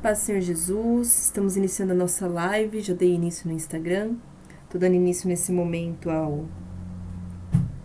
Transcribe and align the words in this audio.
Paz 0.00 0.18
Senhor 0.18 0.40
Jesus, 0.40 1.24
estamos 1.24 1.56
iniciando 1.56 1.92
a 1.92 1.96
nossa 1.96 2.28
live, 2.28 2.80
já 2.80 2.94
dei 2.94 3.12
início 3.12 3.48
no 3.48 3.52
Instagram, 3.52 4.14
estou 4.62 4.80
dando 4.80 4.94
início 4.94 5.28
nesse 5.28 5.50
momento 5.50 6.08
ao 6.08 6.44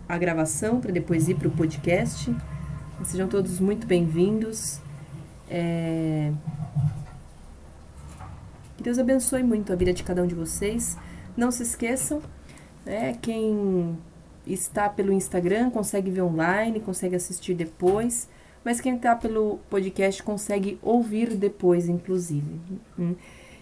a 0.08 0.16
gravação 0.16 0.80
para 0.80 0.92
depois 0.92 1.28
ir 1.28 1.34
para 1.34 1.48
o 1.48 1.50
podcast. 1.50 2.32
Sejam 3.02 3.26
todos 3.26 3.58
muito 3.58 3.84
bem-vindos. 3.84 4.78
É... 5.50 6.32
Que 8.76 8.84
Deus 8.84 8.96
abençoe 9.00 9.42
muito 9.42 9.72
a 9.72 9.76
vida 9.76 9.92
de 9.92 10.04
cada 10.04 10.22
um 10.22 10.26
de 10.28 10.36
vocês. 10.36 10.96
Não 11.36 11.50
se 11.50 11.64
esqueçam, 11.64 12.22
né, 12.86 13.18
quem 13.20 13.98
está 14.46 14.88
pelo 14.88 15.12
Instagram 15.12 15.68
consegue 15.68 16.12
ver 16.12 16.22
online, 16.22 16.78
consegue 16.78 17.16
assistir 17.16 17.54
depois 17.54 18.28
mas 18.64 18.80
quem 18.80 18.96
está 18.96 19.14
pelo 19.14 19.58
podcast 19.68 20.22
consegue 20.22 20.78
ouvir 20.82 21.36
depois, 21.36 21.88
inclusive. 21.88 22.60
Hum. 22.98 23.14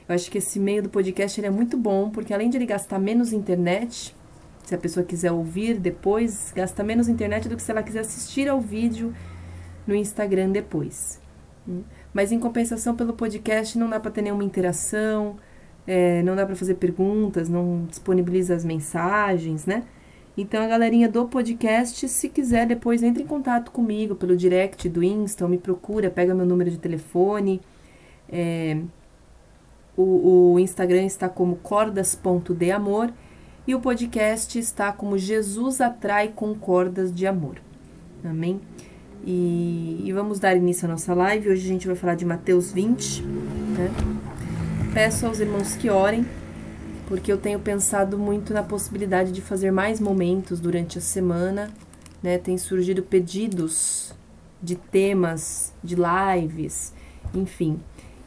Eu 0.08 0.14
acho 0.14 0.30
que 0.30 0.38
esse 0.38 0.60
meio 0.60 0.82
do 0.82 0.88
podcast 0.88 1.44
é 1.44 1.50
muito 1.50 1.76
bom, 1.76 2.10
porque 2.10 2.32
além 2.32 2.48
de 2.48 2.56
ele 2.56 2.66
gastar 2.66 2.98
menos 2.98 3.32
internet, 3.32 4.14
se 4.64 4.74
a 4.74 4.78
pessoa 4.78 5.04
quiser 5.04 5.32
ouvir 5.32 5.78
depois, 5.78 6.52
gasta 6.54 6.84
menos 6.84 7.08
internet 7.08 7.48
do 7.48 7.56
que 7.56 7.62
se 7.62 7.70
ela 7.70 7.82
quiser 7.82 8.00
assistir 8.00 8.48
ao 8.48 8.60
vídeo 8.60 9.12
no 9.86 9.94
Instagram 9.94 10.50
depois. 10.50 11.20
Hum. 11.68 11.82
Mas 12.14 12.30
em 12.30 12.38
compensação, 12.38 12.94
pelo 12.94 13.12
podcast 13.12 13.76
não 13.76 13.88
dá 13.88 13.98
para 13.98 14.10
ter 14.10 14.22
nenhuma 14.22 14.44
interação, 14.44 15.36
é, 15.86 16.22
não 16.22 16.36
dá 16.36 16.46
para 16.46 16.54
fazer 16.54 16.74
perguntas, 16.74 17.48
não 17.48 17.86
disponibiliza 17.88 18.54
as 18.54 18.64
mensagens, 18.64 19.66
né? 19.66 19.84
Então, 20.36 20.62
a 20.62 20.66
galerinha 20.66 21.08
do 21.08 21.26
podcast, 21.26 22.08
se 22.08 22.28
quiser, 22.28 22.66
depois 22.66 23.02
entre 23.02 23.22
em 23.22 23.26
contato 23.26 23.70
comigo 23.70 24.14
pelo 24.14 24.36
direct 24.36 24.88
do 24.88 25.02
Insta, 25.02 25.46
me 25.46 25.58
procura, 25.58 26.10
pega 26.10 26.34
meu 26.34 26.46
número 26.46 26.70
de 26.70 26.78
telefone. 26.78 27.60
É, 28.30 28.78
o, 29.94 30.54
o 30.54 30.58
Instagram 30.58 31.04
está 31.04 31.28
como 31.28 31.56
cordas.deamor 31.56 33.10
e 33.66 33.74
o 33.74 33.80
podcast 33.80 34.58
está 34.58 34.90
como 34.90 35.18
Jesus 35.18 35.82
Atrai 35.82 36.28
com 36.28 36.54
Cordas 36.54 37.14
de 37.14 37.26
Amor. 37.26 37.56
Amém? 38.24 38.58
E, 39.24 40.02
e, 40.04 40.12
vamos 40.12 40.40
dar 40.40 40.56
início 40.56 40.86
à 40.86 40.90
nossa 40.90 41.14
live. 41.14 41.50
Hoje 41.50 41.64
a 41.64 41.68
gente 41.68 41.86
vai 41.86 41.94
falar 41.94 42.14
de 42.14 42.24
Mateus 42.24 42.72
20. 42.72 43.22
Né? 43.22 43.90
Peço 44.94 45.26
aos 45.26 45.38
irmãos 45.38 45.76
que 45.76 45.90
orem 45.90 46.26
porque 47.12 47.30
eu 47.30 47.36
tenho 47.36 47.60
pensado 47.60 48.16
muito 48.16 48.54
na 48.54 48.62
possibilidade 48.62 49.32
de 49.32 49.42
fazer 49.42 49.70
mais 49.70 50.00
momentos 50.00 50.58
durante 50.58 50.96
a 50.96 51.00
semana, 51.02 51.70
né? 52.22 52.38
Tem 52.38 52.56
surgido 52.56 53.02
pedidos 53.02 54.14
de 54.62 54.76
temas, 54.76 55.74
de 55.84 55.94
lives, 55.94 56.94
enfim. 57.34 57.78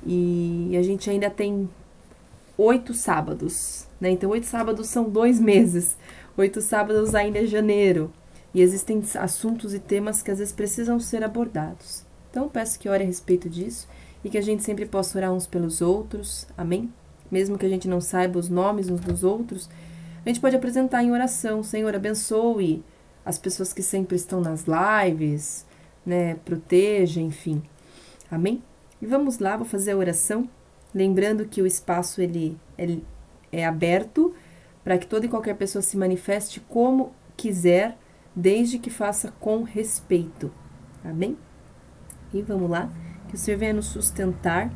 E 0.06 0.78
a 0.78 0.84
gente 0.84 1.10
ainda 1.10 1.32
tem 1.32 1.68
oito 2.56 2.94
sábados, 2.94 3.88
né? 4.00 4.12
Então, 4.12 4.30
oito 4.30 4.46
sábados 4.46 4.88
são 4.88 5.10
dois 5.10 5.40
meses. 5.42 5.98
Oito 6.38 6.62
sábados 6.62 7.16
ainda 7.16 7.40
é 7.40 7.48
janeiro. 7.48 8.14
E 8.54 8.62
existem 8.62 9.02
assuntos 9.16 9.74
e 9.74 9.80
temas 9.80 10.22
que 10.22 10.30
às 10.30 10.38
vezes 10.38 10.54
precisam 10.54 11.00
ser 11.00 11.24
abordados. 11.24 12.06
Então, 12.30 12.48
peço 12.48 12.78
que 12.78 12.88
ore 12.88 13.02
a 13.02 13.08
respeito 13.08 13.50
disso 13.50 13.88
e 14.24 14.30
que 14.30 14.38
a 14.38 14.44
gente 14.44 14.62
sempre 14.62 14.86
possa 14.86 15.18
orar 15.18 15.34
uns 15.34 15.48
pelos 15.48 15.82
outros. 15.82 16.46
Amém? 16.56 16.94
Mesmo 17.32 17.58
que 17.58 17.66
a 17.66 17.70
gente 17.70 17.88
não 17.88 18.02
saiba 18.02 18.40
os 18.40 18.50
nomes 18.50 18.90
uns 18.90 19.02
dos 19.02 19.24
outros, 19.24 19.70
a 20.26 20.30
gente 20.30 20.40
pode 20.40 20.56
apresentar 20.56 21.04
em 21.04 21.12
oração, 21.12 21.62
Senhor, 21.62 21.94
abençoe 21.96 22.84
as 23.24 23.38
pessoas 23.38 23.74
que 23.74 23.82
sempre 23.82 24.16
estão 24.16 24.42
nas 24.42 24.66
lives, 24.66 25.66
né, 26.06 26.36
proteja, 26.46 27.22
enfim. 27.22 27.62
Amém? 28.30 28.64
E 29.02 29.06
vamos 29.06 29.40
lá, 29.40 29.58
vou 29.58 29.66
fazer 29.66 29.92
a 29.92 29.98
oração, 29.98 30.50
lembrando 30.94 31.46
que 31.46 31.62
o 31.62 31.68
espaço 31.68 32.22
ele, 32.22 32.58
ele 32.78 33.04
é 33.52 33.66
aberto 33.66 34.34
para 34.84 34.98
que 34.98 35.08
toda 35.08 35.26
e 35.26 35.30
qualquer 35.30 35.56
pessoa 35.56 35.82
se 35.82 35.98
manifeste 35.98 36.60
como 36.60 37.12
quiser, 37.36 37.98
desde 38.36 38.78
que 38.78 38.90
faça 38.90 39.34
com 39.40 39.64
respeito. 39.64 40.52
Amém? 41.04 41.38
E 42.34 42.42
vamos 42.42 42.70
lá, 42.70 42.92
que 43.28 43.36
o 43.36 43.38
Senhor 43.38 43.58
venha 43.58 43.74
nos 43.74 43.88
sustentar 43.88 44.72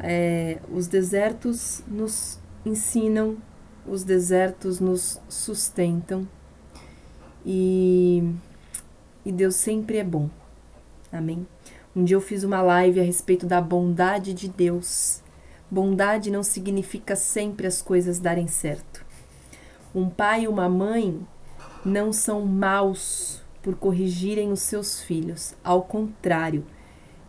é, 0.00 0.58
os 0.72 0.86
desertos 0.86 1.82
nos 1.86 2.38
ensinam, 2.64 3.36
os 3.86 4.04
desertos 4.04 4.80
nos 4.80 5.20
sustentam 5.28 6.26
e, 7.44 8.32
e 9.24 9.32
Deus 9.32 9.56
sempre 9.56 9.98
é 9.98 10.04
bom. 10.04 10.30
Amém? 11.10 11.46
Um 11.94 12.04
dia 12.04 12.16
eu 12.16 12.20
fiz 12.20 12.42
uma 12.42 12.62
live 12.62 13.00
a 13.00 13.04
respeito 13.04 13.46
da 13.46 13.60
bondade 13.60 14.32
de 14.32 14.48
Deus. 14.48 15.22
Bondade 15.70 16.30
não 16.30 16.42
significa 16.42 17.16
sempre 17.16 17.66
as 17.66 17.82
coisas 17.82 18.18
darem 18.18 18.46
certo. 18.46 19.04
Um 19.94 20.08
pai 20.08 20.44
e 20.44 20.48
uma 20.48 20.68
mãe 20.68 21.20
não 21.84 22.12
são 22.12 22.46
maus 22.46 23.42
por 23.62 23.76
corrigirem 23.76 24.50
os 24.50 24.60
seus 24.60 25.02
filhos. 25.02 25.54
Ao 25.62 25.82
contrário, 25.82 26.64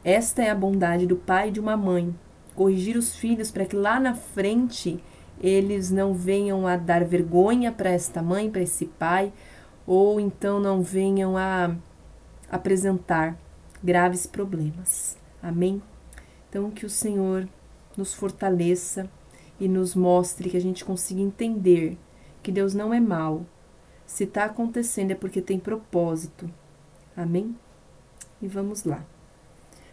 esta 0.04 0.42
é 0.42 0.50
a 0.50 0.56
bondade 0.56 1.06
do 1.06 1.16
pai 1.16 1.50
e 1.50 1.52
de 1.52 1.60
uma 1.60 1.76
mãe 1.76 2.14
corrigir 2.54 2.98
os 2.98 3.16
filhos 3.16 3.52
para 3.52 3.66
que 3.66 3.76
lá 3.76 4.00
na 4.00 4.16
frente 4.16 5.04
eles 5.40 5.92
não 5.92 6.14
venham 6.14 6.66
a 6.68 6.78
dar 6.78 7.04
vergonha 7.04 7.72
para 7.72 7.90
esta 7.90 8.22
mãe, 8.22 8.50
para 8.50 8.62
esse 8.62 8.86
pai, 8.86 9.34
ou 9.86 10.20
então 10.20 10.60
não 10.60 10.82
venham 10.82 11.36
a 11.38 11.76
apresentar 12.50 13.38
graves 13.84 14.26
problemas. 14.26 15.18
Amém? 15.42 15.82
Então, 16.50 16.72
que 16.72 16.86
o 16.86 16.90
Senhor 16.90 17.48
nos 17.98 18.14
fortaleça 18.14 19.10
e 19.60 19.68
nos 19.68 19.96
mostre 19.96 20.50
que 20.50 20.58
a 20.58 20.62
gente 20.62 20.86
consiga 20.86 21.20
entender 21.20 21.98
que 22.42 22.52
Deus 22.52 22.74
não 22.74 22.94
é 22.94 23.00
mal. 23.00 23.46
Se 24.06 24.24
está 24.24 24.46
acontecendo 24.46 25.12
é 25.12 25.16
porque 25.16 25.42
tem 25.42 25.60
propósito. 25.60 26.50
Amém? 27.16 27.56
E 28.42 28.48
vamos 28.48 28.84
lá. 28.84 29.04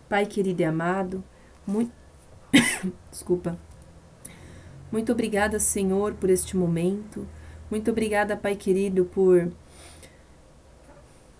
Pai 0.08 0.26
querido 0.26 0.62
e 0.62 0.64
amado, 0.64 1.24
muito 1.66 1.92
Desculpa. 3.10 3.58
Muito 4.90 5.12
obrigada, 5.12 5.60
Senhor, 5.60 6.14
por 6.14 6.30
este 6.30 6.56
momento. 6.56 7.26
Muito 7.70 7.90
obrigada, 7.90 8.36
Pai 8.36 8.56
querido, 8.56 9.04
por 9.04 9.50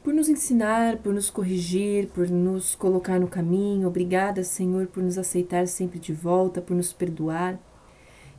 por 0.03 0.15
nos 0.15 0.31
ensinar, 0.31 0.97
por 0.98 1.12
nos 1.12 1.28
corrigir, 1.28 2.09
por 2.09 2.28
nos 2.31 2.75
colocar 2.75 3.21
no 3.21 3.28
caminho. 3.28 3.87
Obrigada, 3.87 4.43
Senhor, 4.43 4.87
por 4.87 5.03
nos 5.03 5.19
aceitar 5.19 5.66
sempre 5.66 5.98
de 5.98 6.12
volta, 6.12 6.62
por 6.62 6.75
nos 6.75 6.93
perdoar. 6.93 7.59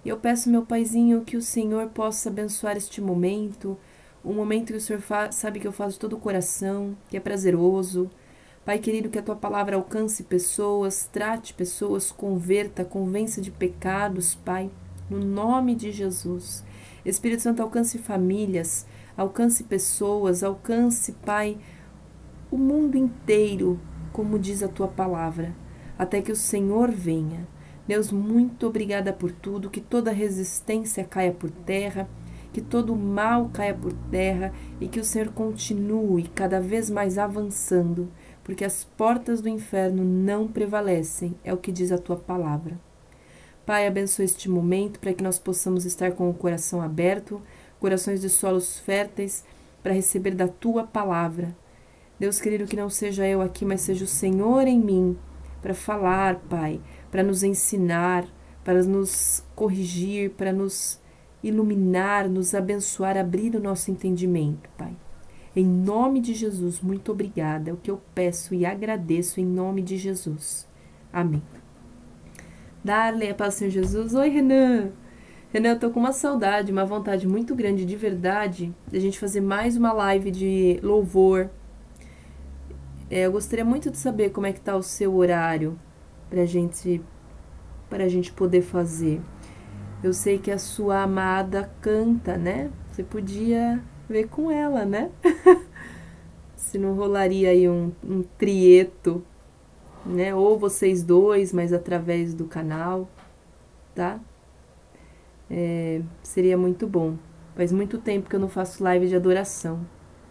E 0.04 0.10
eu 0.10 0.18
peço, 0.18 0.50
meu 0.50 0.66
Paizinho, 0.66 1.22
que 1.22 1.38
o 1.38 1.42
Senhor 1.42 1.88
possa 1.90 2.30
abençoar 2.30 2.76
este 2.76 3.00
momento, 3.00 3.78
um 4.26 4.34
momento 4.34 4.68
que 4.68 4.78
o 4.78 4.82
Senhor 4.82 5.02
sabe 5.32 5.60
que 5.60 5.68
eu 5.68 5.72
faço 5.72 6.00
todo 6.00 6.14
o 6.14 6.20
coração, 6.20 6.98
que 7.08 7.18
é 7.18 7.20
prazeroso, 7.20 8.10
Pai 8.64 8.78
querido, 8.78 9.10
que 9.10 9.18
a 9.18 9.24
tua 9.24 9.36
palavra 9.36 9.76
alcance 9.76 10.22
pessoas, 10.22 11.10
trate 11.12 11.52
pessoas, 11.52 12.12
converta, 12.12 12.86
convença 12.86 13.42
de 13.42 13.50
pecados, 13.50 14.36
Pai, 14.36 14.70
no 15.10 15.18
nome 15.18 15.74
de 15.74 15.92
Jesus. 15.92 16.64
Espírito 17.04 17.42
Santo, 17.42 17.64
alcance 17.64 17.98
famílias, 17.98 18.86
alcance 19.18 19.64
pessoas, 19.64 20.44
alcance, 20.44 21.14
Pai, 21.26 21.58
o 22.52 22.58
mundo 22.58 22.96
inteiro, 22.96 23.80
como 24.14 24.38
diz 24.38 24.62
a 24.62 24.68
tua 24.68 24.88
palavra, 24.88 25.56
até 25.98 26.22
que 26.22 26.32
o 26.32 26.36
Senhor 26.36 26.92
venha. 26.92 27.48
Deus, 27.88 28.12
muito 28.12 28.68
obrigada 28.68 29.12
por 29.12 29.32
tudo, 29.32 29.72
que 29.72 29.82
toda 29.82 30.12
resistência 30.12 31.04
caia 31.04 31.32
por 31.32 31.50
terra, 31.50 32.08
que 32.54 32.62
todo 32.62 32.96
mal 32.96 33.50
caia 33.52 33.74
por 33.74 33.94
terra 34.12 34.54
e 34.80 34.88
que 34.88 35.00
o 35.00 35.04
Senhor 35.04 35.30
continue 35.30 36.28
cada 36.28 36.62
vez 36.62 36.92
mais 36.92 37.18
avançando 37.18 38.08
porque 38.52 38.66
as 38.66 38.84
portas 38.84 39.40
do 39.40 39.48
inferno 39.48 40.04
não 40.04 40.46
prevalecem, 40.46 41.34
é 41.42 41.54
o 41.54 41.58
que 41.58 41.72
diz 41.72 41.90
a 41.90 41.98
tua 41.98 42.18
palavra. 42.18 42.78
Pai, 43.66 43.88
abençoe 43.88 44.26
este 44.26 44.50
momento 44.50 45.00
para 45.00 45.14
que 45.14 45.24
nós 45.24 45.40
possamos 45.40 45.86
estar 45.86 46.12
com 46.12 46.30
o 46.30 46.34
coração 46.34 46.82
aberto, 46.82 47.42
corações 47.80 48.20
de 48.20 48.28
solos 48.28 48.78
férteis, 48.78 49.46
para 49.82 49.94
receber 49.94 50.36
da 50.36 50.50
tua 50.50 50.84
palavra. 50.84 51.56
Deus 52.20 52.42
querido, 52.42 52.66
que 52.66 52.76
não 52.76 52.90
seja 52.90 53.26
eu 53.26 53.42
aqui, 53.42 53.64
mas 53.64 53.80
seja 53.80 54.04
o 54.04 54.08
Senhor 54.08 54.68
em 54.68 54.82
mim, 54.82 55.18
para 55.62 55.74
falar, 55.74 56.36
Pai, 56.50 56.82
para 57.10 57.24
nos 57.24 57.44
ensinar, 57.44 58.28
para 58.66 58.84
nos 58.84 59.46
corrigir, 59.56 60.32
para 60.32 60.52
nos 60.52 61.00
iluminar, 61.42 62.28
nos 62.28 62.54
abençoar, 62.54 63.16
abrir 63.16 63.56
o 63.56 63.62
nosso 63.62 63.90
entendimento, 63.90 64.70
Pai. 64.78 64.94
Em 65.56 65.66
nome 65.66 66.22
de 66.22 66.34
Jesus, 66.34 66.80
muito 66.80 67.12
obrigada. 67.12 67.70
É 67.70 67.74
o 67.74 67.78
que 67.78 67.92
eu 67.92 68.02
peço 68.16 68.56
e 68.56 68.66
agradeço 68.66 69.40
em 69.40 69.46
nome 69.46 69.82
de 69.82 69.98
Jesus. 69.98 70.68
Amém. 71.12 71.44
Darley, 72.84 73.30
a 73.30 73.36
paz 73.36 73.56
do 73.56 73.58
Senhor 73.58 73.72
Jesus. 73.72 74.14
Oi, 74.14 74.30
Renan. 74.30 74.92
Renan, 75.54 75.70
eu 75.72 75.80
tô 75.80 75.90
com 75.92 76.00
uma 76.00 76.14
saudade, 76.14 76.72
uma 76.72 76.86
vontade 76.86 77.28
muito 77.28 77.54
grande 77.54 77.86
de 77.86 77.96
verdade 77.98 78.74
de 78.88 78.98
a 78.98 79.02
gente 79.02 79.20
fazer 79.20 79.42
mais 79.42 79.76
uma 79.76 79.92
live 79.92 80.32
de 80.32 80.80
louvor. 80.82 81.50
É, 83.10 83.26
eu 83.26 83.32
gostaria 83.34 83.66
muito 83.66 83.92
de 83.92 83.98
saber 83.98 84.30
como 84.30 84.48
é 84.48 84.54
que 84.54 84.62
tá 84.62 84.76
o 84.78 84.82
seu 84.82 85.14
horário 85.14 85.78
pra 86.30 86.46
gente 86.46 87.02
para 87.90 88.06
a 88.06 88.08
gente 88.08 88.32
poder 88.32 88.62
fazer. 88.62 89.20
Eu 90.02 90.14
sei 90.14 90.40
que 90.40 90.50
a 90.50 90.58
sua 90.58 91.02
amada 91.02 91.70
canta, 91.82 92.38
né? 92.38 92.72
Você 92.90 93.04
podia 93.04 93.84
ver 94.12 94.28
com 94.28 94.52
ela, 94.52 94.86
né? 94.86 95.10
Se 96.56 96.78
não 96.78 96.94
rolaria 96.94 97.50
aí 97.50 97.68
um, 97.68 97.92
um 98.04 98.22
trieto, 98.38 99.24
né? 100.06 100.36
Ou 100.36 100.60
vocês 100.60 101.04
dois, 101.04 101.52
mas 101.52 101.74
através 101.74 102.34
do 102.34 102.46
canal, 102.46 103.10
tá? 103.96 104.20
É, 105.50 106.02
seria 106.24 106.58
muito 106.58 106.88
bom. 106.88 107.18
Faz 107.56 107.72
muito 107.72 107.98
tempo 107.98 108.30
que 108.30 108.36
eu 108.36 108.40
não 108.40 108.50
faço 108.50 108.84
live 108.84 109.08
de 109.08 109.16
adoração. 109.16 109.86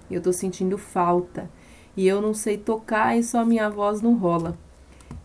E 0.09 0.15
eu 0.15 0.23
tô 0.23 0.33
sentindo 0.33 0.79
falta. 0.79 1.51
E 1.97 2.07
eu 2.07 2.23
não 2.23 2.33
sei 2.33 2.57
tocar 2.57 3.17
e 3.19 3.23
só 3.23 3.45
minha 3.45 3.69
voz 3.69 4.01
não 4.01 4.15
rola. 4.15 4.57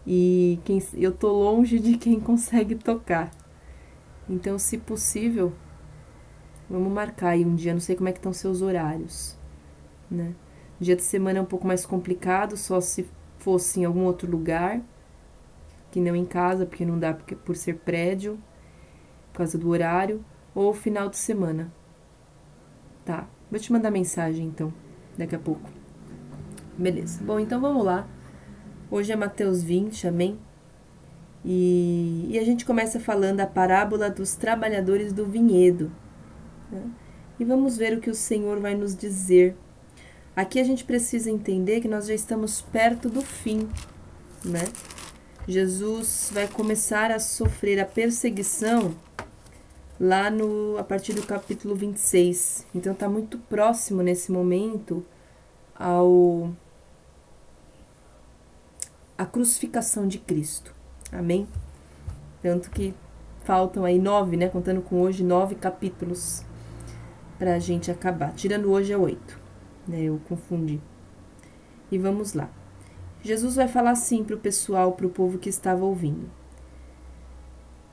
E 0.06 0.60
quem, 0.66 0.81
eu 0.96 1.12
tô 1.12 1.31
longe 1.31 1.80
de 1.80 1.98
quem 1.98 2.19
consegue 2.22 2.75
tocar. 2.75 3.31
Então, 4.30 4.57
se 4.60 4.78
possível, 4.78 5.54
vamos 6.69 6.91
marcar 6.91 7.29
aí 7.29 7.45
um 7.45 7.56
dia. 7.56 7.73
Não 7.73 7.79
sei 7.79 7.95
como 7.95 8.09
é 8.09 8.12
que 8.12 8.19
estão 8.19 8.33
seus 8.33 8.62
horários, 8.62 9.38
né? 10.09 10.33
Dia 10.79 10.95
de 10.95 11.03
semana 11.03 11.39
é 11.39 11.41
um 11.41 11.45
pouco 11.45 11.65
mais 11.65 11.85
complicado, 11.85 12.57
só 12.57 12.81
se 12.81 13.07
fosse 13.38 13.79
em 13.79 13.85
algum 13.85 14.03
outro 14.03 14.29
lugar, 14.29 14.81
que 15.89 16.01
não 16.01 16.15
em 16.15 16.25
casa, 16.25 16.65
porque 16.65 16.85
não 16.85 17.00
dá 17.00 17.13
porque, 17.13 17.35
por 17.35 17.56
ser 17.56 17.75
prédio, 17.77 18.38
por 19.31 19.38
causa 19.38 19.57
do 19.57 19.69
horário, 19.69 20.23
ou 20.53 20.73
final 20.73 21.09
de 21.09 21.17
semana. 21.17 21.71
Tá, 23.06 23.27
vou 23.50 23.59
te 23.59 23.71
mandar 23.71 23.91
mensagem 23.91 24.47
então, 24.47 24.73
daqui 25.18 25.35
a 25.35 25.39
pouco. 25.39 25.69
Beleza. 26.77 27.23
Bom, 27.23 27.39
então 27.39 27.61
vamos 27.61 27.85
lá. 27.85 28.07
Hoje 28.91 29.13
é 29.13 29.15
Mateus 29.15 29.63
20, 29.63 30.07
amém? 30.07 30.38
E, 31.44 32.27
e 32.31 32.39
a 32.39 32.44
gente 32.44 32.65
começa 32.65 33.00
falando 33.00 33.39
a 33.39 33.47
parábola 33.47 34.09
dos 34.09 34.35
trabalhadores 34.35 35.13
do 35.13 35.25
vinhedo. 35.25 35.91
Né? 36.71 36.89
E 37.39 37.45
vamos 37.45 37.77
ver 37.77 37.97
o 37.97 38.01
que 38.01 38.09
o 38.09 38.15
Senhor 38.15 38.59
vai 38.59 38.75
nos 38.75 38.95
dizer. 38.95 39.56
Aqui 40.35 40.59
a 40.59 40.63
gente 40.63 40.83
precisa 40.83 41.29
entender 41.29 41.81
que 41.81 41.88
nós 41.88 42.07
já 42.07 42.13
estamos 42.13 42.62
perto 42.62 43.09
do 43.09 43.21
fim, 43.21 43.69
né? 44.44 44.63
Jesus 45.47 46.31
vai 46.33 46.47
começar 46.47 47.12
a 47.12 47.19
sofrer 47.19 47.79
a 47.79 47.85
perseguição 47.85 48.95
lá 50.00 50.29
no 50.29 50.77
a 50.77 50.83
partir 50.83 51.13
do 51.13 51.23
capítulo 51.23 51.75
26. 51.75 52.65
Então 52.73 52.94
está 52.94 53.07
muito 53.07 53.38
próximo 53.38 54.01
nesse 54.01 54.31
momento 54.31 55.06
ao 55.75 56.51
a 59.18 59.25
crucificação 59.25 60.07
de 60.07 60.19
Cristo. 60.19 60.73
Amém? 61.11 61.47
Tanto 62.41 62.69
que 62.69 62.94
faltam 63.44 63.85
aí 63.85 63.97
nove, 64.00 64.35
né? 64.35 64.50
Contando 64.50 64.81
com 64.81 65.01
hoje, 65.01 65.23
nove 65.23 65.56
capítulos 65.56 66.44
para 67.37 67.55
a 67.55 67.59
gente 67.59 67.91
acabar. 67.91 68.33
Tirando 68.33 68.71
hoje 68.71 68.93
é 68.93 68.97
oito, 68.97 69.39
né? 69.87 70.03
Eu 70.03 70.19
confundi. 70.27 70.81
E 71.91 71.97
vamos 71.97 72.33
lá. 72.33 72.49
Jesus 73.21 73.55
vai 73.55 73.67
falar 73.67 73.91
assim 73.91 74.23
para 74.23 74.35
o 74.35 74.39
pessoal, 74.39 74.91
para 74.93 75.07
o 75.07 75.09
povo 75.09 75.37
que 75.37 75.49
estava 75.49 75.83
ouvindo. 75.83 76.29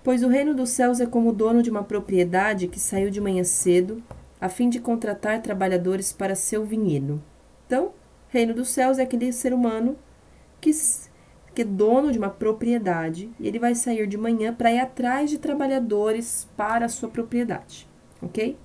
Pois 0.04 0.22
o 0.22 0.28
reino 0.28 0.54
dos 0.54 0.70
céus 0.70 1.00
é 1.00 1.06
como 1.06 1.30
o 1.30 1.32
dono 1.32 1.62
de 1.62 1.70
uma 1.70 1.84
propriedade 1.84 2.68
que 2.68 2.80
saiu 2.80 3.10
de 3.10 3.20
manhã 3.20 3.44
cedo, 3.44 4.02
a 4.40 4.48
fim 4.48 4.68
de 4.68 4.80
contratar 4.80 5.40
trabalhadores 5.40 6.12
para 6.12 6.34
seu 6.34 6.64
vinhedo. 6.64 7.22
Então, 7.66 7.92
reino 8.28 8.52
dos 8.52 8.68
céus 8.68 8.98
é 8.98 9.02
aquele 9.02 9.32
ser 9.32 9.54
humano 9.54 9.96
que 10.60 10.72
que 11.54 11.62
é 11.62 11.64
dono 11.64 12.10
de 12.10 12.18
uma 12.18 12.30
propriedade 12.30 13.30
e 13.38 13.46
ele 13.46 13.58
vai 13.58 13.74
sair 13.74 14.06
de 14.06 14.16
manhã 14.16 14.54
para 14.54 14.72
ir 14.72 14.80
atrás 14.80 15.28
de 15.28 15.38
trabalhadores 15.38 16.48
para 16.56 16.86
a 16.86 16.88
sua 16.88 17.10
propriedade, 17.10 17.86
ok? 18.22 18.56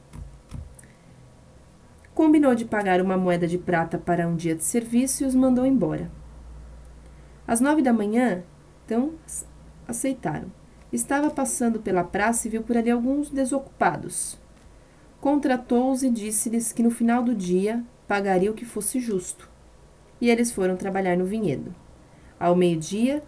Combinou 2.17 2.55
de 2.55 2.65
pagar 2.65 2.99
uma 2.99 3.15
moeda 3.15 3.47
de 3.47 3.59
prata 3.59 3.95
para 3.95 4.27
um 4.27 4.35
dia 4.35 4.55
de 4.55 4.63
serviço 4.63 5.23
e 5.23 5.27
os 5.27 5.35
mandou 5.35 5.63
embora. 5.67 6.09
Às 7.47 7.61
nove 7.61 7.83
da 7.83 7.93
manhã, 7.93 8.41
então, 8.83 9.13
aceitaram. 9.87 10.51
Estava 10.91 11.29
passando 11.29 11.79
pela 11.79 12.03
praça 12.03 12.47
e 12.47 12.49
viu 12.49 12.63
por 12.63 12.75
ali 12.75 12.89
alguns 12.89 13.29
desocupados. 13.29 14.35
Contratou-os 15.21 16.01
e 16.01 16.09
disse-lhes 16.09 16.73
que 16.73 16.81
no 16.81 16.89
final 16.89 17.21
do 17.21 17.35
dia 17.35 17.83
pagaria 18.07 18.49
o 18.49 18.55
que 18.55 18.65
fosse 18.65 18.99
justo. 18.99 19.47
E 20.19 20.27
eles 20.27 20.51
foram 20.51 20.75
trabalhar 20.75 21.15
no 21.15 21.25
vinhedo 21.25 21.71
ao 22.39 22.55
meio-dia 22.55 23.21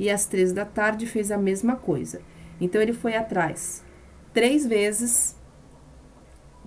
e 0.00 0.10
às 0.10 0.26
três 0.26 0.52
da 0.52 0.64
tarde 0.64 1.06
fez 1.06 1.30
a 1.30 1.38
mesma 1.38 1.76
coisa. 1.76 2.20
Então 2.60 2.82
ele 2.82 2.92
foi 2.92 3.14
atrás 3.14 3.84
três 4.34 4.66
vezes 4.66 5.36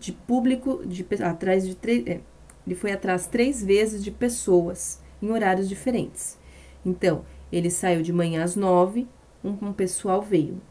de 0.05 0.11
público, 0.11 0.81
de, 0.85 1.05
atrás 1.23 1.67
de 1.67 1.77
é, 2.09 2.21
ele 2.65 2.75
foi 2.75 2.91
atrás 2.91 3.27
três 3.27 3.63
vezes 3.63 4.03
de 4.03 4.11
pessoas 4.11 5.01
em 5.21 5.31
horários 5.31 5.67
diferentes. 5.67 6.37
Então 6.85 7.25
ele 7.51 7.69
saiu 7.69 8.01
de 8.01 8.13
manhã 8.13 8.43
às 8.43 8.55
nove, 8.55 9.07
um, 9.43 9.49
um 9.61 9.73
pessoal 9.73 10.21
veio. 10.21 10.61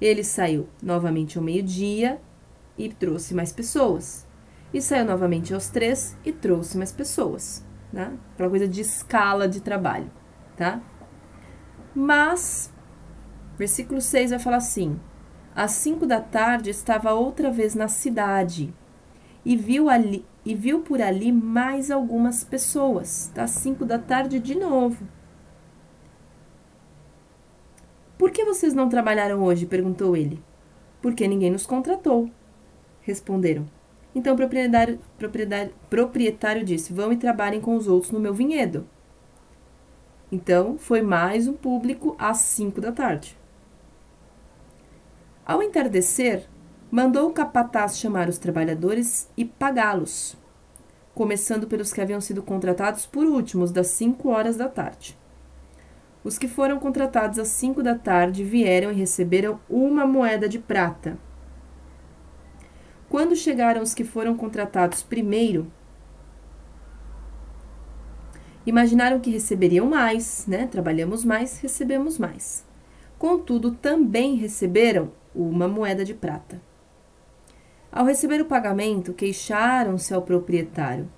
Ele 0.00 0.24
saiu 0.24 0.68
novamente 0.82 1.36
ao 1.36 1.44
meio-dia 1.44 2.20
e 2.76 2.88
trouxe 2.88 3.34
mais 3.34 3.52
pessoas. 3.52 4.26
E 4.72 4.80
saiu 4.80 5.04
novamente 5.04 5.52
aos 5.52 5.68
três 5.68 6.16
e 6.24 6.32
trouxe 6.32 6.78
mais 6.78 6.92
pessoas. 6.92 7.64
Né? 7.92 8.16
Aquela 8.34 8.48
coisa 8.48 8.68
de 8.68 8.80
escala 8.80 9.48
de 9.48 9.60
trabalho 9.60 10.10
tá? 10.60 10.82
Mas, 11.94 12.70
versículo 13.56 14.02
6 14.02 14.30
vai 14.30 14.38
falar 14.38 14.58
assim: 14.58 15.00
Às 15.54 15.72
cinco 15.72 16.06
da 16.06 16.20
tarde 16.20 16.70
estava 16.70 17.12
outra 17.12 17.50
vez 17.50 17.74
na 17.74 17.88
cidade 17.88 18.72
e 19.44 19.56
viu 19.56 19.88
ali 19.88 20.24
e 20.44 20.54
viu 20.54 20.80
por 20.80 21.02
ali 21.02 21.32
mais 21.32 21.90
algumas 21.90 22.44
pessoas. 22.44 23.30
Tá? 23.34 23.44
Às 23.44 23.50
cinco 23.50 23.84
da 23.84 23.98
tarde 23.98 24.38
de 24.38 24.54
novo. 24.54 25.06
Por 28.16 28.30
que 28.30 28.44
vocês 28.44 28.74
não 28.74 28.88
trabalharam 28.88 29.42
hoje? 29.42 29.66
perguntou 29.66 30.16
ele. 30.16 30.42
Porque 31.00 31.26
ninguém 31.26 31.50
nos 31.50 31.66
contratou. 31.66 32.30
Responderam. 33.02 33.66
Então 34.14 34.34
o 34.34 34.36
proprietário, 34.36 34.98
proprietário, 35.18 35.72
proprietário 35.88 36.64
disse: 36.64 36.92
Vão 36.92 37.12
e 37.12 37.16
trabalhem 37.16 37.60
com 37.60 37.76
os 37.76 37.88
outros 37.88 38.12
no 38.12 38.20
meu 38.20 38.34
vinhedo. 38.34 38.86
Então, 40.32 40.78
foi 40.78 41.02
mais 41.02 41.48
um 41.48 41.54
público 41.54 42.14
às 42.18 42.38
cinco 42.38 42.80
da 42.80 42.92
tarde. 42.92 43.39
Ao 45.50 45.64
entardecer, 45.64 46.44
mandou 46.92 47.28
o 47.28 47.32
capataz 47.32 47.98
chamar 47.98 48.28
os 48.28 48.38
trabalhadores 48.38 49.28
e 49.36 49.44
pagá-los, 49.44 50.36
começando 51.12 51.66
pelos 51.66 51.92
que 51.92 52.00
haviam 52.00 52.20
sido 52.20 52.40
contratados 52.40 53.04
por 53.04 53.26
últimos, 53.26 53.72
das 53.72 53.88
cinco 53.88 54.28
horas 54.28 54.56
da 54.56 54.68
tarde. 54.68 55.18
Os 56.22 56.38
que 56.38 56.46
foram 56.46 56.78
contratados 56.78 57.36
às 57.36 57.48
cinco 57.48 57.82
da 57.82 57.96
tarde 57.96 58.44
vieram 58.44 58.92
e 58.92 58.94
receberam 58.94 59.58
uma 59.68 60.06
moeda 60.06 60.48
de 60.48 60.60
prata. 60.60 61.18
Quando 63.08 63.34
chegaram 63.34 63.82
os 63.82 63.92
que 63.92 64.04
foram 64.04 64.36
contratados 64.36 65.02
primeiro, 65.02 65.66
Imaginaram 68.64 69.18
que 69.18 69.30
receberiam 69.30 69.86
mais, 69.86 70.46
né? 70.46 70.68
Trabalhamos 70.68 71.24
mais, 71.24 71.58
recebemos 71.58 72.18
mais. 72.18 72.64
Contudo, 73.18 73.72
também 73.72 74.36
receberam 74.36 75.10
uma 75.34 75.68
moeda 75.68 76.04
de 76.04 76.14
prata. 76.14 76.60
Ao 77.92 78.04
receber 78.04 78.40
o 78.40 78.44
pagamento, 78.44 79.12
queixaram-se 79.12 80.14
ao 80.14 80.22
proprietário. 80.22 81.10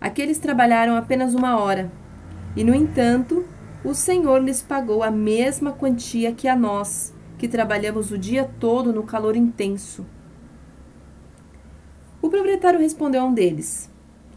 Aqueles 0.00 0.38
trabalharam 0.38 0.96
apenas 0.96 1.34
uma 1.34 1.58
hora, 1.58 1.90
e, 2.56 2.64
no 2.64 2.74
entanto, 2.74 3.44
o 3.84 3.94
Senhor 3.94 4.42
lhes 4.42 4.62
pagou 4.62 5.02
a 5.02 5.10
mesma 5.10 5.72
quantia 5.72 6.32
que 6.32 6.46
a 6.46 6.56
nós, 6.56 7.14
que 7.38 7.48
trabalhamos 7.48 8.10
o 8.10 8.18
dia 8.18 8.48
todo 8.58 8.92
no 8.92 9.02
calor 9.02 9.36
intenso. 9.36 10.06
O 12.22 12.28
proprietário 12.28 12.78
respondeu 12.78 13.22
a 13.22 13.24
um 13.24 13.32
deles: 13.32 13.90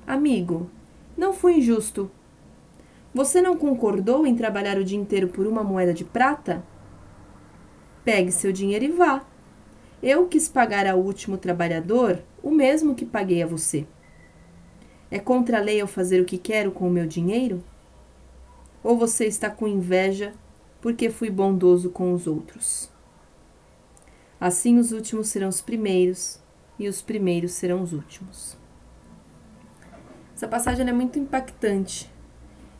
Amigo, 0.07 0.69
não 1.17 1.33
fui 1.33 1.57
injusto. 1.57 2.09
Você 3.13 3.41
não 3.41 3.57
concordou 3.57 4.25
em 4.25 4.35
trabalhar 4.35 4.77
o 4.77 4.83
dia 4.83 4.97
inteiro 4.97 5.27
por 5.27 5.45
uma 5.45 5.63
moeda 5.63 5.93
de 5.93 6.03
prata? 6.03 6.63
Pegue 8.03 8.31
seu 8.31 8.51
dinheiro 8.51 8.85
e 8.85 8.91
vá. 8.91 9.25
Eu 10.01 10.27
quis 10.27 10.49
pagar 10.49 10.85
ao 10.85 10.99
último 10.99 11.37
trabalhador 11.37 12.21
o 12.41 12.51
mesmo 12.51 12.93
que 12.93 13.05
paguei 13.05 13.41
a 13.41 13.47
você. 13.47 13.87
É 15.09 15.19
contra 15.19 15.59
a 15.59 15.61
lei 15.61 15.81
eu 15.81 15.87
fazer 15.87 16.19
o 16.19 16.25
que 16.25 16.37
quero 16.37 16.71
com 16.71 16.87
o 16.87 16.91
meu 16.91 17.07
dinheiro? 17.07 17.63
Ou 18.83 18.97
você 18.97 19.25
está 19.25 19.49
com 19.49 19.67
inveja 19.67 20.33
porque 20.81 21.09
fui 21.09 21.29
bondoso 21.29 21.89
com 21.89 22.11
os 22.11 22.27
outros? 22.27 22.91
Assim 24.39 24.77
os 24.77 24.91
últimos 24.91 25.29
serão 25.29 25.47
os 25.47 25.61
primeiros 25.61 26.37
e 26.77 26.89
os 26.89 27.01
primeiros 27.01 27.53
serão 27.53 27.81
os 27.81 27.93
últimos. 27.93 28.57
Essa 30.35 30.47
passagem 30.47 30.85
é 30.85 30.91
muito 30.91 31.17
impactante 31.17 32.11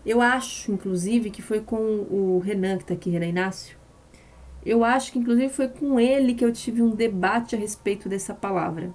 Eu 0.05 0.19
acho, 0.19 0.73
inclusive, 0.73 1.31
que 1.31 1.41
foi 1.41 1.61
com 1.61 1.77
o 1.77 2.39
Renan, 2.39 2.79
que 2.79 2.85
tá 2.85 2.93
aqui, 2.93 3.09
Renan 3.09 3.27
Inácio. 3.27 3.82
Eu 4.65 4.83
acho 4.83 5.11
que, 5.11 5.19
inclusive, 5.19 5.49
foi 5.49 5.67
com 5.67 5.99
ele 5.99 6.33
que 6.33 6.45
eu 6.45 6.51
tive 6.51 6.81
um 6.81 6.89
debate 6.89 7.55
a 7.55 7.59
respeito 7.59 8.07
dessa 8.07 8.33
palavra. 8.33 8.93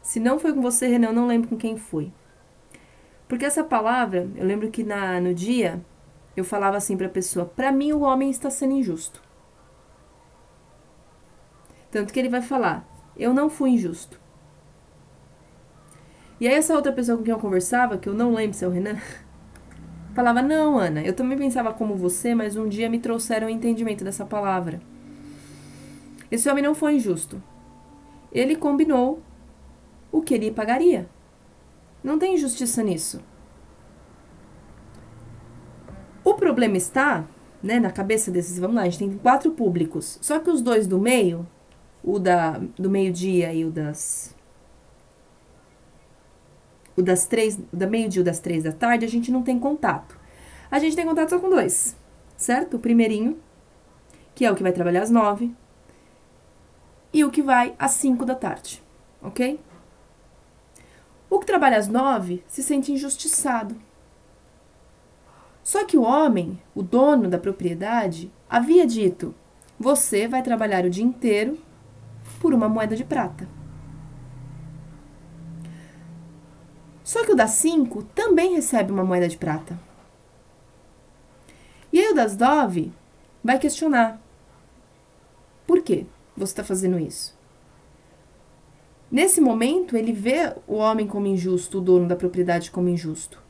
Se 0.00 0.18
não 0.18 0.38
foi 0.38 0.52
com 0.52 0.62
você, 0.62 0.86
Renan, 0.86 1.08
eu 1.08 1.12
não 1.12 1.26
lembro 1.26 1.48
com 1.48 1.56
quem 1.56 1.76
foi. 1.76 2.12
Porque 3.28 3.44
essa 3.44 3.62
palavra, 3.62 4.28
eu 4.36 4.44
lembro 4.44 4.70
que 4.70 4.82
na, 4.82 5.20
no 5.20 5.34
dia 5.34 5.84
eu 6.36 6.44
falava 6.44 6.76
assim 6.76 6.96
para 6.96 7.06
a 7.06 7.10
pessoa: 7.10 7.46
para 7.46 7.70
mim 7.70 7.92
o 7.92 8.00
homem 8.00 8.30
está 8.30 8.50
sendo 8.50 8.74
injusto. 8.74 9.22
Tanto 11.90 12.12
que 12.12 12.18
ele 12.18 12.28
vai 12.28 12.42
falar: 12.42 12.86
eu 13.16 13.32
não 13.32 13.48
fui 13.48 13.70
injusto. 13.70 14.20
E 16.40 16.48
aí 16.48 16.54
essa 16.54 16.74
outra 16.74 16.92
pessoa 16.92 17.16
com 17.16 17.24
quem 17.24 17.32
eu 17.32 17.38
conversava, 17.38 17.96
que 17.96 18.08
eu 18.08 18.14
não 18.14 18.34
lembro 18.34 18.56
se 18.56 18.64
é 18.64 18.68
o 18.68 18.70
Renan, 18.70 18.96
falava: 20.14 20.42
"Não, 20.42 20.78
Ana, 20.78 21.02
eu 21.02 21.14
também 21.14 21.38
pensava 21.38 21.72
como 21.72 21.96
você, 21.96 22.34
mas 22.34 22.56
um 22.56 22.68
dia 22.68 22.90
me 22.90 22.98
trouxeram 22.98 23.46
o 23.46 23.50
entendimento 23.50 24.04
dessa 24.04 24.24
palavra. 24.24 24.80
Esse 26.32 26.48
homem 26.48 26.64
não 26.64 26.74
foi 26.74 26.94
injusto. 26.94 27.42
Ele 28.32 28.56
combinou 28.56 29.20
o 30.10 30.22
que 30.22 30.32
ele 30.32 30.50
pagaria. 30.50 31.06
Não 32.02 32.18
tem 32.18 32.34
injustiça 32.34 32.82
nisso. 32.82 33.22
O 36.24 36.32
problema 36.32 36.78
está, 36.78 37.26
né, 37.62 37.78
na 37.78 37.92
cabeça 37.92 38.30
desses, 38.30 38.58
vamos 38.58 38.76
lá, 38.76 38.82
a 38.82 38.84
gente 38.86 38.98
tem 38.98 39.18
quatro 39.18 39.50
públicos. 39.50 40.18
Só 40.22 40.38
que 40.38 40.48
os 40.48 40.62
dois 40.62 40.86
do 40.86 40.98
meio, 40.98 41.46
o 42.02 42.18
da 42.18 42.58
do 42.78 42.88
meio-dia 42.88 43.52
e 43.52 43.66
o 43.66 43.70
das 43.70 44.34
o 46.96 47.02
das 47.02 47.26
três, 47.26 47.58
da 47.70 47.86
meio-dia 47.86 48.20
e 48.20 48.22
o 48.22 48.24
das 48.24 48.40
três 48.40 48.64
da 48.64 48.72
tarde, 48.72 49.04
a 49.04 49.08
gente 49.08 49.30
não 49.30 49.42
tem 49.42 49.58
contato. 49.58 50.18
A 50.70 50.78
gente 50.78 50.96
tem 50.96 51.04
contato 51.04 51.28
só 51.28 51.38
com 51.38 51.50
dois, 51.50 51.94
certo? 52.38 52.78
O 52.78 52.80
primeirinho, 52.80 53.38
que 54.34 54.46
é 54.46 54.50
o 54.50 54.54
que 54.54 54.62
vai 54.62 54.72
trabalhar 54.72 55.02
às 55.02 55.10
nove, 55.10 55.54
e 57.12 57.24
o 57.24 57.30
que 57.30 57.42
vai 57.42 57.74
às 57.78 57.92
cinco 57.92 58.24
da 58.24 58.34
tarde, 58.34 58.82
ok? 59.20 59.60
O 61.28 61.38
que 61.38 61.46
trabalha 61.46 61.78
às 61.78 61.88
nove 61.88 62.42
se 62.46 62.62
sente 62.62 62.92
injustiçado. 62.92 63.76
Só 65.62 65.84
que 65.84 65.96
o 65.96 66.02
homem, 66.02 66.60
o 66.74 66.82
dono 66.82 67.28
da 67.28 67.38
propriedade, 67.38 68.32
havia 68.48 68.86
dito: 68.86 69.34
você 69.78 70.26
vai 70.26 70.42
trabalhar 70.42 70.84
o 70.84 70.90
dia 70.90 71.04
inteiro 71.04 71.58
por 72.40 72.52
uma 72.52 72.68
moeda 72.68 72.96
de 72.96 73.04
prata. 73.04 73.48
Só 77.04 77.24
que 77.24 77.32
o 77.32 77.36
das 77.36 77.52
cinco 77.52 78.02
também 78.14 78.54
recebe 78.54 78.92
uma 78.92 79.04
moeda 79.04 79.28
de 79.28 79.36
prata. 79.36 79.78
E 81.92 82.00
aí 82.00 82.12
o 82.12 82.14
das 82.14 82.36
nove 82.36 82.92
vai 83.42 83.58
questionar: 83.58 84.20
por 85.66 85.82
que 85.82 86.06
você 86.46 86.52
está 86.52 86.64
fazendo 86.64 86.98
isso? 86.98 87.36
Nesse 89.10 89.40
momento, 89.40 89.96
ele 89.96 90.12
vê 90.12 90.54
o 90.66 90.76
homem 90.76 91.06
como 91.06 91.26
injusto, 91.26 91.78
o 91.78 91.80
dono 91.82 92.08
da 92.08 92.16
propriedade 92.16 92.70
como 92.70 92.88
injusto. 92.88 93.42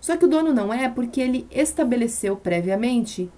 Só 0.00 0.16
que 0.16 0.24
o 0.24 0.28
dono 0.28 0.52
não 0.52 0.72
é 0.72 0.88
porque 0.88 1.20
ele 1.20 1.46
estabeleceu 1.50 2.36
previamente. 2.36 3.30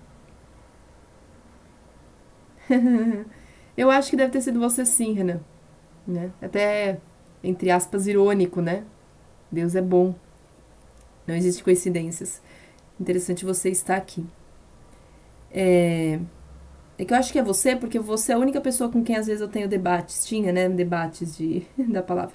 Eu 3.77 3.91
acho 3.91 4.11
que 4.11 4.17
deve 4.17 4.33
ter 4.33 4.41
sido 4.41 4.61
você 4.61 4.85
sim, 4.85 5.13
Renan. 5.13 5.41
Né? 6.07 6.33
Até, 6.43 6.99
entre 7.43 7.71
aspas, 7.71 8.07
irônico, 8.07 8.61
né? 8.61 8.85
Deus 9.51 9.75
é 9.75 9.81
bom. 9.81 10.15
Não 11.27 11.35
existe 11.35 11.63
coincidências. 11.63 12.43
Interessante 12.99 13.45
você 13.45 13.71
estar 13.71 13.97
aqui. 13.97 14.27
É... 15.51 16.21
É 17.01 17.05
que 17.07 17.15
eu 17.15 17.17
acho 17.17 17.33
que 17.33 17.39
é 17.39 17.43
você, 17.43 17.75
porque 17.75 17.99
você 17.99 18.31
é 18.31 18.35
a 18.35 18.39
única 18.39 18.61
pessoa 18.61 18.91
com 18.91 19.03
quem 19.03 19.17
às 19.17 19.27
vezes 19.27 19.41
eu 19.41 19.49
tenho 19.49 19.67
debates, 19.67 20.23
tinha, 20.23 20.53
né, 20.53 20.69
debates 20.69 21.35
de, 21.35 21.67
da 21.89 22.03
palavra. 22.03 22.35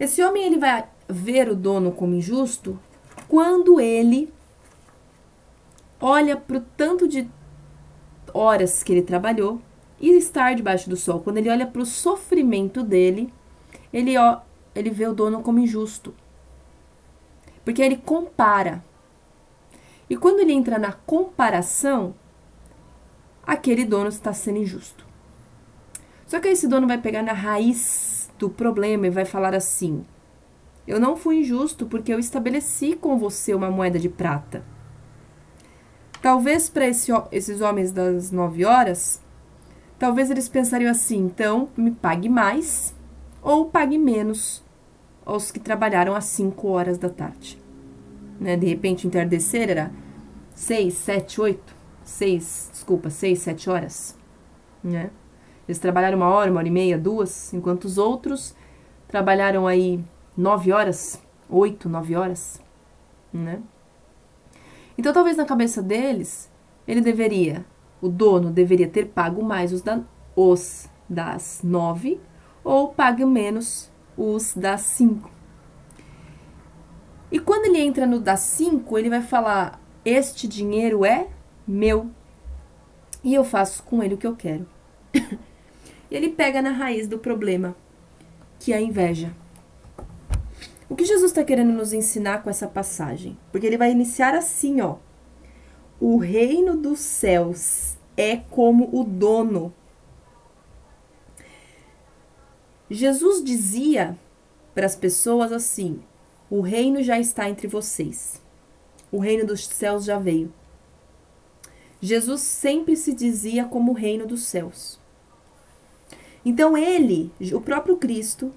Esse 0.00 0.20
homem, 0.20 0.42
ele 0.42 0.58
vai 0.58 0.88
ver 1.08 1.48
o 1.48 1.54
dono 1.54 1.92
como 1.92 2.16
injusto 2.16 2.76
quando 3.28 3.80
ele 3.80 4.34
olha 6.00 6.36
para 6.36 6.56
o 6.56 6.60
tanto 6.76 7.06
de 7.06 7.30
horas 8.34 8.82
que 8.82 8.90
ele 8.90 9.02
trabalhou 9.02 9.62
e 10.00 10.10
estar 10.16 10.52
debaixo 10.56 10.90
do 10.90 10.96
sol. 10.96 11.20
Quando 11.20 11.38
ele 11.38 11.50
olha 11.50 11.68
para 11.68 11.82
o 11.82 11.86
sofrimento 11.86 12.82
dele, 12.82 13.32
ele, 13.92 14.18
ó, 14.18 14.40
ele 14.74 14.90
vê 14.90 15.06
o 15.06 15.14
dono 15.14 15.40
como 15.40 15.60
injusto. 15.60 16.12
Porque 17.64 17.80
ele 17.80 17.98
compara. 17.98 18.84
E 20.10 20.16
quando 20.16 20.40
ele 20.40 20.52
entra 20.52 20.80
na 20.80 20.90
comparação, 20.90 22.16
aquele 23.46 23.84
dono 23.84 24.08
está 24.08 24.32
sendo 24.32 24.58
injusto. 24.58 25.06
Só 26.26 26.40
que 26.40 26.48
esse 26.48 26.66
dono 26.66 26.86
vai 26.86 26.98
pegar 26.98 27.22
na 27.22 27.32
raiz 27.32 28.30
do 28.38 28.48
problema 28.48 29.06
e 29.06 29.10
vai 29.10 29.24
falar 29.24 29.54
assim: 29.54 30.04
Eu 30.86 30.98
não 30.98 31.16
fui 31.16 31.40
injusto 31.40 31.86
porque 31.86 32.12
eu 32.12 32.18
estabeleci 32.18 32.94
com 32.94 33.18
você 33.18 33.54
uma 33.54 33.70
moeda 33.70 33.98
de 33.98 34.08
prata. 34.08 34.64
Talvez 36.22 36.70
para 36.70 36.86
esse, 36.86 37.10
esses 37.32 37.60
homens 37.60 37.90
das 37.90 38.30
nove 38.30 38.64
horas, 38.64 39.20
talvez 39.98 40.30
eles 40.30 40.48
pensariam 40.48 40.90
assim: 40.90 41.18
então 41.18 41.68
me 41.76 41.90
pague 41.90 42.28
mais 42.28 42.94
ou 43.42 43.66
pague 43.66 43.98
menos 43.98 44.62
aos 45.26 45.50
que 45.50 45.60
trabalharam 45.60 46.14
às 46.14 46.24
cinco 46.24 46.68
horas 46.68 46.96
da 46.96 47.08
tarde. 47.08 47.60
Né? 48.40 48.56
De 48.56 48.66
repente, 48.66 49.06
entardecer 49.06 49.68
era 49.68 49.92
seis, 50.54 50.94
sete, 50.94 51.40
oito 51.40 51.81
seis, 52.12 52.68
desculpa, 52.72 53.10
seis, 53.10 53.40
sete 53.40 53.68
horas, 53.68 54.16
né? 54.82 55.10
Eles 55.66 55.78
trabalharam 55.78 56.18
uma 56.18 56.28
hora, 56.28 56.50
uma 56.50 56.58
hora 56.60 56.68
e 56.68 56.70
meia, 56.70 56.98
duas, 56.98 57.52
enquanto 57.54 57.84
os 57.84 57.98
outros 57.98 58.54
trabalharam 59.08 59.66
aí 59.66 60.02
nove 60.36 60.72
horas, 60.72 61.20
oito, 61.48 61.88
nove 61.88 62.14
horas, 62.14 62.60
né? 63.32 63.60
Então, 64.96 65.12
talvez 65.12 65.36
na 65.36 65.44
cabeça 65.44 65.82
deles, 65.82 66.50
ele 66.86 67.00
deveria, 67.00 67.64
o 68.00 68.08
dono 68.08 68.50
deveria 68.50 68.88
ter 68.88 69.06
pago 69.06 69.42
mais 69.42 69.72
os, 69.72 69.80
da, 69.80 70.00
os 70.36 70.88
das 71.08 71.60
nove 71.62 72.20
ou 72.62 72.88
pague 72.88 73.24
menos 73.24 73.90
os 74.16 74.54
das 74.54 74.82
cinco. 74.82 75.30
E 77.30 77.38
quando 77.38 77.64
ele 77.64 77.80
entra 77.80 78.06
no 78.06 78.20
das 78.20 78.40
cinco, 78.40 78.98
ele 78.98 79.08
vai 79.08 79.22
falar: 79.22 79.80
Este 80.04 80.46
dinheiro 80.46 81.04
é 81.04 81.28
meu, 81.66 82.10
e 83.22 83.34
eu 83.34 83.44
faço 83.44 83.82
com 83.84 84.02
ele 84.02 84.14
o 84.14 84.18
que 84.18 84.26
eu 84.26 84.36
quero. 84.36 84.66
e 85.14 86.14
ele 86.14 86.30
pega 86.30 86.60
na 86.60 86.70
raiz 86.70 87.06
do 87.06 87.18
problema, 87.18 87.76
que 88.58 88.72
é 88.72 88.76
a 88.76 88.80
inveja. 88.80 89.34
O 90.88 90.94
que 90.94 91.04
Jesus 91.04 91.30
está 91.30 91.42
querendo 91.42 91.72
nos 91.72 91.92
ensinar 91.92 92.42
com 92.42 92.50
essa 92.50 92.68
passagem? 92.68 93.38
Porque 93.50 93.66
ele 93.66 93.78
vai 93.78 93.90
iniciar 93.90 94.34
assim, 94.34 94.80
ó. 94.80 94.96
O 95.98 96.18
reino 96.18 96.76
dos 96.76 96.98
céus 96.98 97.96
é 98.16 98.36
como 98.36 98.90
o 98.92 99.04
dono. 99.04 99.72
Jesus 102.90 103.42
dizia 103.42 104.18
para 104.74 104.84
as 104.84 104.94
pessoas 104.94 105.50
assim: 105.50 106.02
o 106.50 106.60
reino 106.60 107.02
já 107.02 107.18
está 107.18 107.48
entre 107.48 107.66
vocês. 107.66 108.42
O 109.10 109.18
reino 109.18 109.46
dos 109.46 109.66
céus 109.66 110.04
já 110.04 110.18
veio. 110.18 110.52
Jesus 112.02 112.40
sempre 112.40 112.96
se 112.96 113.14
dizia 113.14 113.64
como 113.64 113.92
o 113.92 113.94
reino 113.94 114.26
dos 114.26 114.42
céus. 114.42 115.00
Então 116.44 116.76
ele, 116.76 117.32
o 117.54 117.60
próprio 117.60 117.96
Cristo, 117.96 118.52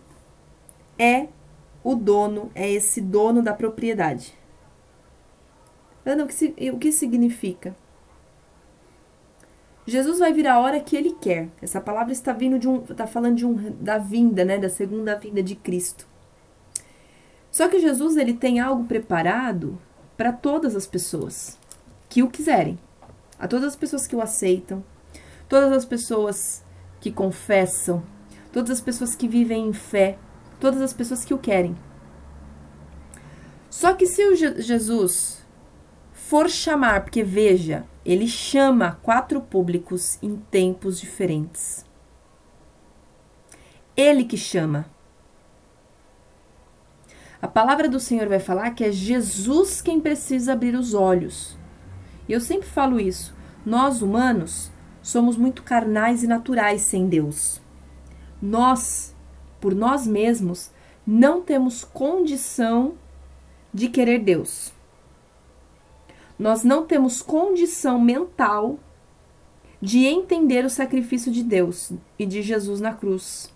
é 0.97 1.27
o 1.83 1.93
dono, 1.93 2.51
é 2.55 2.69
esse 2.71 2.99
dono 2.99 3.43
da 3.43 3.53
propriedade. 3.53 4.33
Ana, 6.03 6.23
o 6.23 6.27
que, 6.27 6.71
o 6.71 6.79
que 6.79 6.91
significa? 6.91 7.75
Jesus 9.85 10.17
vai 10.17 10.33
vir 10.33 10.47
a 10.47 10.59
hora 10.59 10.79
que 10.79 10.95
ele 10.95 11.15
quer. 11.21 11.49
Essa 11.61 11.79
palavra 11.79 12.11
está 12.11 12.33
vindo 12.33 12.57
de 12.57 12.67
um, 12.67 12.83
está 12.89 13.05
falando 13.05 13.35
de 13.35 13.45
um 13.45 13.71
da 13.79 13.99
vinda, 13.99 14.43
né, 14.43 14.57
da 14.57 14.69
segunda 14.69 15.15
vinda 15.15 15.43
de 15.43 15.55
Cristo. 15.55 16.07
Só 17.51 17.67
que 17.67 17.79
Jesus 17.79 18.17
ele 18.17 18.33
tem 18.33 18.59
algo 18.59 18.85
preparado 18.85 19.79
para 20.17 20.33
todas 20.33 20.75
as 20.75 20.87
pessoas 20.87 21.59
que 22.09 22.23
o 22.23 22.29
quiserem 22.29 22.79
a 23.39 23.47
todas 23.47 23.67
as 23.67 23.75
pessoas 23.75 24.07
que 24.07 24.15
o 24.15 24.21
aceitam, 24.21 24.83
todas 25.47 25.71
as 25.71 25.85
pessoas 25.85 26.63
que 26.99 27.11
confessam, 27.11 28.03
todas 28.51 28.71
as 28.71 28.81
pessoas 28.81 29.15
que 29.15 29.27
vivem 29.27 29.67
em 29.67 29.73
fé, 29.73 30.17
todas 30.59 30.81
as 30.81 30.93
pessoas 30.93 31.25
que 31.25 31.33
o 31.33 31.37
querem. 31.37 31.75
Só 33.69 33.93
que 33.93 34.07
se 34.07 34.25
o 34.25 34.35
Je 34.35 34.61
Jesus 34.61 35.45
for 36.13 36.49
chamar, 36.49 37.03
porque 37.03 37.21
veja, 37.21 37.85
ele 38.05 38.27
chama 38.27 38.99
quatro 39.03 39.41
públicos 39.41 40.17
em 40.23 40.37
tempos 40.37 40.99
diferentes. 40.99 41.85
Ele 43.95 44.23
que 44.23 44.37
chama. 44.37 44.85
A 47.41 47.47
palavra 47.47 47.87
do 47.87 47.99
Senhor 47.99 48.27
vai 48.27 48.39
falar 48.39 48.71
que 48.71 48.83
é 48.83 48.91
Jesus 48.91 49.81
quem 49.81 49.99
precisa 49.99 50.53
abrir 50.53 50.75
os 50.75 50.93
olhos. 50.93 51.57
E 52.27 52.33
eu 52.33 52.41
sempre 52.41 52.67
falo 52.67 52.99
isso. 52.99 53.35
Nós, 53.65 54.01
humanos, 54.01 54.71
somos 55.01 55.37
muito 55.37 55.63
carnais 55.63 56.23
e 56.23 56.27
naturais 56.27 56.81
sem 56.81 57.07
Deus. 57.07 57.61
Nós, 58.41 59.15
por 59.59 59.73
nós 59.73 60.05
mesmos, 60.05 60.71
não 61.05 61.41
temos 61.41 61.83
condição 61.83 62.95
de 63.73 63.89
querer 63.89 64.19
Deus. 64.19 64.73
Nós 66.37 66.63
não 66.63 66.85
temos 66.85 67.21
condição 67.21 67.99
mental 67.99 68.79
de 69.81 70.05
entender 70.05 70.65
o 70.65 70.69
sacrifício 70.69 71.31
de 71.31 71.43
Deus 71.43 71.91
e 72.17 72.25
de 72.25 72.41
Jesus 72.41 72.81
na 72.81 72.93
cruz. 72.93 73.53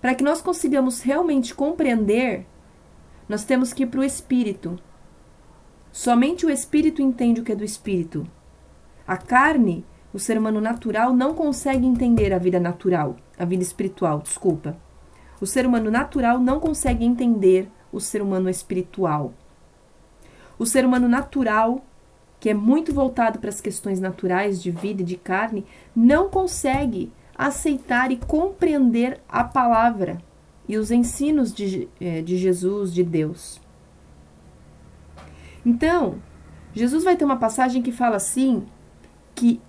Para 0.00 0.14
que 0.14 0.24
nós 0.24 0.40
consigamos 0.40 1.00
realmente 1.00 1.54
compreender, 1.54 2.46
nós 3.28 3.44
temos 3.44 3.72
que 3.72 3.82
ir 3.82 3.86
para 3.86 4.00
o 4.00 4.04
Espírito. 4.04 4.78
Somente 5.92 6.46
o 6.46 6.50
Espírito 6.50 7.02
entende 7.02 7.40
o 7.40 7.44
que 7.44 7.52
é 7.52 7.56
do 7.56 7.64
Espírito. 7.64 8.26
A 9.06 9.16
carne, 9.16 9.84
o 10.12 10.18
ser 10.18 10.38
humano 10.38 10.60
natural, 10.60 11.12
não 11.12 11.34
consegue 11.34 11.86
entender 11.86 12.32
a 12.32 12.38
vida 12.38 12.60
natural, 12.60 13.16
a 13.38 13.44
vida 13.44 13.62
espiritual, 13.62 14.20
desculpa. 14.20 14.76
O 15.40 15.46
ser 15.46 15.66
humano 15.66 15.90
natural 15.90 16.38
não 16.38 16.60
consegue 16.60 17.04
entender 17.04 17.70
o 17.92 18.00
ser 18.00 18.20
humano 18.20 18.50
espiritual. 18.50 19.32
O 20.58 20.66
ser 20.66 20.84
humano 20.84 21.08
natural, 21.08 21.84
que 22.40 22.50
é 22.50 22.54
muito 22.54 22.92
voltado 22.92 23.38
para 23.38 23.48
as 23.48 23.60
questões 23.60 24.00
naturais 24.00 24.62
de 24.62 24.70
vida 24.70 25.02
e 25.02 25.04
de 25.04 25.16
carne, 25.16 25.64
não 25.94 26.28
consegue 26.28 27.12
aceitar 27.34 28.10
e 28.10 28.16
compreender 28.16 29.20
a 29.28 29.44
palavra 29.44 30.18
e 30.68 30.76
os 30.76 30.90
ensinos 30.90 31.52
de, 31.52 31.88
eh, 32.00 32.20
de 32.20 32.36
Jesus, 32.36 32.92
de 32.92 33.02
Deus. 33.02 33.60
Então, 35.68 36.22
Jesus 36.72 37.04
vai 37.04 37.14
ter 37.14 37.26
uma 37.26 37.36
passagem 37.36 37.82
que 37.82 37.92
fala 37.92 38.16
assim: 38.16 38.66
que 39.34 39.60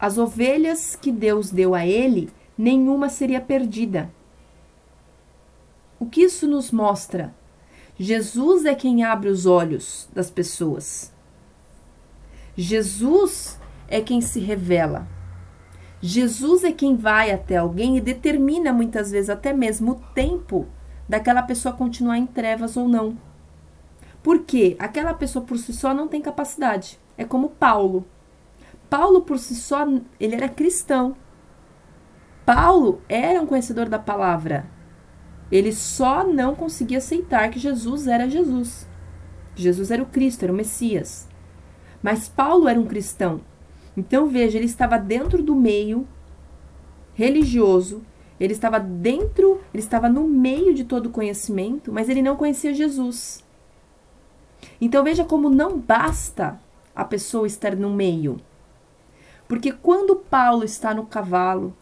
as 0.00 0.18
ovelhas 0.18 0.96
que 0.96 1.12
Deus 1.12 1.48
deu 1.48 1.76
a 1.76 1.86
ele, 1.86 2.28
nenhuma 2.58 3.08
seria 3.08 3.40
perdida. 3.40 4.10
O 5.96 6.06
que 6.06 6.22
isso 6.22 6.48
nos 6.48 6.72
mostra? 6.72 7.32
Jesus 7.96 8.64
é 8.64 8.74
quem 8.74 9.04
abre 9.04 9.28
os 9.28 9.46
olhos 9.46 10.08
das 10.12 10.28
pessoas. 10.28 11.12
Jesus 12.56 13.60
é 13.86 14.00
quem 14.00 14.20
se 14.20 14.40
revela. 14.40 15.06
Jesus 16.00 16.64
é 16.64 16.72
quem 16.72 16.96
vai 16.96 17.30
até 17.30 17.58
alguém 17.58 17.96
e 17.96 18.00
determina 18.00 18.72
muitas 18.72 19.12
vezes 19.12 19.30
até 19.30 19.52
mesmo 19.52 19.92
o 19.92 20.00
tempo 20.12 20.66
daquela 21.08 21.42
pessoa 21.42 21.76
continuar 21.76 22.18
em 22.18 22.26
trevas 22.26 22.76
ou 22.76 22.88
não. 22.88 23.16
Porque 24.22 24.76
aquela 24.78 25.14
pessoa 25.14 25.44
por 25.44 25.58
si 25.58 25.72
só 25.72 25.92
não 25.92 26.08
tem 26.08 26.20
capacidade. 26.20 26.98
É 27.16 27.24
como 27.24 27.50
Paulo. 27.50 28.04
Paulo 28.88 29.22
por 29.22 29.38
si 29.38 29.54
só, 29.54 29.86
ele 30.20 30.34
era 30.34 30.48
cristão. 30.48 31.16
Paulo 32.44 33.00
era 33.08 33.40
um 33.40 33.46
conhecedor 33.46 33.88
da 33.88 33.98
palavra. 33.98 34.66
Ele 35.50 35.72
só 35.72 36.26
não 36.26 36.54
conseguia 36.54 36.98
aceitar 36.98 37.50
que 37.50 37.58
Jesus 37.58 38.06
era 38.06 38.28
Jesus. 38.28 38.86
Jesus 39.54 39.90
era 39.90 40.02
o 40.02 40.06
Cristo, 40.06 40.44
era 40.44 40.52
o 40.52 40.56
Messias. 40.56 41.28
Mas 42.02 42.28
Paulo 42.28 42.68
era 42.68 42.80
um 42.80 42.86
cristão. 42.86 43.40
Então 43.96 44.28
veja, 44.28 44.56
ele 44.56 44.66
estava 44.66 44.98
dentro 44.98 45.42
do 45.42 45.54
meio 45.54 46.06
religioso, 47.14 48.02
ele 48.40 48.54
estava 48.54 48.80
dentro, 48.80 49.60
ele 49.72 49.82
estava 49.82 50.08
no 50.08 50.26
meio 50.26 50.74
de 50.74 50.84
todo 50.84 51.06
o 51.06 51.10
conhecimento, 51.10 51.92
mas 51.92 52.08
ele 52.08 52.22
não 52.22 52.36
conhecia 52.36 52.74
Jesus. 52.74 53.41
Então 54.80 55.04
veja 55.04 55.24
como 55.24 55.50
não 55.50 55.78
basta 55.78 56.60
a 56.94 57.04
pessoa 57.04 57.46
estar 57.46 57.76
no 57.76 57.90
meio. 57.90 58.40
Porque 59.48 59.72
quando 59.72 60.16
Paulo 60.16 60.64
está 60.64 60.94
no 60.94 61.06
cavalo, 61.06 61.76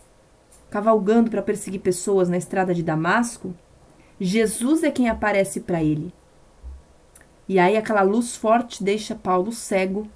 cavalgando 0.70 1.30
para 1.30 1.42
perseguir 1.42 1.80
pessoas 1.80 2.28
na 2.28 2.36
estrada 2.36 2.74
de 2.74 2.82
Damasco, 2.82 3.54
Jesus 4.20 4.82
é 4.82 4.90
quem 4.90 5.08
aparece 5.08 5.60
para 5.60 5.82
ele. 5.82 6.12
E 7.48 7.58
aí 7.58 7.76
aquela 7.76 8.02
luz 8.02 8.36
forte 8.36 8.82
deixa 8.82 9.14
Paulo 9.14 9.52
cego 9.52 10.08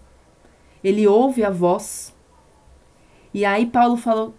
ele 0.84 1.08
ouve 1.08 1.42
a 1.42 1.48
voz. 1.48 2.14
E 3.32 3.42
aí 3.44 3.64
Paulo 3.64 3.96
falou: 3.96 4.34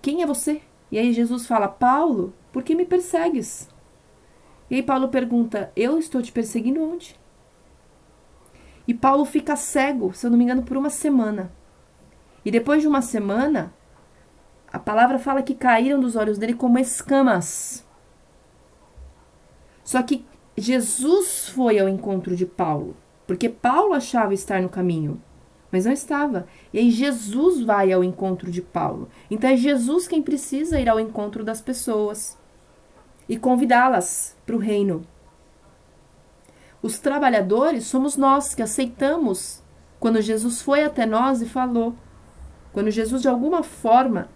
Quem 0.00 0.22
é 0.22 0.26
você? 0.26 0.62
E 0.92 0.98
aí 0.98 1.12
Jesus 1.12 1.44
fala: 1.44 1.66
Paulo, 1.66 2.32
por 2.52 2.62
que 2.62 2.76
me 2.76 2.84
persegues? 2.84 3.68
E 4.70 4.76
aí 4.76 4.82
Paulo 4.82 5.08
pergunta: 5.08 5.72
Eu 5.74 5.98
estou 5.98 6.22
te 6.22 6.30
perseguindo 6.30 6.80
onde? 6.80 7.18
E 8.88 8.94
Paulo 8.94 9.24
fica 9.24 9.54
cego, 9.54 10.12
se 10.12 10.26
eu 10.26 10.30
não 10.30 10.38
me 10.38 10.44
engano, 10.44 10.64
por 10.64 10.76
uma 10.76 10.90
semana. 10.90 11.52
E 12.44 12.50
depois 12.50 12.82
de 12.82 12.88
uma 12.88 13.02
semana, 13.02 13.72
a 14.72 14.78
palavra 14.78 15.18
fala 15.18 15.42
que 15.42 15.54
caíram 15.54 16.00
dos 16.00 16.16
olhos 16.16 16.38
dele 16.38 16.54
como 16.54 16.78
escamas. 16.78 17.86
Só 19.84 20.02
que 20.02 20.24
Jesus 20.56 21.50
foi 21.50 21.78
ao 21.78 21.88
encontro 21.88 22.34
de 22.34 22.46
Paulo, 22.46 22.96
porque 23.26 23.48
Paulo 23.48 23.92
achava 23.92 24.34
estar 24.34 24.60
no 24.60 24.68
caminho 24.68 25.22
mas 25.70 25.84
não 25.84 25.92
estava. 25.92 26.46
E 26.72 26.78
aí 26.78 26.90
Jesus 26.90 27.62
vai 27.62 27.92
ao 27.92 28.02
encontro 28.02 28.50
de 28.50 28.62
Paulo. 28.62 29.08
Então 29.30 29.50
é 29.50 29.56
Jesus 29.56 30.08
quem 30.08 30.22
precisa 30.22 30.80
ir 30.80 30.88
ao 30.88 30.98
encontro 30.98 31.44
das 31.44 31.60
pessoas 31.60 32.38
e 33.28 33.36
convidá-las 33.36 34.36
para 34.46 34.56
o 34.56 34.58
reino. 34.58 35.02
Os 36.82 36.98
trabalhadores 36.98 37.86
somos 37.86 38.16
nós 38.16 38.54
que 38.54 38.62
aceitamos 38.62 39.62
quando 39.98 40.22
Jesus 40.22 40.62
foi 40.62 40.84
até 40.84 41.04
nós 41.04 41.42
e 41.42 41.46
falou. 41.46 41.94
Quando 42.72 42.90
Jesus 42.90 43.22
de 43.22 43.28
alguma 43.28 43.62
forma 43.62 44.28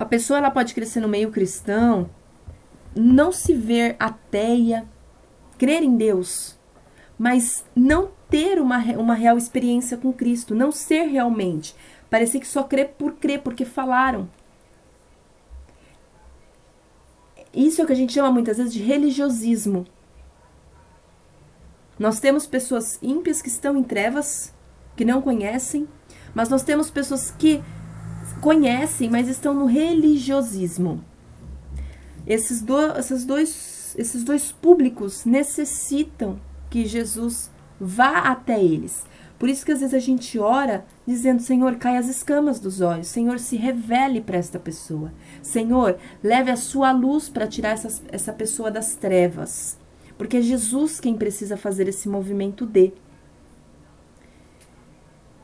a 0.00 0.04
pessoa 0.06 0.38
ela 0.38 0.50
pode 0.50 0.72
crescer 0.72 1.00
no 1.00 1.08
meio 1.08 1.30
cristão, 1.30 2.08
não 2.96 3.30
se 3.30 3.52
ver 3.52 3.96
ateia, 3.98 4.88
crer 5.58 5.82
em 5.82 5.94
Deus, 5.94 6.58
mas 7.18 7.66
não 7.76 8.08
ter 8.30 8.58
uma, 8.58 8.78
uma 8.96 9.12
real 9.12 9.36
experiência 9.36 9.98
com 9.98 10.10
Cristo, 10.10 10.54
não 10.54 10.72
ser 10.72 11.02
realmente. 11.02 11.76
Parecer 12.08 12.40
que 12.40 12.48
só 12.48 12.62
crê 12.62 12.86
por 12.86 13.12
crer, 13.16 13.42
porque 13.42 13.66
falaram. 13.66 14.26
Isso 17.52 17.82
é 17.82 17.84
o 17.84 17.86
que 17.86 17.92
a 17.92 17.96
gente 17.96 18.14
chama 18.14 18.30
muitas 18.30 18.56
vezes 18.56 18.72
de 18.72 18.82
religiosismo. 18.82 19.86
Nós 22.00 22.18
temos 22.18 22.46
pessoas 22.46 22.98
ímpias 23.02 23.42
que 23.42 23.48
estão 23.48 23.76
em 23.76 23.82
trevas, 23.82 24.54
que 24.96 25.04
não 25.04 25.20
conhecem, 25.20 25.86
mas 26.34 26.48
nós 26.48 26.62
temos 26.62 26.90
pessoas 26.90 27.30
que 27.30 27.62
conhecem, 28.40 29.10
mas 29.10 29.28
estão 29.28 29.52
no 29.52 29.66
religiosismo. 29.66 31.04
Esses, 32.26 32.62
do, 32.62 32.80
esses, 32.98 33.26
dois, 33.26 33.94
esses 33.98 34.24
dois 34.24 34.50
públicos 34.50 35.26
necessitam 35.26 36.40
que 36.70 36.86
Jesus 36.86 37.50
Vá 37.82 38.18
até 38.18 38.62
eles. 38.62 39.06
Por 39.38 39.48
isso 39.48 39.64
que 39.64 39.72
às 39.72 39.80
vezes 39.80 39.94
a 39.94 39.98
gente 39.98 40.38
ora 40.38 40.84
dizendo: 41.06 41.40
Senhor, 41.40 41.76
cai 41.76 41.96
as 41.96 42.08
escamas 42.08 42.60
dos 42.60 42.82
olhos. 42.82 43.06
Senhor, 43.06 43.38
se 43.38 43.56
revele 43.56 44.20
para 44.20 44.36
esta 44.36 44.58
pessoa. 44.58 45.10
Senhor, 45.42 45.96
leve 46.22 46.50
a 46.50 46.56
sua 46.56 46.92
luz 46.92 47.30
para 47.30 47.46
tirar 47.46 47.70
essa, 47.70 48.02
essa 48.12 48.34
pessoa 48.34 48.70
das 48.70 48.94
trevas. 48.94 49.79
Porque 50.20 50.36
é 50.36 50.42
Jesus 50.42 51.00
quem 51.00 51.16
precisa 51.16 51.56
fazer 51.56 51.88
esse 51.88 52.06
movimento 52.06 52.66
de. 52.66 52.92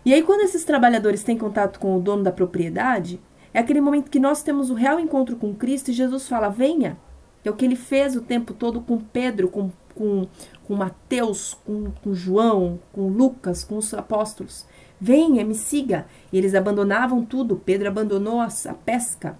E 0.05 0.13
aí, 0.13 0.23
quando 0.23 0.43
esses 0.43 0.67
trabalhadores 0.67 1.25
têm 1.25 1.39
contato 1.39 1.81
com 1.81 1.97
o 1.97 1.99
dono 1.99 2.23
da 2.23 2.31
propriedade, 2.31 3.19
é 3.55 3.59
aquele 3.59 3.81
momento 3.81 4.11
que 4.11 4.21
nós 4.21 4.43
temos 4.43 4.69
o 4.69 4.75
real 4.75 5.01
encontro 5.01 5.35
com 5.37 5.55
Cristo 5.55 5.91
e 5.91 5.95
Jesus 5.95 6.29
fala: 6.29 6.51
venha. 6.51 6.99
É 7.43 7.49
o 7.49 7.55
que 7.55 7.65
ele 7.65 7.75
fez 7.75 8.17
o 8.17 8.21
tempo 8.21 8.53
todo 8.53 8.83
com 8.83 8.99
Pedro, 8.99 9.49
com, 9.49 9.71
com, 9.95 10.29
com 10.65 10.77
Mateus, 10.77 11.55
com, 11.65 11.91
com 12.05 12.13
João, 12.13 12.79
com 12.93 13.09
Lucas, 13.09 13.65
com 13.65 13.79
os 13.79 13.95
apóstolos. 13.95 14.67
Venha, 15.01 15.43
me 15.43 15.55
siga. 15.55 16.05
E 16.31 16.37
eles 16.37 16.55
abandonavam 16.55 17.25
tudo. 17.25 17.57
Pedro 17.57 17.89
abandonou 17.89 18.43
a, 18.43 18.49
a 18.49 18.75
pesca, 18.75 19.39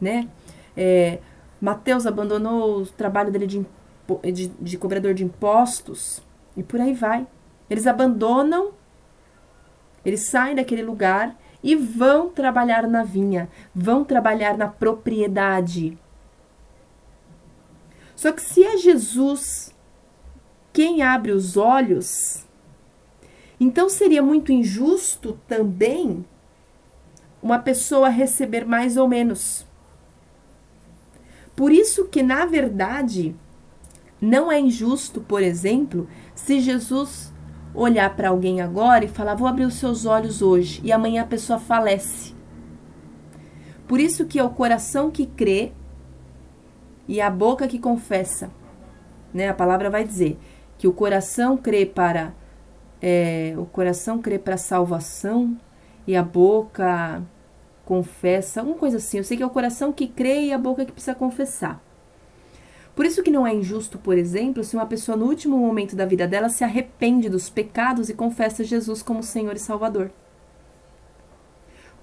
né? 0.00 0.26
É, 0.74 1.18
Mateus 1.60 2.06
abandonou 2.06 2.80
o 2.80 2.86
trabalho 2.86 3.30
dele 3.30 3.46
de, 3.46 3.66
de, 4.32 4.48
de 4.48 4.78
cobrador 4.78 5.14
de 5.14 5.24
impostos 5.24 6.22
e 6.56 6.62
por 6.62 6.80
aí 6.80 6.92
vai. 6.92 7.26
Eles 7.68 7.86
abandonam, 7.86 8.72
eles 10.04 10.28
saem 10.28 10.54
daquele 10.54 10.82
lugar 10.82 11.36
e 11.62 11.76
vão 11.76 12.28
trabalhar 12.28 12.86
na 12.88 13.04
vinha, 13.04 13.48
vão 13.74 14.04
trabalhar 14.04 14.56
na 14.56 14.68
propriedade. 14.68 15.96
Só 18.16 18.32
que 18.32 18.42
se 18.42 18.64
é 18.64 18.76
Jesus 18.76 19.74
quem 20.72 21.02
abre 21.02 21.32
os 21.32 21.56
olhos, 21.56 22.46
então 23.58 23.88
seria 23.88 24.22
muito 24.22 24.52
injusto 24.52 25.38
também 25.46 26.24
uma 27.42 27.58
pessoa 27.58 28.08
receber 28.08 28.64
mais 28.64 28.96
ou 28.96 29.08
menos. 29.08 29.66
Por 31.56 31.72
isso 31.72 32.06
que, 32.06 32.22
na 32.22 32.46
verdade, 32.46 33.34
não 34.20 34.50
é 34.50 34.60
injusto, 34.60 35.20
por 35.20 35.42
exemplo, 35.42 36.08
se 36.34 36.60
Jesus 36.60 37.32
olhar 37.74 38.14
para 38.16 38.28
alguém 38.28 38.60
agora 38.60 39.04
e 39.04 39.08
falar: 39.08 39.34
"Vou 39.34 39.48
abrir 39.48 39.64
os 39.64 39.74
seus 39.74 40.04
olhos 40.04 40.42
hoje", 40.42 40.80
e 40.84 40.92
amanhã 40.92 41.22
a 41.22 41.26
pessoa 41.26 41.58
falece. 41.58 42.34
Por 43.88 43.98
isso 43.98 44.26
que 44.26 44.38
é 44.38 44.44
o 44.44 44.50
coração 44.50 45.10
que 45.10 45.26
crê 45.26 45.72
e 47.08 47.20
a 47.20 47.28
boca 47.28 47.66
que 47.66 47.78
confessa. 47.78 48.50
Né? 49.34 49.48
A 49.48 49.54
palavra 49.54 49.90
vai 49.90 50.04
dizer 50.04 50.38
que 50.78 50.86
o 50.86 50.92
coração 50.92 51.56
crê 51.56 51.84
para 51.84 52.32
é, 53.02 53.54
o 53.56 53.64
coração 53.64 54.20
crê 54.20 54.38
para 54.38 54.56
salvação 54.56 55.56
e 56.06 56.14
a 56.14 56.22
boca 56.22 57.22
confessa, 57.84 58.62
uma 58.62 58.76
coisa 58.76 58.98
assim. 58.98 59.18
Eu 59.18 59.24
sei 59.24 59.36
que 59.36 59.42
é 59.42 59.46
o 59.46 59.50
coração 59.50 59.92
que 59.92 60.06
crê 60.06 60.42
e 60.42 60.52
a 60.52 60.58
boca 60.58 60.84
que 60.84 60.92
precisa 60.92 61.14
confessar. 61.14 61.82
Por 63.00 63.06
isso 63.06 63.22
que 63.22 63.30
não 63.30 63.46
é 63.46 63.54
injusto, 63.54 63.98
por 63.98 64.18
exemplo, 64.18 64.62
se 64.62 64.76
uma 64.76 64.84
pessoa 64.84 65.16
no 65.16 65.24
último 65.24 65.56
momento 65.56 65.96
da 65.96 66.04
vida 66.04 66.28
dela 66.28 66.50
se 66.50 66.62
arrepende 66.62 67.30
dos 67.30 67.48
pecados 67.48 68.10
e 68.10 68.14
confessa 68.14 68.62
Jesus 68.62 69.00
como 69.00 69.22
Senhor 69.22 69.56
e 69.56 69.58
Salvador. 69.58 70.10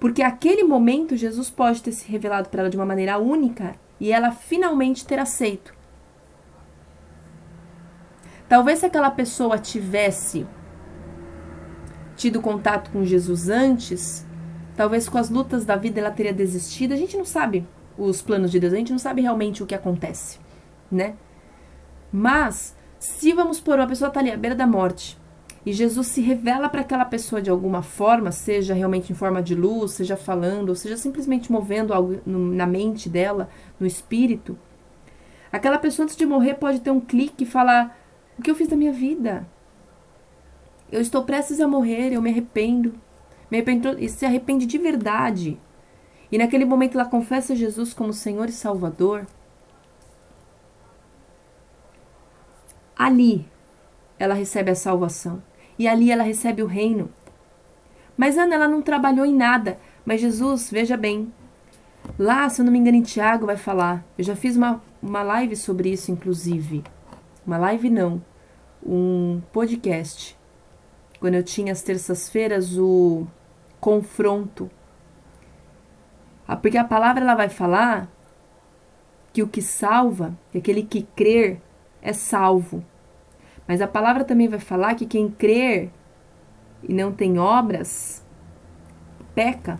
Porque 0.00 0.22
aquele 0.22 0.64
momento 0.64 1.16
Jesus 1.16 1.50
pode 1.50 1.84
ter 1.84 1.92
se 1.92 2.10
revelado 2.10 2.48
para 2.48 2.62
ela 2.62 2.68
de 2.68 2.76
uma 2.76 2.84
maneira 2.84 3.16
única 3.16 3.76
e 4.00 4.10
ela 4.10 4.32
finalmente 4.32 5.06
ter 5.06 5.20
aceito. 5.20 5.72
Talvez 8.48 8.80
se 8.80 8.86
aquela 8.86 9.12
pessoa 9.12 9.56
tivesse 9.56 10.48
tido 12.16 12.42
contato 12.42 12.90
com 12.90 13.04
Jesus 13.04 13.48
antes, 13.48 14.26
talvez 14.74 15.08
com 15.08 15.16
as 15.16 15.30
lutas 15.30 15.64
da 15.64 15.76
vida 15.76 16.00
ela 16.00 16.10
teria 16.10 16.32
desistido. 16.32 16.92
A 16.92 16.96
gente 16.96 17.16
não 17.16 17.24
sabe 17.24 17.64
os 17.96 18.20
planos 18.20 18.50
de 18.50 18.58
Deus, 18.58 18.72
a 18.72 18.76
gente 18.76 18.90
não 18.90 18.98
sabe 18.98 19.22
realmente 19.22 19.62
o 19.62 19.66
que 19.66 19.76
acontece, 19.76 20.40
né? 20.90 21.14
Mas 22.12 22.76
se 22.98 23.32
vamos 23.32 23.60
por 23.60 23.78
uma 23.78 23.86
pessoa 23.86 24.10
tá 24.10 24.20
ali 24.20 24.30
à 24.30 24.36
beira 24.36 24.56
da 24.56 24.66
morte, 24.66 25.18
e 25.64 25.72
Jesus 25.72 26.06
se 26.06 26.20
revela 26.20 26.68
para 26.68 26.80
aquela 26.80 27.04
pessoa 27.04 27.42
de 27.42 27.50
alguma 27.50 27.82
forma, 27.82 28.32
seja 28.32 28.72
realmente 28.72 29.12
em 29.12 29.14
forma 29.14 29.42
de 29.42 29.54
luz, 29.54 29.92
seja 29.92 30.16
falando, 30.16 30.70
ou 30.70 30.74
seja 30.74 30.96
simplesmente 30.96 31.52
movendo 31.52 31.92
algo 31.92 32.20
na 32.24 32.66
mente 32.66 33.08
dela, 33.08 33.50
no 33.78 33.86
espírito. 33.86 34.58
Aquela 35.52 35.78
pessoa 35.78 36.04
antes 36.04 36.16
de 36.16 36.24
morrer 36.24 36.54
pode 36.54 36.80
ter 36.80 36.90
um 36.90 37.00
clique 37.00 37.44
e 37.44 37.46
falar: 37.46 37.98
O 38.38 38.42
que 38.42 38.50
eu 38.50 38.54
fiz 38.54 38.68
da 38.68 38.76
minha 38.76 38.92
vida? 38.92 39.46
Eu 40.90 41.00
estou 41.00 41.24
prestes 41.24 41.60
a 41.60 41.68
morrer, 41.68 42.12
eu 42.12 42.22
me 42.22 42.30
arrependo. 42.30 42.94
Me 43.50 43.58
arrependo 43.58 43.98
e 43.98 44.08
se 44.08 44.24
arrepende 44.24 44.64
de 44.64 44.78
verdade. 44.78 45.58
E 46.30 46.38
naquele 46.38 46.64
momento 46.64 46.94
ela 46.94 47.08
confessa 47.08 47.56
Jesus 47.56 47.92
como 47.92 48.12
Senhor 48.12 48.48
e 48.48 48.52
Salvador. 48.52 49.26
Ali 52.98 53.48
ela 54.18 54.34
recebe 54.34 54.72
a 54.72 54.74
salvação 54.74 55.40
e 55.78 55.86
ali 55.86 56.10
ela 56.10 56.24
recebe 56.24 56.62
o 56.62 56.66
reino. 56.66 57.08
Mas 58.16 58.36
Ana, 58.36 58.56
ela 58.56 58.68
não 58.68 58.82
trabalhou 58.82 59.24
em 59.24 59.34
nada. 59.34 59.78
Mas 60.04 60.20
Jesus, 60.20 60.70
veja 60.70 60.96
bem, 60.96 61.32
lá, 62.18 62.48
se 62.48 62.60
eu 62.60 62.64
não 62.64 62.72
me 62.72 62.78
engano, 62.78 62.96
em 62.96 63.02
Tiago 63.02 63.46
vai 63.46 63.56
falar. 63.56 64.04
Eu 64.18 64.24
já 64.24 64.34
fiz 64.34 64.56
uma, 64.56 64.82
uma 65.00 65.22
live 65.22 65.54
sobre 65.54 65.90
isso, 65.90 66.10
inclusive. 66.10 66.82
Uma 67.46 67.58
live 67.58 67.88
não, 67.88 68.20
um 68.84 69.40
podcast. 69.52 70.36
Quando 71.20 71.34
eu 71.34 71.44
tinha 71.44 71.72
as 71.72 71.82
terças-feiras 71.82 72.76
o 72.76 73.26
confronto. 73.80 74.68
Ah, 76.46 76.56
porque 76.56 76.78
a 76.78 76.84
palavra 76.84 77.22
ela 77.22 77.34
vai 77.34 77.48
falar 77.48 78.08
que 79.32 79.42
o 79.42 79.48
que 79.48 79.62
salva, 79.62 80.36
que 80.50 80.58
aquele 80.58 80.82
que 80.82 81.02
crer, 81.14 81.60
é 82.08 82.12
salvo. 82.12 82.82
Mas 83.66 83.82
a 83.82 83.86
palavra 83.86 84.24
também 84.24 84.48
vai 84.48 84.58
falar 84.58 84.94
que 84.94 85.04
quem 85.04 85.30
crer 85.30 85.90
e 86.82 86.94
não 86.94 87.12
tem 87.12 87.38
obras 87.38 88.24
peca. 89.34 89.78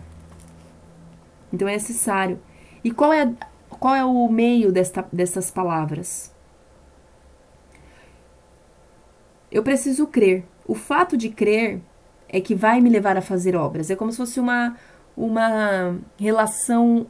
Então 1.51 1.67
é 1.67 1.71
necessário. 1.71 2.39
E 2.83 2.91
qual 2.91 3.11
é, 3.11 3.33
qual 3.67 3.95
é 3.95 4.05
o 4.05 4.29
meio 4.29 4.71
desta, 4.71 5.07
dessas 5.11 5.49
palavras? 5.49 6.33
Eu 9.51 9.63
preciso 9.63 10.05
crer. 10.05 10.45
O 10.67 10.75
fato 10.75 11.17
de 11.17 11.29
crer 11.29 11.81
é 12.27 12.39
que 12.39 12.53
vai 12.53 12.79
me 12.79 12.91
levar 12.91 13.17
a 13.17 13.21
fazer 13.21 13.55
obras. 13.55 13.89
É 13.89 13.95
como 13.95 14.11
se 14.11 14.17
fosse 14.17 14.39
uma, 14.39 14.77
uma 15.17 15.97
relação 16.19 17.07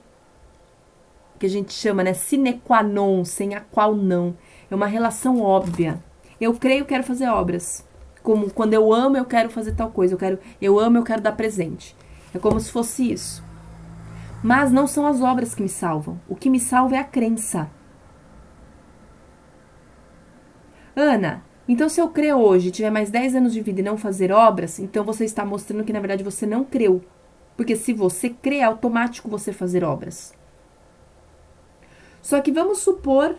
que 1.38 1.46
a 1.46 1.50
gente 1.50 1.74
chama, 1.74 2.04
né, 2.04 2.14
sine 2.14 2.54
qua 2.60 2.82
non, 2.82 3.26
sem 3.26 3.54
a 3.54 3.60
qual 3.60 3.94
não. 3.96 4.36
É 4.70 4.76
uma 4.76 4.88
relação 4.88 5.42
óbvia. 5.42 6.02
Eu 6.40 6.54
creio, 6.54 6.86
quero 6.86 7.04
fazer 7.04 7.28
obras. 7.28 7.86
Como 8.22 8.52
quando 8.52 8.74
eu 8.74 8.94
amo, 8.94 9.18
eu 9.18 9.26
quero 9.26 9.50
fazer 9.50 9.74
tal 9.74 9.92
coisa. 9.92 10.14
Eu 10.14 10.18
quero, 10.18 10.40
eu 10.62 10.80
amo, 10.80 10.98
eu 10.98 11.04
quero 11.04 11.22
dar 11.22 11.32
presente. 11.34 11.96
É 12.34 12.40
como 12.40 12.60
se 12.60 12.72
fosse 12.72 13.12
isso. 13.12 13.44
Mas 14.44 14.72
não 14.72 14.88
são 14.88 15.06
as 15.06 15.22
obras 15.22 15.54
que 15.54 15.62
me 15.62 15.70
salvam. 15.70 16.20
O 16.28 16.36
que 16.36 16.50
me 16.50 16.60
salva 16.60 16.96
é 16.96 17.00
a 17.00 17.04
crença. 17.04 17.70
Ana, 20.96 21.44
então 21.68 21.88
se 21.88 22.02
eu 22.02 22.10
crer 22.10 22.36
hoje, 22.36 22.72
tiver 22.72 22.90
mais 22.90 23.10
10 23.10 23.36
anos 23.36 23.54
de 23.54 23.62
vida 23.62 23.80
e 23.80 23.84
não 23.84 23.98
fazer 23.98 24.32
obras, 24.32 24.80
então 24.80 25.04
você 25.04 25.24
está 25.24 25.46
mostrando 25.46 25.84
que 25.84 25.94
na 25.94 26.00
verdade 26.00 26.24
você 26.24 26.46
não 26.46 26.64
creu. 26.64 27.04
Porque 27.56 27.76
se 27.76 27.94
você 27.94 28.30
crê, 28.30 28.58
é 28.58 28.64
automático 28.64 29.30
você 29.30 29.52
fazer 29.52 29.84
obras. 29.84 30.34
Só 32.22 32.40
que 32.42 32.52
vamos 32.52 32.80
supor 32.80 33.36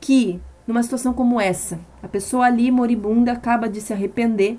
que 0.00 0.40
numa 0.66 0.82
situação 0.82 1.12
como 1.12 1.40
essa. 1.40 1.78
A 2.02 2.08
pessoa 2.08 2.46
ali, 2.46 2.70
moribunda, 2.70 3.32
acaba 3.32 3.68
de 3.68 3.80
se 3.80 3.92
arrepender. 3.92 4.58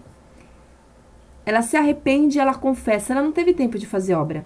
Ela 1.45 1.61
se 1.61 1.75
arrepende, 1.75 2.39
ela 2.39 2.53
confessa. 2.53 3.13
Ela 3.13 3.21
não 3.21 3.31
teve 3.31 3.53
tempo 3.53 3.77
de 3.77 3.85
fazer 3.85 4.13
obra. 4.15 4.45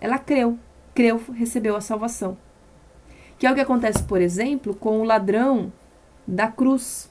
Ela 0.00 0.18
creu, 0.18 0.58
creu, 0.94 1.20
recebeu 1.34 1.76
a 1.76 1.80
salvação. 1.80 2.36
Que 3.38 3.46
é 3.46 3.52
o 3.52 3.54
que 3.54 3.60
acontece, 3.60 4.02
por 4.02 4.20
exemplo, 4.20 4.74
com 4.74 5.00
o 5.00 5.04
ladrão 5.04 5.72
da 6.26 6.48
cruz. 6.48 7.10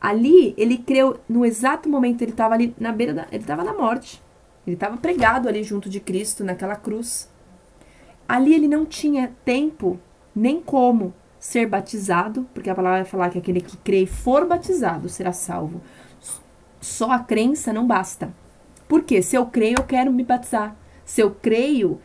Ali, 0.00 0.54
ele 0.56 0.78
creu 0.78 1.18
no 1.28 1.44
exato 1.44 1.88
momento, 1.88 2.22
ele 2.22 2.30
estava 2.30 2.54
ali 2.54 2.74
na 2.78 2.92
beira 2.92 3.12
da. 3.12 3.26
Ele 3.32 3.42
estava 3.42 3.64
na 3.64 3.74
morte. 3.74 4.22
Ele 4.66 4.74
estava 4.74 4.96
pregado 4.96 5.48
ali 5.48 5.62
junto 5.62 5.88
de 5.88 6.00
Cristo, 6.00 6.44
naquela 6.44 6.76
cruz. 6.76 7.30
Ali 8.28 8.54
ele 8.54 8.66
não 8.66 8.84
tinha 8.84 9.32
tempo 9.44 9.98
nem 10.34 10.60
como 10.60 11.14
ser 11.46 11.68
batizado, 11.68 12.44
porque 12.52 12.68
a 12.68 12.74
palavra 12.74 13.02
vai 13.02 13.08
falar 13.08 13.30
que 13.30 13.38
aquele 13.38 13.60
que 13.60 13.76
crê 13.76 14.02
e 14.02 14.06
for 14.06 14.48
batizado 14.48 15.08
será 15.08 15.32
salvo. 15.32 15.80
Só 16.80 17.12
a 17.12 17.20
crença 17.20 17.72
não 17.72 17.86
basta. 17.86 18.34
Porque 18.88 19.22
se 19.22 19.36
eu 19.36 19.46
creio, 19.46 19.76
eu 19.78 19.84
quero 19.84 20.12
me 20.12 20.24
batizar. 20.24 20.76
Se 21.04 21.20
eu 21.20 21.30
creio, 21.30 22.00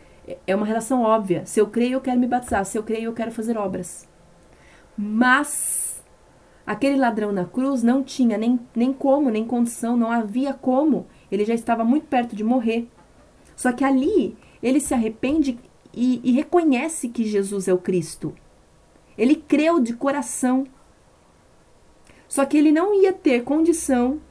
é 0.45 0.55
uma 0.55 0.65
relação 0.65 1.01
óbvia. 1.01 1.43
Se 1.43 1.59
eu 1.59 1.65
creio, 1.65 1.93
eu 1.93 2.01
quero 2.01 2.19
me 2.19 2.27
batizar. 2.27 2.63
Se 2.65 2.77
eu 2.77 2.83
creio, 2.83 3.05
eu 3.05 3.13
quero 3.13 3.31
fazer 3.31 3.57
obras. 3.57 4.07
Mas 4.95 6.03
aquele 6.63 6.97
ladrão 6.97 7.31
na 7.31 7.45
cruz 7.45 7.81
não 7.81 8.03
tinha 8.03 8.37
nem, 8.37 8.59
nem 8.75 8.93
como, 8.93 9.31
nem 9.31 9.43
condição, 9.43 9.97
não 9.97 10.11
havia 10.11 10.53
como. 10.53 11.07
Ele 11.31 11.45
já 11.45 11.55
estava 11.55 11.83
muito 11.83 12.05
perto 12.05 12.35
de 12.35 12.43
morrer. 12.43 12.87
Só 13.55 13.71
que 13.71 13.83
ali 13.83 14.37
ele 14.61 14.79
se 14.79 14.93
arrepende 14.93 15.57
e, 15.91 16.21
e 16.23 16.31
reconhece 16.31 17.09
que 17.09 17.23
Jesus 17.23 17.67
é 17.67 17.73
o 17.73 17.79
Cristo. 17.79 18.35
Ele 19.17 19.35
creu 19.35 19.79
de 19.79 19.93
coração. 19.93 20.65
Só 22.27 22.45
que 22.45 22.57
ele 22.57 22.71
não 22.71 22.93
ia 22.93 23.11
ter 23.11 23.43
condição 23.43 24.21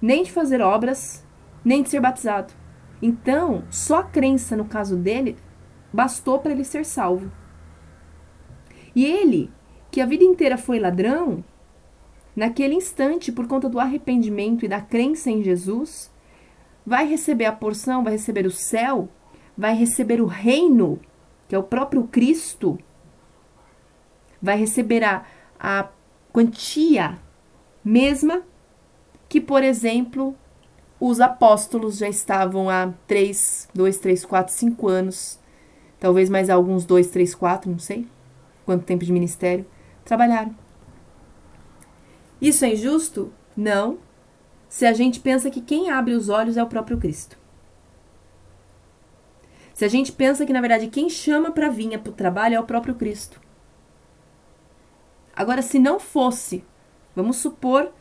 nem 0.00 0.24
de 0.24 0.32
fazer 0.32 0.60
obras, 0.60 1.24
nem 1.64 1.82
de 1.82 1.90
ser 1.90 2.00
batizado. 2.00 2.52
Então, 3.00 3.64
só 3.70 4.00
a 4.00 4.04
crença 4.04 4.56
no 4.56 4.64
caso 4.64 4.96
dele 4.96 5.36
bastou 5.92 6.38
para 6.38 6.52
ele 6.52 6.64
ser 6.64 6.84
salvo. 6.84 7.30
E 8.94 9.04
ele, 9.04 9.50
que 9.90 10.00
a 10.00 10.06
vida 10.06 10.24
inteira 10.24 10.58
foi 10.58 10.78
ladrão, 10.78 11.44
naquele 12.34 12.74
instante, 12.74 13.30
por 13.30 13.46
conta 13.46 13.68
do 13.68 13.78
arrependimento 13.78 14.64
e 14.64 14.68
da 14.68 14.80
crença 14.80 15.30
em 15.30 15.42
Jesus, 15.42 16.10
vai 16.84 17.06
receber 17.06 17.44
a 17.44 17.52
porção, 17.52 18.02
vai 18.02 18.12
receber 18.12 18.46
o 18.46 18.50
céu, 18.50 19.08
vai 19.56 19.74
receber 19.74 20.20
o 20.20 20.26
reino, 20.26 21.00
que 21.48 21.54
é 21.54 21.58
o 21.58 21.62
próprio 21.62 22.04
Cristo 22.04 22.78
vai 24.42 24.58
receber 24.58 25.04
a, 25.04 25.24
a 25.58 25.88
quantia 26.32 27.18
mesma 27.84 28.42
que, 29.28 29.40
por 29.40 29.62
exemplo, 29.62 30.36
os 31.00 31.20
apóstolos 31.20 31.98
já 31.98 32.08
estavam 32.08 32.68
há 32.68 32.92
3, 33.06 33.68
2, 33.74 33.98
3, 33.98 34.24
4, 34.24 34.52
5 34.52 34.88
anos, 34.88 35.38
talvez 35.98 36.28
mais 36.28 36.50
alguns 36.50 36.84
2, 36.84 37.08
3, 37.08 37.34
4, 37.34 37.70
não 37.70 37.78
sei 37.78 38.06
quanto 38.64 38.84
tempo 38.84 39.04
de 39.04 39.12
ministério, 39.12 39.66
trabalharam. 40.04 40.54
Isso 42.40 42.64
é 42.64 42.72
injusto? 42.72 43.32
Não, 43.56 43.98
se 44.68 44.86
a 44.86 44.92
gente 44.92 45.20
pensa 45.20 45.50
que 45.50 45.60
quem 45.60 45.90
abre 45.90 46.14
os 46.14 46.28
olhos 46.28 46.56
é 46.56 46.62
o 46.62 46.68
próprio 46.68 46.98
Cristo. 46.98 47.38
Se 49.74 49.84
a 49.84 49.88
gente 49.88 50.12
pensa 50.12 50.44
que, 50.46 50.52
na 50.52 50.60
verdade, 50.60 50.88
quem 50.88 51.08
chama 51.08 51.50
para 51.50 51.68
vir 51.68 51.98
para 51.98 52.10
o 52.10 52.14
trabalho 52.14 52.54
é 52.54 52.60
o 52.60 52.64
próprio 52.64 52.94
Cristo. 52.94 53.40
Agora, 55.34 55.62
se 55.62 55.78
não 55.78 55.98
fosse, 55.98 56.64
vamos 57.14 57.36
supor 57.36 57.92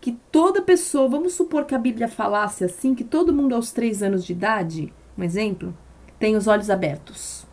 que 0.00 0.12
toda 0.30 0.62
pessoa, 0.62 1.08
vamos 1.08 1.32
supor 1.32 1.64
que 1.64 1.74
a 1.74 1.78
Bíblia 1.78 2.08
falasse 2.08 2.62
assim, 2.62 2.94
que 2.94 3.02
todo 3.02 3.32
mundo 3.32 3.54
aos 3.54 3.72
três 3.72 4.02
anos 4.02 4.24
de 4.24 4.32
idade, 4.32 4.92
um 5.16 5.22
exemplo, 5.22 5.74
tem 6.18 6.36
os 6.36 6.46
olhos 6.46 6.70
abertos. 6.70 7.46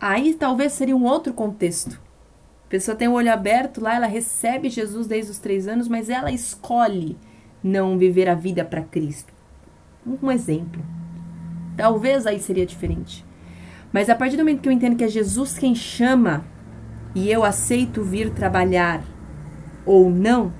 Aí 0.00 0.34
talvez 0.34 0.72
seria 0.72 0.96
um 0.96 1.04
outro 1.04 1.32
contexto. 1.32 2.00
A 2.66 2.68
pessoa 2.68 2.96
tem 2.96 3.08
o 3.08 3.12
olho 3.12 3.32
aberto 3.32 3.80
lá, 3.80 3.94
ela 3.94 4.06
recebe 4.06 4.68
Jesus 4.68 5.06
desde 5.06 5.30
os 5.30 5.38
três 5.38 5.66
anos, 5.66 5.88
mas 5.88 6.10
ela 6.10 6.30
escolhe 6.30 7.16
não 7.62 7.96
viver 7.96 8.28
a 8.28 8.34
vida 8.34 8.64
para 8.64 8.82
Cristo. 8.82 9.32
Um 10.04 10.30
exemplo. 10.30 10.84
Talvez 11.76 12.26
aí 12.26 12.40
seria 12.40 12.66
diferente. 12.66 13.24
Mas 13.92 14.10
a 14.10 14.14
partir 14.14 14.36
do 14.36 14.40
momento 14.40 14.60
que 14.60 14.68
eu 14.68 14.72
entendo 14.72 14.96
que 14.96 15.04
é 15.04 15.08
Jesus 15.08 15.58
quem 15.58 15.74
chama 15.74 16.44
e 17.18 17.32
eu 17.32 17.42
aceito 17.42 18.04
vir 18.04 18.32
trabalhar 18.32 19.02
ou 19.84 20.08
não, 20.08 20.54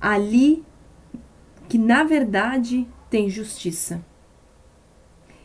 ali 0.00 0.64
que 1.68 1.78
na 1.78 2.02
verdade 2.02 2.88
tem 3.08 3.30
justiça. 3.30 4.04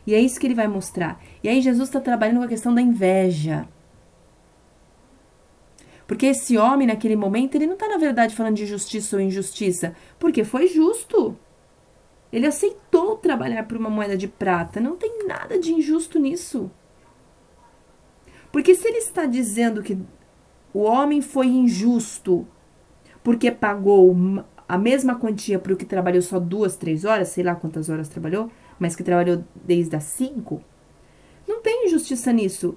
E 0.04 0.12
é 0.12 0.18
isso 0.18 0.40
que 0.40 0.46
ele 0.46 0.56
vai 0.56 0.66
mostrar. 0.66 1.22
E 1.40 1.48
aí 1.48 1.62
Jesus 1.62 1.88
está 1.88 2.00
trabalhando 2.00 2.38
com 2.38 2.44
a 2.44 2.48
questão 2.48 2.74
da 2.74 2.82
inveja. 2.82 3.68
Porque 6.04 6.26
esse 6.26 6.58
homem, 6.58 6.88
naquele 6.88 7.14
momento, 7.14 7.54
ele 7.54 7.66
não 7.66 7.74
está, 7.74 7.86
na 7.86 7.98
verdade, 7.98 8.34
falando 8.34 8.56
de 8.56 8.66
justiça 8.66 9.14
ou 9.14 9.22
injustiça. 9.22 9.94
Porque 10.18 10.42
foi 10.42 10.66
justo. 10.66 11.38
Ele 12.32 12.46
aceitou 12.46 13.16
trabalhar 13.18 13.68
por 13.68 13.76
uma 13.76 13.90
moeda 13.90 14.16
de 14.16 14.26
prata. 14.26 14.80
Não 14.80 14.96
tem 14.96 15.28
nada 15.28 15.60
de 15.60 15.72
injusto 15.72 16.18
nisso. 16.18 16.70
Porque 18.50 18.74
se 18.74 18.88
ele 18.88 18.98
está 18.98 19.26
dizendo 19.26 19.82
que 19.82 19.98
o 20.72 20.80
homem 20.80 21.20
foi 21.20 21.46
injusto 21.46 22.46
porque 23.22 23.50
pagou 23.50 24.16
a 24.68 24.78
mesma 24.78 25.14
quantia 25.14 25.58
para 25.58 25.72
o 25.72 25.76
que 25.76 25.84
trabalhou 25.84 26.22
só 26.22 26.38
duas, 26.38 26.76
três 26.76 27.04
horas, 27.04 27.28
sei 27.28 27.44
lá 27.44 27.54
quantas 27.54 27.88
horas 27.88 28.08
trabalhou, 28.08 28.50
mas 28.78 28.94
que 28.94 29.02
trabalhou 29.02 29.44
desde 29.54 29.96
as 29.96 30.04
cinco, 30.04 30.62
não 31.46 31.60
tem 31.60 31.86
injustiça 31.86 32.32
nisso. 32.32 32.76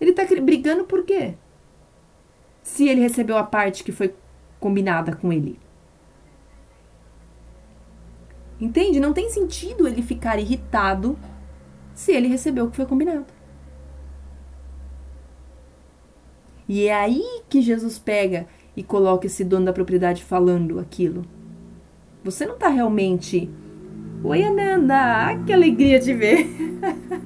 Ele 0.00 0.10
está 0.10 0.24
brigando 0.40 0.84
por 0.84 1.04
quê? 1.04 1.34
Se 2.62 2.88
ele 2.88 3.00
recebeu 3.00 3.36
a 3.36 3.44
parte 3.44 3.84
que 3.84 3.92
foi 3.92 4.14
combinada 4.60 5.14
com 5.14 5.32
ele. 5.32 5.58
Entende? 8.60 8.98
Não 9.00 9.12
tem 9.12 9.28
sentido 9.28 9.86
ele 9.86 10.02
ficar 10.02 10.38
irritado 10.38 11.18
se 11.94 12.12
ele 12.12 12.28
recebeu 12.28 12.66
o 12.66 12.70
que 12.70 12.76
foi 12.76 12.86
combinado. 12.86 13.35
E 16.68 16.88
é 16.88 16.94
aí 16.94 17.22
que 17.48 17.60
Jesus 17.60 17.98
pega 17.98 18.46
e 18.76 18.82
coloca 18.82 19.26
esse 19.26 19.44
dono 19.44 19.66
da 19.66 19.72
propriedade 19.72 20.24
falando 20.24 20.78
aquilo. 20.78 21.24
Você 22.24 22.44
não 22.44 22.54
está 22.54 22.68
realmente 22.68 23.48
Oi, 24.24 24.42
Ananda! 24.42 25.28
Ah, 25.28 25.44
que 25.44 25.52
alegria 25.52 26.00
te 26.00 26.12
ver! 26.12 26.48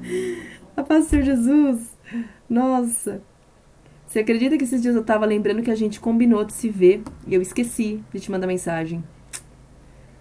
a 0.76 1.02
Senhor 1.02 1.24
Jesus! 1.24 1.96
Nossa! 2.48 3.22
Você 4.06 4.18
acredita 4.18 4.58
que 4.58 4.64
esses 4.64 4.82
dias 4.82 4.94
eu 4.94 5.04
tava 5.04 5.24
lembrando 5.24 5.62
que 5.62 5.70
a 5.70 5.74
gente 5.74 6.00
combinou 6.00 6.44
de 6.44 6.52
se 6.52 6.68
ver 6.68 7.02
e 7.26 7.34
eu 7.34 7.40
esqueci 7.40 8.02
de 8.12 8.20
te 8.20 8.30
mandar 8.30 8.46
mensagem. 8.46 9.02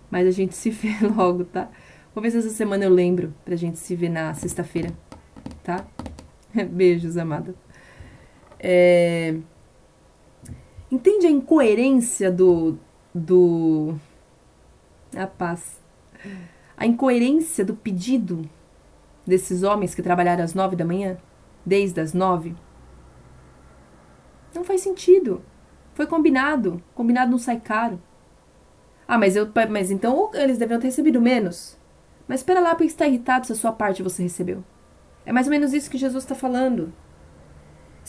Mas 0.09 0.27
a 0.27 0.31
gente 0.31 0.55
se 0.55 0.69
vê 0.71 0.95
logo, 1.17 1.43
tá? 1.43 1.69
Vou 2.13 2.21
ver 2.21 2.31
se 2.31 2.37
essa 2.37 2.49
semana 2.49 2.85
eu 2.85 2.89
lembro 2.89 3.33
pra 3.43 3.55
gente 3.55 3.79
se 3.79 3.95
ver 3.95 4.09
na 4.09 4.33
sexta-feira, 4.33 4.91
tá? 5.63 5.85
Beijos, 6.71 7.17
amada. 7.17 7.55
É... 8.59 9.37
Entende 10.91 11.27
a 11.27 11.31
incoerência 11.31 12.31
do. 12.31 12.77
do. 13.13 13.95
A 15.15 15.25
paz 15.25 15.79
a 16.79 16.85
incoerência 16.85 17.65
do 17.65 17.75
pedido 17.75 18.49
desses 19.27 19.63
homens 19.63 19.93
que 19.93 20.01
trabalharam 20.01 20.45
às 20.45 20.53
nove 20.53 20.77
da 20.77 20.85
manhã, 20.85 21.17
desde 21.65 21.99
as 21.99 22.13
nove, 22.13 22.55
não 24.55 24.63
faz 24.63 24.79
sentido. 24.81 25.43
Foi 25.93 26.07
combinado. 26.07 26.81
Combinado 26.95 27.29
não 27.29 27.37
sai 27.37 27.59
caro. 27.59 28.01
Ah, 29.05 29.17
mas 29.17 29.35
eu. 29.35 29.51
Mas 29.69 29.91
então 29.91 30.31
eles 30.33 30.57
deveriam 30.57 30.79
ter 30.79 30.87
recebido 30.87 31.21
menos. 31.21 31.77
Mas 32.27 32.39
espera 32.39 32.61
lá, 32.61 32.69
porque 32.69 32.85
está 32.85 33.05
irritado 33.05 33.45
se 33.45 33.51
a 33.51 33.55
sua 33.55 33.73
parte 33.73 34.01
você 34.01 34.23
recebeu. 34.23 34.63
É 35.25 35.33
mais 35.33 35.47
ou 35.47 35.51
menos 35.51 35.73
isso 35.73 35.89
que 35.89 35.97
Jesus 35.97 36.23
está 36.23 36.33
falando. 36.33 36.93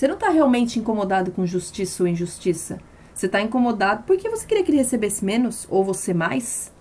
Você 0.00 0.08
não 0.08 0.14
está 0.14 0.30
realmente 0.30 0.78
incomodado 0.78 1.30
com 1.30 1.44
justiça 1.44 2.02
ou 2.02 2.08
injustiça. 2.08 2.80
Você 3.12 3.26
está 3.26 3.38
incomodado 3.42 4.04
porque 4.04 4.30
você 4.30 4.46
queria 4.46 4.64
que 4.64 4.70
ele 4.70 4.78
recebesse 4.78 5.22
menos 5.22 5.66
ou 5.68 5.84
você 5.84 6.14
mais. 6.14 6.72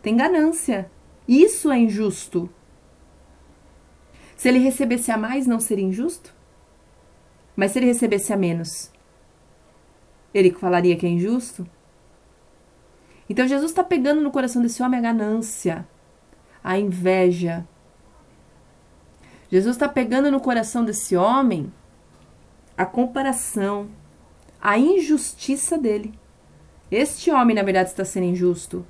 Tem 0.00 0.16
ganância. 0.16 0.88
Isso 1.26 1.68
é 1.72 1.78
injusto. 1.80 2.48
Se 4.36 4.48
ele 4.48 4.60
recebesse 4.60 5.10
a 5.10 5.16
mais, 5.16 5.48
não 5.48 5.58
seria 5.58 5.84
injusto? 5.84 6.32
Mas 7.56 7.72
se 7.72 7.80
ele 7.80 7.86
recebesse 7.86 8.32
a 8.32 8.36
menos, 8.36 8.92
ele 10.32 10.52
falaria 10.52 10.96
que 10.96 11.06
é 11.06 11.08
injusto? 11.08 11.66
Então 13.28 13.48
Jesus 13.48 13.72
está 13.72 13.82
pegando 13.82 14.20
no 14.20 14.30
coração 14.30 14.62
desse 14.62 14.80
homem 14.80 15.00
a 15.00 15.02
ganância, 15.02 15.88
a 16.62 16.78
inveja. 16.78 17.66
Jesus 19.50 19.74
está 19.74 19.88
pegando 19.88 20.30
no 20.30 20.38
coração 20.38 20.84
desse 20.84 21.16
homem 21.16 21.72
a 22.76 22.84
comparação, 22.84 23.88
a 24.60 24.78
injustiça 24.78 25.78
dele. 25.78 26.14
Este 26.90 27.30
homem, 27.30 27.56
na 27.56 27.62
verdade, 27.62 27.90
está 27.90 28.04
sendo 28.04 28.26
injusto. 28.26 28.86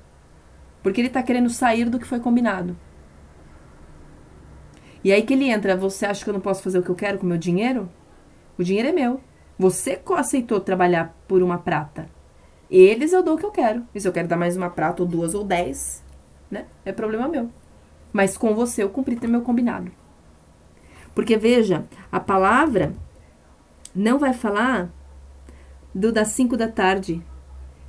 Porque 0.81 1.01
ele 1.01 1.07
está 1.07 1.23
querendo 1.23 1.49
sair 1.49 1.89
do 1.89 1.99
que 1.99 2.05
foi 2.05 2.19
combinado. 2.19 2.77
E 5.03 5.11
aí 5.11 5.21
que 5.21 5.33
ele 5.33 5.49
entra, 5.49 5.75
você 5.75 6.05
acha 6.05 6.23
que 6.23 6.29
eu 6.29 6.33
não 6.33 6.41
posso 6.41 6.63
fazer 6.63 6.79
o 6.79 6.83
que 6.83 6.89
eu 6.89 6.95
quero 6.95 7.19
com 7.19 7.25
o 7.25 7.29
meu 7.29 7.37
dinheiro? 7.37 7.89
O 8.57 8.63
dinheiro 8.63 8.89
é 8.89 8.91
meu. 8.91 9.21
Você 9.57 10.01
aceitou 10.15 10.59
trabalhar 10.59 11.15
por 11.27 11.43
uma 11.43 11.57
prata. 11.57 12.09
Eles 12.69 13.13
eu 13.13 13.21
dou 13.21 13.35
o 13.35 13.37
que 13.37 13.45
eu 13.45 13.51
quero. 13.51 13.85
E 13.93 14.01
se 14.01 14.07
eu 14.07 14.11
quero 14.11 14.27
dar 14.27 14.37
mais 14.37 14.57
uma 14.57 14.69
prata, 14.69 15.03
ou 15.03 15.07
duas, 15.07 15.33
ou 15.33 15.43
dez, 15.43 16.03
né? 16.49 16.65
É 16.83 16.91
problema 16.91 17.27
meu. 17.27 17.49
Mas 18.11 18.35
com 18.37 18.55
você 18.55 18.81
eu 18.81 18.89
cumpri 18.89 19.15
meu 19.27 19.41
combinado. 19.41 19.91
Porque 21.13 21.37
veja, 21.37 21.85
a 22.11 22.19
palavra 22.19 22.93
não 23.95 24.19
vai 24.19 24.33
falar 24.33 24.89
do 25.93 26.11
das 26.11 26.29
cinco 26.29 26.57
da 26.57 26.67
tarde, 26.67 27.23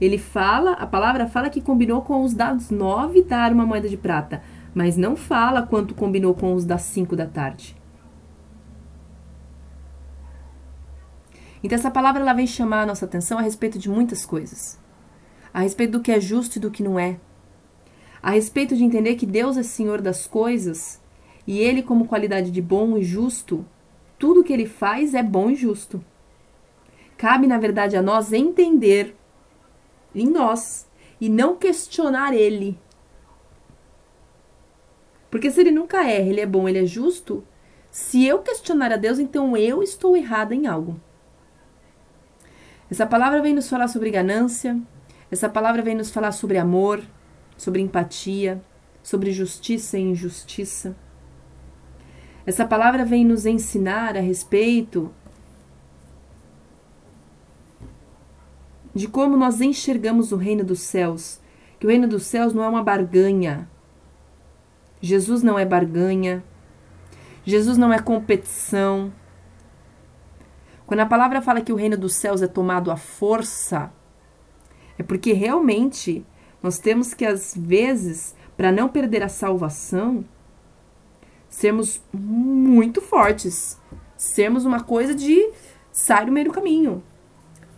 ele 0.01 0.19
fala, 0.19 0.73
a 0.73 0.87
palavra 0.87 1.27
fala 1.27 1.51
que 1.51 1.61
combinou 1.61 2.03
com 2.03 2.23
os 2.23 2.35
das 2.35 2.71
nove 2.71 3.23
dar 3.23 3.53
uma 3.53 3.67
moeda 3.67 3.89
de 3.89 3.97
prata, 3.97 4.43
mas 4.75 4.97
não 4.97 5.17
fala 5.17 5.63
quanto 5.63 5.95
combinou 5.95 6.35
com 6.35 6.55
os 6.55 6.65
das 6.65 6.83
cinco 6.83 7.17
da 7.17 7.27
tarde. 7.27 7.77
Então 11.65 11.77
essa 11.77 11.91
palavra 11.91 12.21
ela 12.21 12.35
vem 12.35 12.47
chamar 12.47 12.83
a 12.83 12.87
nossa 12.87 13.07
atenção 13.07 13.39
a 13.39 13.43
respeito 13.43 13.79
de 13.79 13.89
muitas 13.89 14.25
coisas. 14.25 14.79
A 15.53 15.61
respeito 15.61 15.93
do 15.93 16.01
que 16.01 16.13
é 16.13 16.21
justo 16.21 16.59
e 16.59 16.61
do 16.61 16.71
que 16.71 16.83
não 16.83 16.99
é. 16.99 17.19
A 18.23 18.33
respeito 18.33 18.77
de 18.77 18.85
entender 18.85 19.17
que 19.17 19.27
Deus 19.27 19.57
é 19.57 19.63
Senhor 19.63 20.03
das 20.03 20.27
coisas 20.27 21.01
e 21.47 21.59
ele 21.59 21.83
como 21.83 22.07
qualidade 22.07 22.51
de 22.51 22.61
bom 22.61 22.99
e 22.99 23.03
justo, 23.03 23.65
tudo 24.19 24.45
que 24.45 24.53
ele 24.53 24.67
faz 24.67 25.15
é 25.15 25.23
bom 25.23 25.51
e 25.51 25.55
justo. 25.55 26.05
Cabe, 27.17 27.47
na 27.47 27.59
verdade, 27.59 27.97
a 27.97 28.03
nós 28.03 28.33
entender 28.33 29.17
em 30.15 30.29
nós 30.29 30.87
e 31.21 31.29
não 31.29 31.57
questionar 31.57 32.35
ele. 32.35 32.79
Porque 35.31 35.51
se 35.51 35.61
ele 35.61 35.71
nunca 35.71 36.05
erra, 36.05 36.29
ele 36.29 36.41
é 36.41 36.47
bom, 36.47 36.69
ele 36.69 36.79
é 36.79 36.87
justo, 36.87 37.45
se 37.91 38.27
eu 38.27 38.41
questionar 38.41 38.93
a 38.93 38.97
Deus, 38.97 39.19
então 39.19 39.57
eu 39.57 39.83
estou 39.83 40.17
errada 40.17 40.55
em 40.55 40.67
algo. 40.67 41.01
Essa 42.91 43.07
palavra 43.07 43.43
vem 43.43 43.55
nos 43.55 43.69
falar 43.69 43.89
sobre 43.89 44.11
ganância, 44.11 44.79
essa 45.31 45.49
palavra 45.49 45.83
vem 45.83 45.95
nos 45.95 46.11
falar 46.11 46.33
sobre 46.33 46.59
amor, 46.59 47.03
sobre 47.57 47.81
empatia, 47.83 48.63
sobre 49.03 49.33
justiça 49.33 49.99
e 49.99 50.03
injustiça. 50.03 50.97
Essa 52.47 52.65
palavra 52.65 53.05
vem 53.05 53.25
nos 53.25 53.45
ensinar 53.45 54.17
a 54.17 54.21
respeito 54.21 55.13
de 58.95 59.09
como 59.09 59.37
nós 59.37 59.61
enxergamos 59.61 60.31
o 60.31 60.37
reino 60.37 60.63
dos 60.65 60.79
céus, 60.79 61.41
que 61.81 61.87
o 61.87 61.91
reino 61.91 62.07
dos 62.07 62.23
céus 62.23 62.55
não 62.55 62.63
é 62.63 62.69
uma 62.69 62.85
barganha. 62.85 63.69
Jesus 65.01 65.43
não 65.43 65.59
é 65.59 65.65
barganha. 65.65 66.43
Jesus 67.45 67.77
não 67.77 67.93
é 67.93 67.99
competição. 67.99 69.13
Quando 70.87 71.01
a 71.01 71.07
palavra 71.07 71.43
fala 71.43 71.61
que 71.61 71.73
o 71.73 71.77
reino 71.77 71.97
dos 71.97 72.15
céus 72.15 72.43
é 72.43 72.47
tomado 72.47 72.93
à 72.93 72.97
força, 72.97 73.93
é 74.97 75.03
porque 75.03 75.33
realmente 75.33 76.25
nós 76.63 76.79
temos 76.79 77.13
que, 77.13 77.25
às 77.25 77.55
vezes, 77.57 78.37
para 78.57 78.73
não 78.73 78.89
perder 78.89 79.23
a 79.23 79.29
salvação, 79.29 80.25
sermos 81.49 82.01
muito 82.13 83.01
fortes, 83.01 83.79
sermos 84.17 84.65
uma 84.65 84.83
coisa 84.83 85.15
de 85.15 85.51
sair 85.91 86.27
no 86.27 86.33
meio 86.33 86.47
do 86.47 86.53
caminho, 86.53 87.03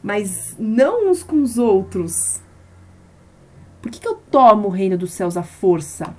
mas 0.03 0.57
não 0.59 1.11
uns 1.11 1.23
com 1.23 1.43
os 1.43 1.59
outros. 1.59 2.41
Por 3.81 3.91
que, 3.91 4.01
que 4.01 4.09
eu 4.09 4.17
tomo 4.31 4.69
o 4.69 4.73
reino 4.73 4.99
dos 4.99 5.13
céus 5.13 5.37
à 5.37 5.43
força? 5.43 6.15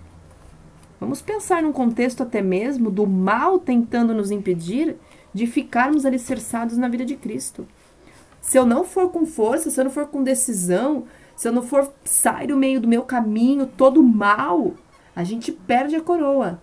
Vamos 0.99 1.21
pensar 1.21 1.63
num 1.63 1.71
contexto 1.71 2.23
até 2.23 2.41
mesmo 2.41 2.91
do 2.91 3.07
mal 3.07 3.57
tentando 3.57 4.13
nos 4.13 4.31
impedir 4.31 4.97
de 5.33 5.47
ficarmos 5.47 6.05
alicerçados 6.05 6.77
na 6.77 6.89
vida 6.89 7.05
de 7.05 7.15
Cristo. 7.15 7.67
Se 8.41 8.57
eu 8.57 8.65
não 8.65 8.83
for 8.83 9.09
com 9.09 9.25
força, 9.25 9.69
se 9.69 9.79
eu 9.79 9.85
não 9.85 9.91
for 9.91 10.07
com 10.07 10.23
decisão, 10.23 11.05
se 11.35 11.47
eu 11.47 11.51
não 11.51 11.62
for 11.62 11.93
sair 12.03 12.47
do 12.47 12.57
meio 12.57 12.81
do 12.81 12.88
meu 12.88 13.03
caminho 13.03 13.65
todo 13.65 14.03
mal, 14.03 14.73
a 15.15 15.23
gente 15.23 15.51
perde 15.51 15.95
a 15.95 16.01
coroa. 16.01 16.62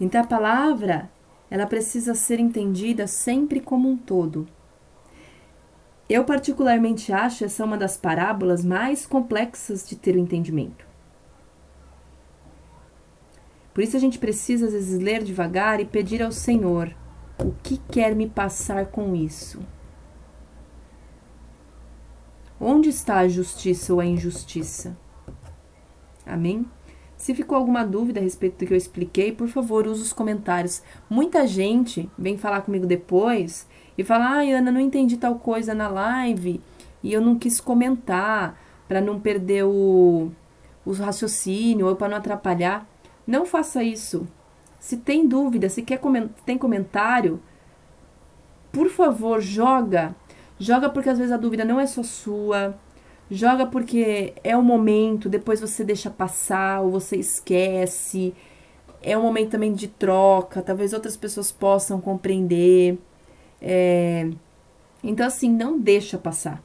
Então 0.00 0.20
a 0.20 0.26
palavra, 0.26 1.10
ela 1.50 1.66
precisa 1.66 2.14
ser 2.14 2.38
entendida 2.38 3.06
sempre 3.06 3.60
como 3.60 3.88
um 3.88 3.96
todo. 3.96 4.46
Eu 6.08 6.24
particularmente 6.24 7.12
acho 7.12 7.44
essa 7.44 7.64
uma 7.64 7.76
das 7.76 7.96
parábolas 7.96 8.64
mais 8.64 9.06
complexas 9.06 9.88
de 9.88 9.96
ter 9.96 10.14
o 10.14 10.20
entendimento. 10.20 10.86
Por 13.74 13.82
isso 13.82 13.96
a 13.96 14.00
gente 14.00 14.18
precisa 14.18 14.66
às 14.66 14.72
vezes 14.72 15.00
ler 15.00 15.22
devagar 15.22 15.80
e 15.80 15.84
pedir 15.84 16.22
ao 16.22 16.32
Senhor 16.32 16.94
o 17.38 17.52
que 17.62 17.78
quer 17.90 18.14
me 18.14 18.28
passar 18.28 18.86
com 18.86 19.14
isso. 19.14 19.60
Onde 22.58 22.88
está 22.88 23.18
a 23.18 23.28
justiça 23.28 23.92
ou 23.92 24.00
a 24.00 24.06
injustiça? 24.06 24.96
Amém? 26.24 26.66
Se 27.16 27.34
ficou 27.34 27.56
alguma 27.56 27.84
dúvida 27.84 28.20
a 28.20 28.22
respeito 28.22 28.58
do 28.58 28.66
que 28.66 28.72
eu 28.72 28.76
expliquei, 28.76 29.32
por 29.32 29.48
favor, 29.48 29.86
use 29.86 30.02
os 30.02 30.12
comentários. 30.12 30.82
Muita 31.08 31.46
gente 31.46 32.10
vem 32.18 32.36
falar 32.36 32.60
comigo 32.60 32.86
depois 32.86 33.66
e 33.96 34.04
fala: 34.04 34.36
"Ai, 34.36 34.52
Ana, 34.52 34.70
não 34.70 34.80
entendi 34.80 35.16
tal 35.16 35.36
coisa 35.36 35.74
na 35.74 35.88
live 35.88 36.60
e 37.02 37.12
eu 37.12 37.20
não 37.20 37.38
quis 37.38 37.60
comentar 37.60 38.60
para 38.86 39.00
não 39.00 39.18
perder 39.18 39.64
o, 39.64 40.30
o 40.84 40.92
raciocínio 40.92 41.86
ou 41.86 41.96
para 41.96 42.08
não 42.08 42.16
atrapalhar". 42.18 42.86
Não 43.26 43.44
faça 43.44 43.82
isso. 43.82 44.26
Se 44.78 44.96
tem 44.98 45.26
dúvida, 45.26 45.68
se 45.68 45.82
quer 45.82 46.00
tem 46.44 46.56
comentário, 46.56 47.40
por 48.70 48.88
favor, 48.88 49.40
joga. 49.40 50.14
Joga 50.58 50.88
porque 50.88 51.08
às 51.08 51.18
vezes 51.18 51.32
a 51.32 51.36
dúvida 51.36 51.64
não 51.64 51.80
é 51.80 51.86
só 51.86 52.02
sua. 52.02 52.78
Joga 53.30 53.66
porque 53.66 54.34
é 54.44 54.56
o 54.56 54.62
momento, 54.62 55.28
depois 55.28 55.60
você 55.60 55.82
deixa 55.82 56.10
passar 56.10 56.80
ou 56.82 56.90
você 56.90 57.16
esquece. 57.16 58.32
É 59.02 59.18
um 59.18 59.22
momento 59.22 59.50
também 59.50 59.72
de 59.72 59.88
troca, 59.88 60.62
talvez 60.62 60.92
outras 60.92 61.16
pessoas 61.16 61.50
possam 61.50 62.00
compreender. 62.00 62.98
É... 63.60 64.30
Então, 65.02 65.26
assim, 65.26 65.50
não 65.50 65.78
deixa 65.78 66.16
passar. 66.18 66.62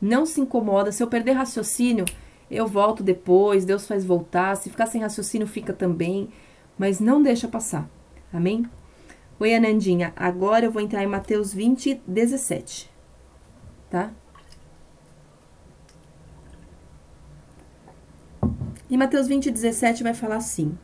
Não 0.00 0.26
se 0.26 0.40
incomoda. 0.40 0.92
Se 0.92 1.02
eu 1.02 1.06
perder 1.06 1.32
raciocínio, 1.32 2.04
eu 2.50 2.66
volto 2.66 3.02
depois, 3.02 3.64
Deus 3.64 3.86
faz 3.86 4.04
voltar. 4.04 4.56
Se 4.56 4.68
ficar 4.68 4.86
sem 4.86 5.00
raciocínio, 5.00 5.46
fica 5.46 5.72
também. 5.72 6.28
Mas 6.78 7.00
não 7.00 7.22
deixa 7.22 7.48
passar. 7.48 7.88
Amém? 8.32 8.66
Oi, 9.40 9.54
Anandinha. 9.54 10.12
Agora 10.16 10.64
eu 10.64 10.70
vou 10.70 10.82
entrar 10.82 11.02
em 11.02 11.06
Mateus 11.06 11.52
20, 11.54 12.02
17. 12.06 12.90
Tá? 13.90 14.12
E 18.92 18.96
Mateus 18.98 19.26
20, 19.26 19.50
17 19.50 20.02
vai 20.02 20.12
falar 20.12 20.36
assim: 20.36 20.76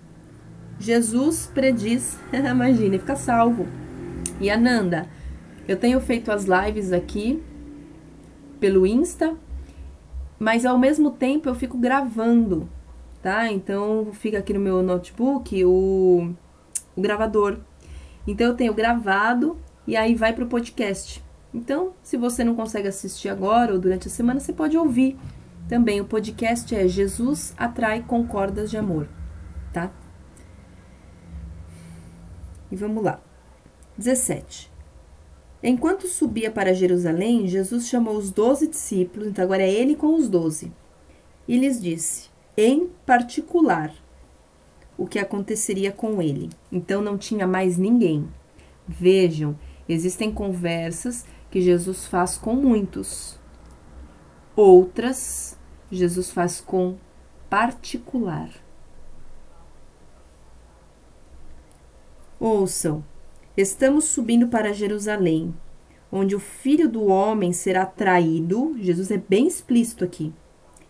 Jesus 0.80 1.46
prediz, 1.52 2.18
imagine, 2.32 2.98
fica 2.98 3.14
salvo. 3.14 3.68
E 4.40 4.48
Ananda, 4.48 5.06
eu 5.68 5.76
tenho 5.76 6.00
feito 6.00 6.32
as 6.32 6.46
lives 6.46 6.90
aqui 6.90 7.42
pelo 8.58 8.86
Insta, 8.86 9.36
mas 10.38 10.64
ao 10.64 10.78
mesmo 10.78 11.10
tempo 11.10 11.50
eu 11.50 11.54
fico 11.54 11.76
gravando, 11.76 12.66
tá? 13.20 13.52
Então 13.52 14.08
fica 14.14 14.38
aqui 14.38 14.54
no 14.54 14.60
meu 14.60 14.82
notebook 14.82 15.62
o, 15.66 16.32
o 16.96 17.00
gravador. 17.02 17.58
Então 18.26 18.46
eu 18.46 18.54
tenho 18.54 18.72
gravado 18.72 19.58
e 19.86 19.94
aí 19.94 20.14
vai 20.14 20.32
pro 20.32 20.46
podcast. 20.46 21.22
Então, 21.52 21.92
se 22.02 22.16
você 22.16 22.42
não 22.42 22.54
consegue 22.54 22.88
assistir 22.88 23.28
agora 23.28 23.74
ou 23.74 23.78
durante 23.78 24.08
a 24.08 24.10
semana, 24.10 24.40
você 24.40 24.52
pode 24.52 24.78
ouvir 24.78 25.18
também. 25.68 26.00
O 26.00 26.06
podcast 26.06 26.74
é 26.74 26.88
Jesus 26.88 27.54
atrai 27.56 28.02
com 28.02 28.26
cordas 28.26 28.70
de 28.70 28.76
amor, 28.76 29.08
tá? 29.72 29.92
E 32.70 32.76
vamos 32.76 33.04
lá. 33.04 33.20
17. 33.96 34.70
Enquanto 35.62 36.06
subia 36.06 36.50
para 36.50 36.72
Jerusalém, 36.72 37.48
Jesus 37.48 37.88
chamou 37.88 38.16
os 38.16 38.30
doze 38.30 38.68
discípulos, 38.68 39.28
então 39.28 39.44
agora 39.44 39.62
é 39.62 39.70
ele 39.70 39.96
com 39.96 40.14
os 40.14 40.28
doze, 40.28 40.72
e 41.48 41.58
lhes 41.58 41.82
disse, 41.82 42.28
em 42.56 42.88
particular, 43.04 43.92
o 44.96 45.06
que 45.06 45.18
aconteceria 45.18 45.90
com 45.90 46.20
ele. 46.20 46.50
Então 46.70 47.00
não 47.00 47.16
tinha 47.16 47.46
mais 47.46 47.76
ninguém. 47.76 48.28
Vejam, 48.86 49.58
existem 49.88 50.32
conversas 50.32 51.24
que 51.50 51.60
Jesus 51.60 52.06
faz 52.06 52.36
com 52.36 52.54
muitos, 52.54 53.37
outras 54.60 55.58
Jesus 55.90 56.30
faz 56.30 56.60
com 56.60 56.96
particular. 57.48 58.50
Ouçam, 62.38 63.02
Estamos 63.58 64.04
subindo 64.04 64.46
para 64.46 64.72
Jerusalém, 64.72 65.52
onde 66.12 66.36
o 66.36 66.38
filho 66.38 66.88
do 66.88 67.06
homem 67.06 67.52
será 67.52 67.84
traído, 67.84 68.76
Jesus 68.78 69.10
é 69.10 69.16
bem 69.16 69.48
explícito 69.48 70.04
aqui, 70.04 70.32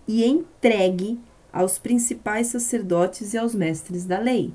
e 0.06 0.22
entregue 0.22 1.18
aos 1.50 1.78
principais 1.78 2.48
sacerdotes 2.48 3.32
e 3.32 3.38
aos 3.38 3.54
mestres 3.54 4.04
da 4.04 4.18
lei. 4.18 4.52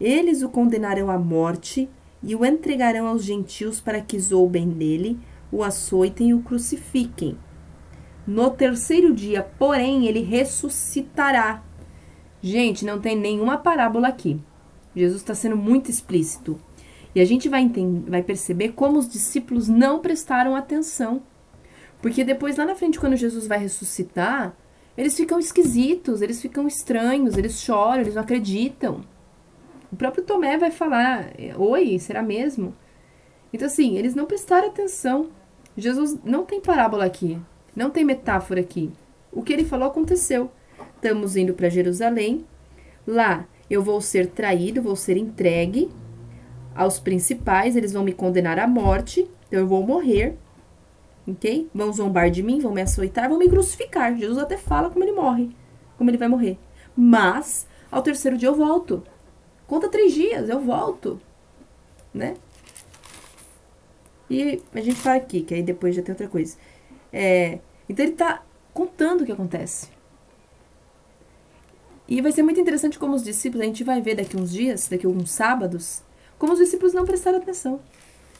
Eles 0.00 0.40
o 0.40 0.48
condenarão 0.48 1.10
à 1.10 1.18
morte 1.18 1.86
e 2.22 2.34
o 2.34 2.46
entregarão 2.46 3.06
aos 3.06 3.22
gentios 3.22 3.78
para 3.78 4.00
que 4.00 4.18
zoubem 4.18 4.70
dele, 4.70 5.18
o 5.52 5.62
açoitem 5.62 6.30
e 6.30 6.34
o 6.34 6.40
crucifiquem. 6.40 7.36
No 8.26 8.50
terceiro 8.50 9.14
dia, 9.14 9.42
porém, 9.58 10.06
ele 10.06 10.20
ressuscitará. 10.20 11.62
Gente, 12.42 12.84
não 12.84 13.00
tem 13.00 13.16
nenhuma 13.16 13.56
parábola 13.56 14.08
aqui. 14.08 14.40
Jesus 14.94 15.20
está 15.20 15.34
sendo 15.34 15.56
muito 15.56 15.90
explícito. 15.90 16.58
E 17.14 17.20
a 17.20 17.24
gente 17.24 17.48
vai, 17.48 17.62
entender, 17.62 18.10
vai 18.10 18.22
perceber 18.22 18.70
como 18.70 18.98
os 18.98 19.08
discípulos 19.08 19.68
não 19.68 20.00
prestaram 20.00 20.56
atenção. 20.56 21.22
Porque 22.02 22.24
depois, 22.24 22.56
lá 22.56 22.64
na 22.66 22.74
frente, 22.74 22.98
quando 22.98 23.16
Jesus 23.16 23.46
vai 23.46 23.58
ressuscitar, 23.58 24.54
eles 24.96 25.16
ficam 25.16 25.38
esquisitos, 25.38 26.20
eles 26.20 26.40
ficam 26.40 26.66
estranhos, 26.66 27.36
eles 27.36 27.60
choram, 27.60 28.02
eles 28.02 28.14
não 28.14 28.22
acreditam. 28.22 29.02
O 29.92 29.96
próprio 29.96 30.24
Tomé 30.24 30.58
vai 30.58 30.70
falar: 30.70 31.32
Oi, 31.56 31.98
será 31.98 32.22
mesmo? 32.22 32.74
Então, 33.52 33.66
assim, 33.66 33.96
eles 33.96 34.14
não 34.14 34.26
prestaram 34.26 34.68
atenção. 34.68 35.30
Jesus 35.76 36.18
não 36.24 36.44
tem 36.44 36.60
parábola 36.60 37.04
aqui, 37.04 37.38
não 37.76 37.90
tem 37.90 38.04
metáfora 38.04 38.60
aqui. 38.60 38.90
O 39.30 39.42
que 39.42 39.52
ele 39.52 39.64
falou 39.64 39.88
aconteceu. 39.88 40.50
Estamos 40.96 41.36
indo 41.36 41.52
para 41.52 41.68
Jerusalém. 41.68 42.46
Lá 43.06 43.46
eu 43.68 43.82
vou 43.82 44.00
ser 44.00 44.28
traído, 44.28 44.82
vou 44.82 44.96
ser 44.96 45.16
entregue 45.16 45.90
aos 46.74 46.98
principais, 46.98 47.76
eles 47.76 47.92
vão 47.92 48.04
me 48.04 48.12
condenar 48.12 48.58
à 48.58 48.66
morte, 48.66 49.28
então 49.46 49.60
eu 49.60 49.66
vou 49.66 49.84
morrer, 49.84 50.36
ok? 51.26 51.68
Vão 51.74 51.92
zombar 51.92 52.30
de 52.30 52.42
mim, 52.42 52.60
vão 52.60 52.72
me 52.72 52.82
açoitar, 52.82 53.28
vão 53.28 53.38
me 53.38 53.48
crucificar. 53.48 54.16
Jesus 54.16 54.38
até 54.38 54.56
fala 54.56 54.90
como 54.90 55.04
ele 55.04 55.12
morre, 55.12 55.56
como 55.96 56.10
ele 56.10 56.18
vai 56.18 56.28
morrer. 56.28 56.58
Mas, 56.94 57.66
ao 57.90 58.02
terceiro 58.02 58.36
dia 58.36 58.48
eu 58.48 58.54
volto. 58.54 59.02
Conta 59.66 59.88
três 59.88 60.12
dias, 60.12 60.48
eu 60.48 60.60
volto, 60.60 61.20
né? 62.12 62.34
E 64.28 64.62
a 64.74 64.80
gente 64.80 64.96
fala 64.96 65.16
aqui, 65.16 65.42
que 65.42 65.54
aí 65.54 65.62
depois 65.62 65.94
já 65.94 66.02
tem 66.02 66.12
outra 66.12 66.28
coisa. 66.28 66.56
É, 67.18 67.60
então 67.88 68.04
ele 68.04 68.12
tá 68.14 68.42
contando 68.74 69.22
o 69.22 69.24
que 69.24 69.32
acontece. 69.32 69.88
E 72.06 72.20
vai 72.20 72.30
ser 72.30 72.42
muito 72.42 72.60
interessante 72.60 72.98
como 72.98 73.16
os 73.16 73.24
discípulos, 73.24 73.62
a 73.62 73.66
gente 73.66 73.82
vai 73.82 74.02
ver 74.02 74.16
daqui 74.16 74.36
uns 74.36 74.52
dias, 74.52 74.86
daqui 74.86 75.06
uns 75.06 75.30
sábados, 75.30 76.02
como 76.38 76.52
os 76.52 76.58
discípulos 76.58 76.92
não 76.92 77.06
prestaram 77.06 77.38
atenção. 77.38 77.80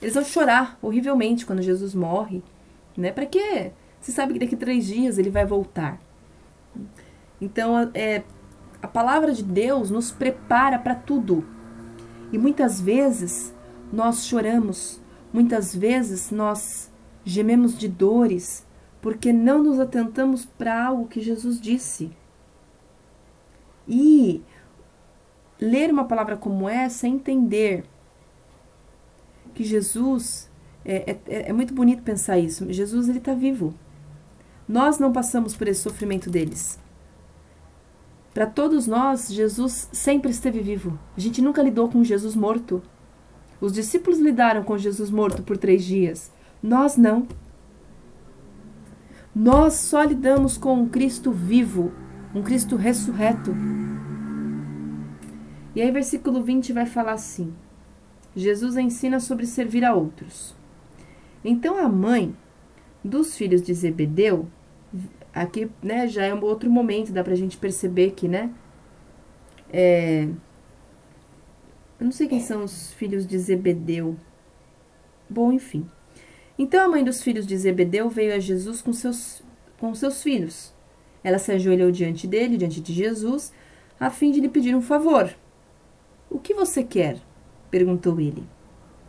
Eles 0.03 0.13
vão 0.13 0.23
chorar 0.23 0.79
horrivelmente 0.83 1.47
quando 1.47 1.63
Jesus 1.63 1.95
morre, 1.95 2.43
né? 2.95 3.11
Para 3.11 3.25
quê? 3.25 3.73
Você 3.99 4.13
sabe 4.13 4.35
que 4.35 4.41
daqui 4.41 4.55
três 4.55 4.85
dias 4.85 5.17
ele 5.17 5.31
vai 5.31 5.47
voltar. 5.47 5.99
Então, 7.41 7.91
é, 7.95 8.25
a 8.83 8.87
palavra 8.87 9.33
de 9.33 9.43
Deus 9.43 9.91
nos 9.91 10.11
prepara 10.11 10.79
para 10.79 10.95
tudo. 10.95 11.47
E 12.31 12.37
muitas 12.37 12.79
vezes 12.79 13.55
nós 13.91 14.27
choramos, 14.27 15.01
muitas 15.33 15.75
vezes 15.75 16.31
nós 16.31 16.93
gememos 17.25 17.77
de 17.79 17.89
dores, 17.89 18.66
porque 19.07 19.33
não 19.33 19.63
nos 19.63 19.79
atentamos 19.79 20.45
para 20.45 20.85
algo 20.85 21.07
que 21.07 21.21
Jesus 21.21 21.61
disse. 21.61 22.11
E 23.87 24.43
ler 25.61 25.93
uma 25.93 26.07
palavra 26.07 26.37
como 26.37 26.69
essa 26.69 27.07
é 27.07 27.11
entender 27.11 27.85
que 29.55 29.63
Jesus 29.63 30.51
é, 30.85 31.19
é, 31.29 31.51
é 31.51 31.53
muito 31.53 31.73
bonito 31.73 32.03
pensar 32.03 32.37
isso. 32.37 32.67
Jesus 32.73 33.09
ele 33.09 33.19
está 33.19 33.33
vivo. 33.33 33.73
Nós 34.69 34.99
não 34.99 35.13
passamos 35.13 35.55
por 35.55 35.69
esse 35.69 35.83
sofrimento 35.83 36.29
deles. 36.29 36.77
Para 38.35 38.47
todos 38.47 38.89
nós, 38.89 39.33
Jesus 39.33 39.89
sempre 39.93 40.33
esteve 40.33 40.59
vivo. 40.61 40.99
A 41.17 41.21
gente 41.21 41.41
nunca 41.41 41.63
lidou 41.63 41.89
com 41.89 42.03
Jesus 42.03 42.35
morto. 42.35 42.83
Os 43.61 43.73
discípulos 43.73 44.19
lidaram 44.19 44.65
com 44.65 44.77
Jesus 44.77 45.11
morto 45.11 45.45
por 45.45 45.57
três 45.57 45.85
dias. 45.85 46.33
Nós 46.61 46.97
não. 46.97 47.29
Nós 49.39 49.75
só 49.75 50.03
lidamos 50.03 50.57
com 50.57 50.73
um 50.73 50.89
Cristo 50.89 51.31
vivo, 51.31 51.93
um 52.35 52.43
Cristo 52.43 52.75
ressurreto. 52.75 53.55
E 55.75 55.83
aí, 55.83 55.91
versículo 55.91 56.43
20 56.43 56.73
vai 56.73 56.87
falar 56.87 57.13
assim: 57.13 57.53
Jesus 58.35 58.79
ensina 58.79 59.21
sobre 59.21 59.45
servir 59.45 59.85
a 59.85 59.95
outros. 59.95 60.57
Então 61.45 61.77
a 61.77 61.87
mãe 61.87 62.35
dos 63.05 63.37
filhos 63.37 63.61
de 63.61 63.75
Zebedeu 63.75 64.49
Aqui, 65.37 65.71
né, 65.83 66.09
já 66.09 66.25
é 66.25 66.35
um 66.35 66.43
outro 66.43 66.71
momento, 66.71 67.13
dá 67.13 67.23
pra 67.23 67.35
gente 67.35 67.59
perceber 67.59 68.13
que, 68.13 68.27
né? 68.27 68.51
É... 69.71 70.23
Eu 72.01 72.05
não 72.07 72.11
sei 72.11 72.27
quem 72.27 72.41
são 72.41 72.65
os 72.65 72.95
filhos 72.95 73.27
de 73.27 73.39
Zebedeu. 73.39 74.17
Bom, 75.29 75.53
enfim. 75.53 75.87
Então 76.59 76.85
a 76.85 76.89
mãe 76.89 77.05
dos 77.05 77.23
filhos 77.23 77.47
de 77.47 77.57
Zebedeu 77.57 78.09
veio 78.09 78.35
a 78.35 78.39
Jesus 78.39 78.81
com 78.81 78.93
seus, 78.93 79.43
com 79.79 79.95
seus 79.95 80.23
filhos. 80.23 80.75
Ela 81.23 81.39
se 81.39 81.53
ajoelhou 81.53 81.91
diante 81.91 82.27
dele, 82.27 82.57
diante 82.57 82.81
de 82.81 82.93
Jesus, 82.93 83.53
a 83.99 84.11
fim 84.11 84.31
de 84.31 84.41
lhe 84.41 84.49
pedir 84.49 84.75
um 84.75 84.83
favor. 84.83 85.35
O 86.31 86.39
que 86.39 86.55
você 86.55 86.83
quer? 86.83 87.19
perguntou 87.71 88.19
ele. 88.21 88.45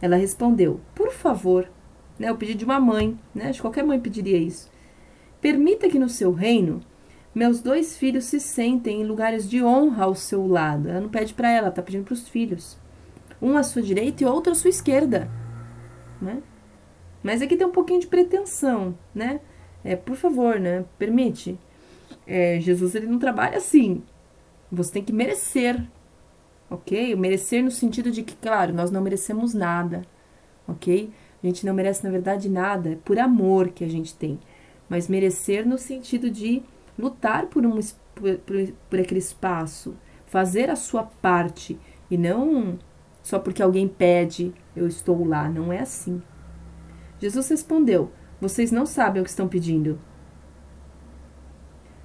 Ela 0.01 0.15
respondeu: 0.15 0.81
Por 0.93 1.11
favor. 1.11 1.69
Né, 2.19 2.31
o 2.31 2.35
pedido 2.35 2.57
de 2.57 2.65
uma 2.65 2.79
mãe, 2.79 3.17
né? 3.33 3.49
Acho 3.49 3.59
que 3.59 3.61
qualquer 3.61 3.83
mãe 3.83 3.99
pediria 3.99 4.37
isso. 4.37 4.71
Permita 5.39 5.87
que 5.87 5.99
no 5.99 6.09
seu 6.09 6.31
reino 6.31 6.81
meus 7.37 7.61
dois 7.61 7.95
filhos 7.95 8.25
se 8.25 8.39
sentem 8.39 9.01
em 9.01 9.05
lugares 9.05 9.47
de 9.47 9.63
honra 9.63 10.05
ao 10.05 10.15
seu 10.15 10.47
lado. 10.47 10.89
Ela 10.89 11.01
não 11.01 11.09
pede 11.09 11.35
para 11.35 11.51
ela, 11.51 11.67
ela 11.67 11.71
tá 11.71 11.83
pedindo 11.83 12.03
para 12.03 12.15
os 12.15 12.27
filhos. 12.27 12.79
Um 13.39 13.55
à 13.55 13.61
sua 13.61 13.83
direita 13.83 14.23
e 14.23 14.25
outro 14.25 14.51
à 14.51 14.55
sua 14.55 14.71
esquerda, 14.71 15.29
né? 16.19 16.41
Mas 17.27 17.41
aqui 17.41 17.57
tem 17.57 17.67
um 17.67 17.71
pouquinho 17.71 17.99
de 17.99 18.07
pretensão, 18.07 18.97
né? 19.13 19.41
É, 19.83 19.97
por 19.97 20.15
favor, 20.15 20.57
né? 20.57 20.85
Permite. 20.97 21.59
É, 22.25 22.57
Jesus 22.61 22.95
ele 22.95 23.05
não 23.05 23.19
trabalha 23.19 23.57
assim. 23.57 24.01
Você 24.71 24.93
tem 24.93 25.03
que 25.03 25.11
merecer, 25.11 25.81
ok? 26.69 27.13
Merecer 27.17 27.61
no 27.61 27.69
sentido 27.71 28.11
de 28.11 28.23
que, 28.23 28.33
claro, 28.37 28.73
nós 28.73 28.91
não 28.91 29.01
merecemos 29.01 29.53
nada, 29.53 30.03
ok? 30.65 31.11
A 31.43 31.45
gente 31.45 31.65
não 31.65 31.73
merece, 31.73 32.01
na 32.01 32.09
verdade, 32.09 32.49
nada. 32.49 32.91
É 32.91 32.95
por 32.95 33.19
amor 33.19 33.71
que 33.71 33.83
a 33.83 33.89
gente 33.89 34.15
tem 34.15 34.39
mas 34.89 35.07
merecer 35.07 35.67
no 35.67 35.77
sentido 35.77 36.29
de 36.29 36.63
lutar 36.97 37.47
por, 37.47 37.65
um, 37.65 37.77
por, 38.15 38.37
por, 38.39 38.73
por 38.89 38.99
aquele 38.99 39.19
espaço, 39.19 39.95
fazer 40.25 40.69
a 40.69 40.75
sua 40.75 41.03
parte 41.03 41.77
e 42.09 42.17
não 42.17 42.79
só 43.21 43.37
porque 43.37 43.61
alguém 43.61 43.87
pede, 43.87 44.53
eu 44.73 44.87
estou 44.87 45.27
lá. 45.27 45.49
Não 45.49 45.73
é 45.73 45.79
assim. 45.79 46.21
Jesus 47.19 47.47
respondeu: 47.49 48.11
Vocês 48.39 48.71
não 48.71 48.85
sabem 48.85 49.21
o 49.21 49.25
que 49.25 49.29
estão 49.29 49.47
pedindo. 49.47 49.99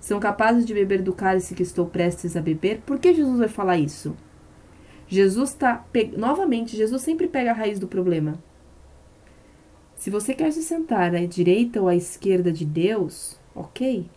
São 0.01 0.19
capazes 0.19 0.67
de 0.67 0.75
beber 0.75 1.01
do 1.01 1.13
cálice 1.13 1.55
que 1.55 1.63
estou 1.63 1.87
prestes 1.87 2.37
a 2.37 2.41
beber? 2.41 2.81
Por 2.81 2.99
que 2.99 3.15
Jesus 3.15 3.39
vai 3.39 3.49
falar 3.49 3.79
isso? 3.79 4.17
Jesus 5.07 5.51
está. 5.51 5.85
Novamente, 6.17 6.77
Jesus 6.77 7.03
sempre 7.03 7.29
pega 7.29 7.51
a 7.51 7.55
raiz 7.55 7.79
do 7.79 7.87
problema. 7.87 8.43
Se 9.95 10.11
você 10.11 10.35
quer 10.35 10.51
se 10.53 10.65
sentar 10.65 11.15
à 11.15 11.25
direita 11.25 11.81
ou 11.81 11.87
à 11.87 11.95
esquerda 11.95 12.51
de 12.51 12.65
Deus, 12.65 13.39
ok. 13.55 14.11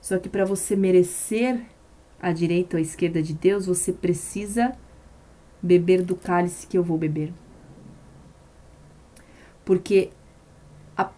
Só 0.00 0.18
que 0.18 0.28
para 0.28 0.44
você 0.44 0.74
merecer 0.74 1.60
a 2.18 2.32
direita 2.32 2.76
ou 2.76 2.78
a 2.78 2.82
esquerda 2.82 3.20
de 3.20 3.34
Deus, 3.34 3.66
você 3.66 3.92
precisa 3.92 4.74
beber 5.62 6.02
do 6.02 6.16
cálice 6.16 6.66
que 6.66 6.78
eu 6.78 6.82
vou 6.82 6.96
beber. 6.96 7.34
Porque 9.66 10.10
a, 10.96 11.10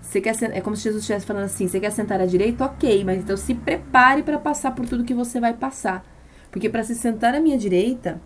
você 0.00 0.18
quer 0.20 0.34
é 0.50 0.60
como 0.62 0.74
se 0.74 0.84
Jesus 0.84 1.02
estivesse 1.02 1.26
falando 1.26 1.44
assim: 1.44 1.68
você 1.68 1.78
quer 1.78 1.92
sentar 1.92 2.20
à 2.20 2.26
direita, 2.26 2.64
ok, 2.64 3.04
mas 3.04 3.18
então 3.20 3.36
se 3.36 3.54
prepare 3.54 4.24
para 4.24 4.38
passar 4.38 4.74
por 4.74 4.88
tudo 4.88 5.04
que 5.04 5.14
você 5.14 5.38
vai 5.38 5.52
passar. 5.52 6.04
Porque 6.50 6.70
para 6.70 6.82
se 6.82 6.94
sentar 6.96 7.34
à 7.34 7.40
minha 7.40 7.58
direita, 7.58 8.20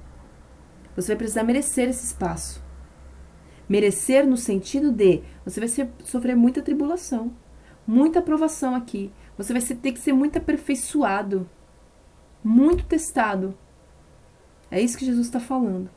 você 0.97 1.09
vai 1.09 1.16
precisar 1.16 1.43
merecer 1.43 1.89
esse 1.89 2.07
espaço. 2.07 2.62
Merecer 3.68 4.26
no 4.26 4.37
sentido 4.37 4.93
de 4.93 5.22
você 5.45 5.59
vai 5.59 5.68
ser, 5.68 5.91
sofrer 6.05 6.37
muita 6.37 6.62
tribulação, 6.62 7.32
muita 7.85 8.20
aprovação 8.20 8.74
aqui. 8.74 9.12
Você 9.37 9.53
vai 9.53 9.61
ser, 9.61 9.74
ter 9.76 9.91
que 9.93 9.99
ser 9.99 10.12
muito 10.12 10.39
aperfeiçoado, 10.39 11.51
muito 12.43 12.85
testado. 12.85 13.59
É 14.70 14.80
isso 14.80 14.97
que 14.97 15.05
Jesus 15.05 15.26
está 15.26 15.41
falando. 15.41 15.91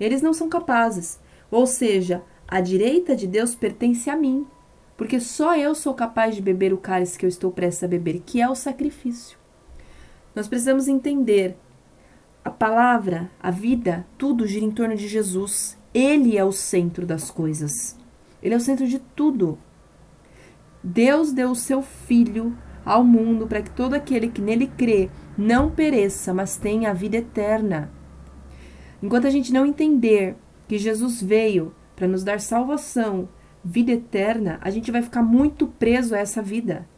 Eles 0.00 0.22
não 0.22 0.32
são 0.32 0.48
capazes. 0.48 1.20
Ou 1.50 1.66
seja, 1.66 2.22
a 2.50 2.60
direita 2.60 3.14
de 3.14 3.28
Deus 3.28 3.54
pertence 3.54 4.10
a 4.10 4.16
mim, 4.16 4.44
porque 4.96 5.20
só 5.20 5.56
eu 5.56 5.72
sou 5.74 5.94
capaz 5.94 6.34
de 6.34 6.42
beber 6.42 6.72
o 6.72 6.78
cálice 6.78 7.16
que 7.16 7.24
eu 7.24 7.28
estou 7.28 7.52
prestes 7.52 7.84
a 7.84 7.88
beber, 7.88 8.20
que 8.26 8.40
é 8.40 8.48
o 8.50 8.56
sacrifício. 8.56 9.38
Nós 10.34 10.48
precisamos 10.48 10.88
entender 10.88 11.56
a 12.44 12.50
palavra, 12.50 13.30
a 13.40 13.50
vida, 13.50 14.04
tudo 14.18 14.46
gira 14.46 14.64
em 14.64 14.70
torno 14.70 14.96
de 14.96 15.06
Jesus. 15.06 15.78
Ele 15.94 16.36
é 16.36 16.44
o 16.44 16.52
centro 16.52 17.06
das 17.06 17.30
coisas. 17.30 17.96
Ele 18.42 18.54
é 18.54 18.56
o 18.56 18.60
centro 18.60 18.86
de 18.86 18.98
tudo. 18.98 19.56
Deus 20.82 21.32
deu 21.32 21.50
o 21.50 21.56
seu 21.56 21.82
Filho 21.82 22.56
ao 22.84 23.04
mundo 23.04 23.46
para 23.46 23.62
que 23.62 23.70
todo 23.70 23.94
aquele 23.94 24.28
que 24.28 24.40
nele 24.40 24.66
crê 24.66 25.08
não 25.36 25.70
pereça, 25.70 26.34
mas 26.34 26.56
tenha 26.56 26.90
a 26.90 26.94
vida 26.94 27.18
eterna. 27.18 27.92
Enquanto 29.02 29.26
a 29.26 29.30
gente 29.30 29.52
não 29.52 29.64
entender 29.64 30.36
que 30.66 30.78
Jesus 30.78 31.22
veio 31.22 31.74
para 32.00 32.08
nos 32.08 32.24
dar 32.24 32.40
salvação, 32.40 33.28
vida 33.62 33.92
eterna, 33.92 34.58
a 34.62 34.70
gente 34.70 34.90
vai 34.90 35.02
ficar 35.02 35.22
muito 35.22 35.66
preso 35.66 36.14
a 36.14 36.18
essa 36.18 36.40
vida. 36.40 36.88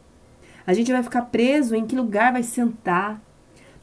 A 0.65 0.73
gente 0.73 0.93
vai 0.93 1.03
ficar 1.03 1.23
preso 1.23 1.75
em 1.75 1.85
que 1.85 1.93
lugar 1.93 2.31
vai 2.31 2.41
sentar. 2.41 3.21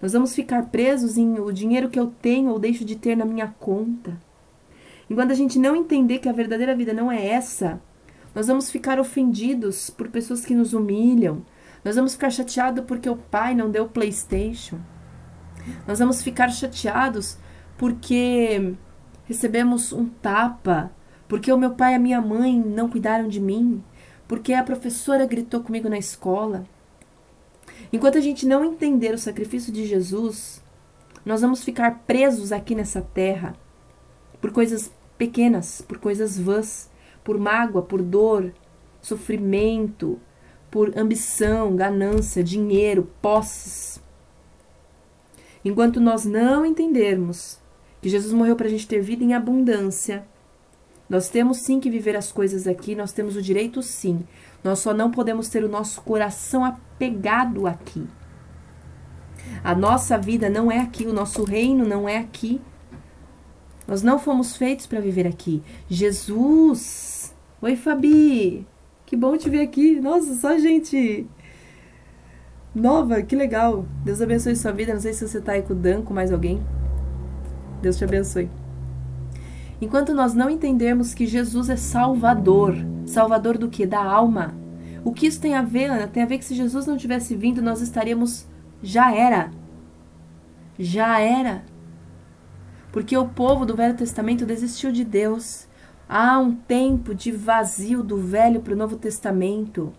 Nós 0.00 0.14
vamos 0.14 0.34
ficar 0.34 0.70
presos 0.70 1.18
em 1.18 1.38
o 1.38 1.52
dinheiro 1.52 1.90
que 1.90 2.00
eu 2.00 2.06
tenho 2.06 2.48
ou 2.48 2.58
deixo 2.58 2.86
de 2.86 2.96
ter 2.96 3.18
na 3.18 3.26
minha 3.26 3.48
conta. 3.48 4.18
Enquanto 5.10 5.32
a 5.32 5.34
gente 5.34 5.58
não 5.58 5.76
entender 5.76 6.20
que 6.20 6.28
a 6.30 6.32
verdadeira 6.32 6.74
vida 6.74 6.94
não 6.94 7.12
é 7.12 7.26
essa, 7.26 7.82
nós 8.34 8.46
vamos 8.46 8.70
ficar 8.70 8.98
ofendidos 8.98 9.90
por 9.90 10.08
pessoas 10.08 10.42
que 10.42 10.54
nos 10.54 10.72
humilham. 10.72 11.44
Nós 11.84 11.96
vamos 11.96 12.14
ficar 12.14 12.30
chateados 12.30 12.82
porque 12.86 13.10
o 13.10 13.16
pai 13.16 13.54
não 13.54 13.70
deu 13.70 13.86
PlayStation. 13.86 14.78
Nós 15.86 15.98
vamos 15.98 16.22
ficar 16.22 16.48
chateados 16.48 17.36
porque 17.76 18.74
recebemos 19.26 19.92
um 19.92 20.06
tapa, 20.06 20.90
porque 21.30 21.52
o 21.52 21.56
meu 21.56 21.70
pai 21.70 21.92
e 21.92 21.94
a 21.94 22.00
minha 22.00 22.20
mãe 22.20 22.58
não 22.58 22.90
cuidaram 22.90 23.28
de 23.28 23.40
mim, 23.40 23.80
porque 24.26 24.52
a 24.52 24.64
professora 24.64 25.24
gritou 25.24 25.60
comigo 25.60 25.88
na 25.88 25.96
escola. 25.96 26.64
Enquanto 27.92 28.18
a 28.18 28.20
gente 28.20 28.44
não 28.44 28.64
entender 28.64 29.14
o 29.14 29.18
sacrifício 29.18 29.72
de 29.72 29.86
Jesus, 29.86 30.60
nós 31.24 31.40
vamos 31.40 31.62
ficar 31.62 32.00
presos 32.04 32.50
aqui 32.50 32.74
nessa 32.74 33.00
terra 33.00 33.54
por 34.40 34.50
coisas 34.50 34.90
pequenas, 35.16 35.80
por 35.80 35.98
coisas 35.98 36.36
vãs, 36.36 36.90
por 37.22 37.38
mágoa, 37.38 37.80
por 37.80 38.02
dor, 38.02 38.52
sofrimento, 39.00 40.18
por 40.68 40.98
ambição, 40.98 41.76
ganância, 41.76 42.42
dinheiro, 42.42 43.08
posses. 43.22 44.02
Enquanto 45.64 46.00
nós 46.00 46.24
não 46.24 46.66
entendermos 46.66 47.60
que 48.02 48.08
Jesus 48.08 48.32
morreu 48.32 48.56
para 48.56 48.66
a 48.66 48.70
gente 48.70 48.88
ter 48.88 49.00
vida 49.00 49.22
em 49.22 49.32
abundância, 49.32 50.26
nós 51.10 51.28
temos 51.28 51.58
sim 51.58 51.80
que 51.80 51.90
viver 51.90 52.14
as 52.14 52.30
coisas 52.30 52.68
aqui, 52.68 52.94
nós 52.94 53.10
temos 53.10 53.34
o 53.34 53.42
direito 53.42 53.82
sim. 53.82 54.20
Nós 54.62 54.78
só 54.78 54.94
não 54.94 55.10
podemos 55.10 55.48
ter 55.48 55.64
o 55.64 55.68
nosso 55.68 56.00
coração 56.02 56.64
apegado 56.64 57.66
aqui. 57.66 58.06
A 59.64 59.74
nossa 59.74 60.16
vida 60.16 60.48
não 60.48 60.70
é 60.70 60.78
aqui, 60.78 61.06
o 61.06 61.12
nosso 61.12 61.42
reino 61.42 61.84
não 61.84 62.08
é 62.08 62.18
aqui. 62.18 62.60
Nós 63.88 64.04
não 64.04 64.20
fomos 64.20 64.56
feitos 64.56 64.86
para 64.86 65.00
viver 65.00 65.26
aqui. 65.26 65.60
Jesus! 65.88 67.34
Oi, 67.60 67.74
Fabi! 67.74 68.64
Que 69.04 69.16
bom 69.16 69.36
te 69.36 69.50
ver 69.50 69.62
aqui. 69.62 69.98
Nossa, 69.98 70.34
só 70.34 70.56
gente 70.58 71.26
nova, 72.72 73.20
que 73.22 73.34
legal. 73.34 73.84
Deus 74.04 74.22
abençoe 74.22 74.54
sua 74.54 74.70
vida. 74.70 74.94
Não 74.94 75.00
sei 75.00 75.12
se 75.12 75.26
você 75.26 75.40
tá 75.40 75.52
aí 75.52 75.62
com 75.62 75.72
o 75.72 75.76
Dan, 75.76 76.02
com 76.02 76.14
mais 76.14 76.30
alguém. 76.32 76.62
Deus 77.82 77.96
te 77.96 78.04
abençoe. 78.04 78.48
Enquanto 79.80 80.12
nós 80.14 80.34
não 80.34 80.50
entendermos 80.50 81.14
que 81.14 81.26
Jesus 81.26 81.70
é 81.70 81.76
Salvador, 81.76 82.74
Salvador 83.06 83.56
do 83.56 83.68
que? 83.68 83.86
Da 83.86 84.04
alma. 84.04 84.54
O 85.02 85.12
que 85.12 85.26
isso 85.26 85.40
tem 85.40 85.54
a 85.54 85.62
ver, 85.62 85.90
Ana? 85.90 86.06
Tem 86.06 86.22
a 86.22 86.26
ver 86.26 86.38
que 86.38 86.44
se 86.44 86.54
Jesus 86.54 86.86
não 86.86 86.96
tivesse 86.96 87.34
vindo, 87.34 87.62
nós 87.62 87.80
estaríamos. 87.80 88.46
Já 88.82 89.14
era. 89.14 89.50
Já 90.78 91.18
era. 91.20 91.64
Porque 92.92 93.16
o 93.16 93.28
povo 93.28 93.64
do 93.64 93.74
Velho 93.74 93.96
Testamento 93.96 94.44
desistiu 94.44 94.92
de 94.92 95.04
Deus. 95.04 95.66
Há 96.08 96.38
um 96.38 96.54
tempo 96.54 97.14
de 97.14 97.32
vazio 97.32 98.02
do 98.02 98.18
Velho 98.18 98.60
para 98.60 98.74
o 98.74 98.76
Novo 98.76 98.96
Testamento. 98.96 99.92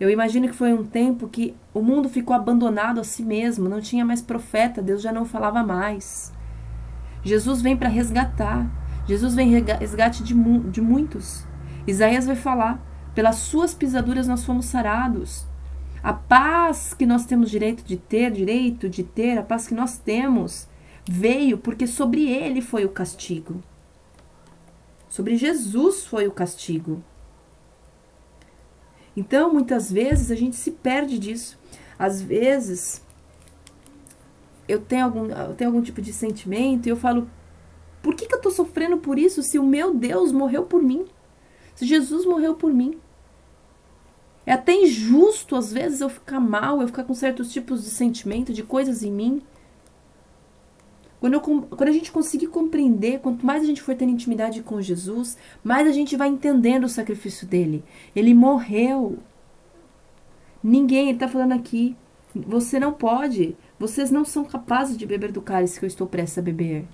Eu 0.00 0.10
imagino 0.10 0.48
que 0.48 0.54
foi 0.54 0.72
um 0.72 0.84
tempo 0.84 1.28
que 1.28 1.54
o 1.72 1.80
mundo 1.80 2.08
ficou 2.08 2.34
abandonado 2.34 3.00
a 3.00 3.04
si 3.04 3.22
mesmo, 3.22 3.68
não 3.68 3.80
tinha 3.80 4.04
mais 4.04 4.20
profeta, 4.20 4.82
Deus 4.82 5.00
já 5.00 5.10
não 5.10 5.24
falava 5.24 5.62
mais. 5.62 6.32
Jesus 7.26 7.60
vem 7.60 7.76
para 7.76 7.88
resgatar. 7.88 8.70
Jesus 9.04 9.34
vem 9.34 9.50
resgate 9.50 10.22
de, 10.22 10.32
de 10.70 10.80
muitos. 10.80 11.44
Isaías 11.84 12.24
vai 12.24 12.36
falar: 12.36 12.80
pelas 13.16 13.36
suas 13.36 13.74
pisaduras 13.74 14.28
nós 14.28 14.44
fomos 14.44 14.66
sarados. 14.66 15.44
A 16.04 16.12
paz 16.12 16.94
que 16.94 17.04
nós 17.04 17.26
temos 17.26 17.50
direito 17.50 17.82
de 17.82 17.96
ter, 17.96 18.30
direito 18.30 18.88
de 18.88 19.02
ter, 19.02 19.38
a 19.38 19.42
paz 19.42 19.66
que 19.66 19.74
nós 19.74 19.98
temos, 19.98 20.68
veio 21.04 21.58
porque 21.58 21.84
sobre 21.84 22.30
ele 22.30 22.60
foi 22.60 22.84
o 22.84 22.90
castigo. 22.90 23.60
Sobre 25.08 25.36
Jesus 25.36 26.06
foi 26.06 26.28
o 26.28 26.32
castigo. 26.32 27.02
Então, 29.16 29.52
muitas 29.52 29.90
vezes 29.90 30.30
a 30.30 30.36
gente 30.36 30.54
se 30.54 30.70
perde 30.70 31.18
disso. 31.18 31.58
Às 31.98 32.22
vezes 32.22 33.02
eu 34.68 34.80
tenho 34.80 35.04
algum, 35.04 35.26
eu 35.26 35.54
tenho 35.54 35.70
algum 35.70 35.82
tipo 35.82 36.00
de 36.00 36.12
sentimento 36.12 36.86
e 36.86 36.90
eu 36.90 36.96
falo: 36.96 37.28
por 38.02 38.14
que, 38.14 38.26
que 38.26 38.34
eu 38.34 38.38
estou 38.38 38.52
sofrendo 38.52 38.98
por 38.98 39.18
isso 39.18 39.42
se 39.42 39.58
o 39.58 39.64
meu 39.64 39.94
Deus 39.94 40.32
morreu 40.32 40.64
por 40.64 40.82
mim? 40.82 41.06
Se 41.74 41.84
Jesus 41.84 42.24
morreu 42.24 42.54
por 42.54 42.72
mim? 42.72 42.98
É 44.46 44.52
até 44.52 44.72
injusto, 44.74 45.56
às 45.56 45.72
vezes, 45.72 46.00
eu 46.00 46.08
ficar 46.08 46.38
mal, 46.38 46.80
eu 46.80 46.86
ficar 46.86 47.02
com 47.02 47.14
certos 47.14 47.52
tipos 47.52 47.82
de 47.82 47.90
sentimento, 47.90 48.52
de 48.52 48.62
coisas 48.62 49.02
em 49.02 49.10
mim. 49.10 49.42
Quando, 51.18 51.34
eu, 51.34 51.40
quando 51.40 51.88
a 51.88 51.92
gente 51.92 52.12
conseguir 52.12 52.46
compreender, 52.46 53.18
quanto 53.18 53.44
mais 53.44 53.64
a 53.64 53.66
gente 53.66 53.82
for 53.82 53.96
tendo 53.96 54.12
intimidade 54.12 54.62
com 54.62 54.80
Jesus, 54.80 55.36
mais 55.64 55.88
a 55.88 55.92
gente 55.92 56.16
vai 56.16 56.28
entendendo 56.28 56.84
o 56.84 56.88
sacrifício 56.88 57.44
dele. 57.44 57.82
Ele 58.14 58.32
morreu. 58.32 59.18
Ninguém, 60.62 61.08
ele 61.08 61.16
está 61.16 61.26
falando 61.26 61.52
aqui, 61.52 61.96
você 62.34 62.78
não 62.78 62.92
pode, 62.92 63.56
vocês 63.78 64.10
não 64.10 64.24
são 64.24 64.44
capazes 64.44 64.96
de 64.96 65.06
beber 65.06 65.32
do 65.32 65.42
cálice 65.42 65.78
que 65.78 65.84
eu 65.84 65.88
estou 65.88 66.06
prestes 66.06 66.38
a 66.38 66.42
beber. 66.42 66.86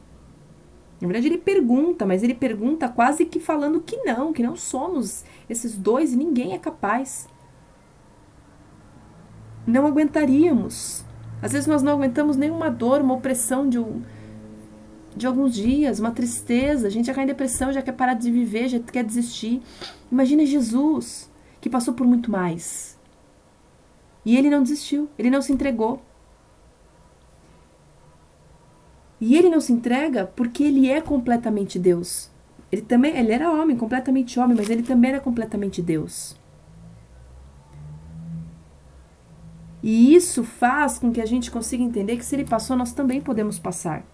Na 1.01 1.09
verdade, 1.09 1.26
ele 1.26 1.39
pergunta, 1.39 2.07
mas 2.07 2.22
ele 2.22 2.35
pergunta 2.35 2.89
quase 2.89 3.24
que 3.24 3.41
falando 3.41 3.80
que 3.80 3.97
não, 4.05 4.33
que 4.33 4.43
não 4.43 4.55
somos 4.55 5.24
esses 5.51 5.76
dois 5.76 6.12
e 6.12 6.16
ninguém 6.16 6.53
é 6.55 6.59
capaz. 6.59 7.28
Não 9.66 9.87
aguentaríamos. 9.87 11.05
Às 11.41 11.53
vezes 11.53 11.66
nós 11.66 11.83
não 11.83 11.95
aguentamos 11.95 12.37
nenhuma 12.37 12.70
dor, 12.70 13.01
uma 13.01 13.14
opressão 13.14 13.68
de, 13.68 13.80
um, 13.80 14.03
de 15.16 15.26
alguns 15.26 15.55
dias, 15.55 15.99
uma 15.99 16.12
tristeza. 16.12 16.87
A 16.87 16.91
gente 16.91 17.07
já 17.07 17.14
cai 17.14 17.24
em 17.24 17.28
depressão, 17.28 17.72
já 17.72 17.83
quer 17.83 17.93
parar 17.93 18.14
de 18.14 18.30
viver, 18.30 18.68
já 18.68 18.78
quer 18.78 19.03
desistir. 19.03 19.61
Imagina 20.11 20.47
Jesus, 20.47 21.28
que 21.61 21.68
passou 21.68 21.95
por 21.95 22.07
muito 22.07 22.30
mais. 22.30 22.97
E 24.24 24.37
ele 24.37 24.49
não 24.49 24.62
desistiu, 24.62 25.09
ele 25.18 25.30
não 25.30 25.43
se 25.43 25.53
entregou. 25.53 26.01
E 29.24 29.36
ele 29.36 29.48
não 29.48 29.60
se 29.60 29.72
entrega 29.72 30.26
porque 30.26 30.64
ele 30.64 30.90
é 30.90 31.00
completamente 31.00 31.78
Deus. 31.78 32.28
Ele 32.72 32.82
também, 32.82 33.16
ele 33.16 33.30
era 33.30 33.52
homem, 33.52 33.76
completamente 33.76 34.40
homem, 34.40 34.56
mas 34.56 34.68
ele 34.68 34.82
também 34.82 35.12
era 35.12 35.20
completamente 35.20 35.80
Deus. 35.80 36.34
E 39.80 40.12
isso 40.12 40.42
faz 40.42 40.98
com 40.98 41.12
que 41.12 41.20
a 41.20 41.24
gente 41.24 41.52
consiga 41.52 41.84
entender 41.84 42.16
que 42.16 42.24
se 42.24 42.34
ele 42.34 42.44
passou, 42.44 42.76
nós 42.76 42.92
também 42.92 43.20
podemos 43.20 43.60
passar. 43.60 44.04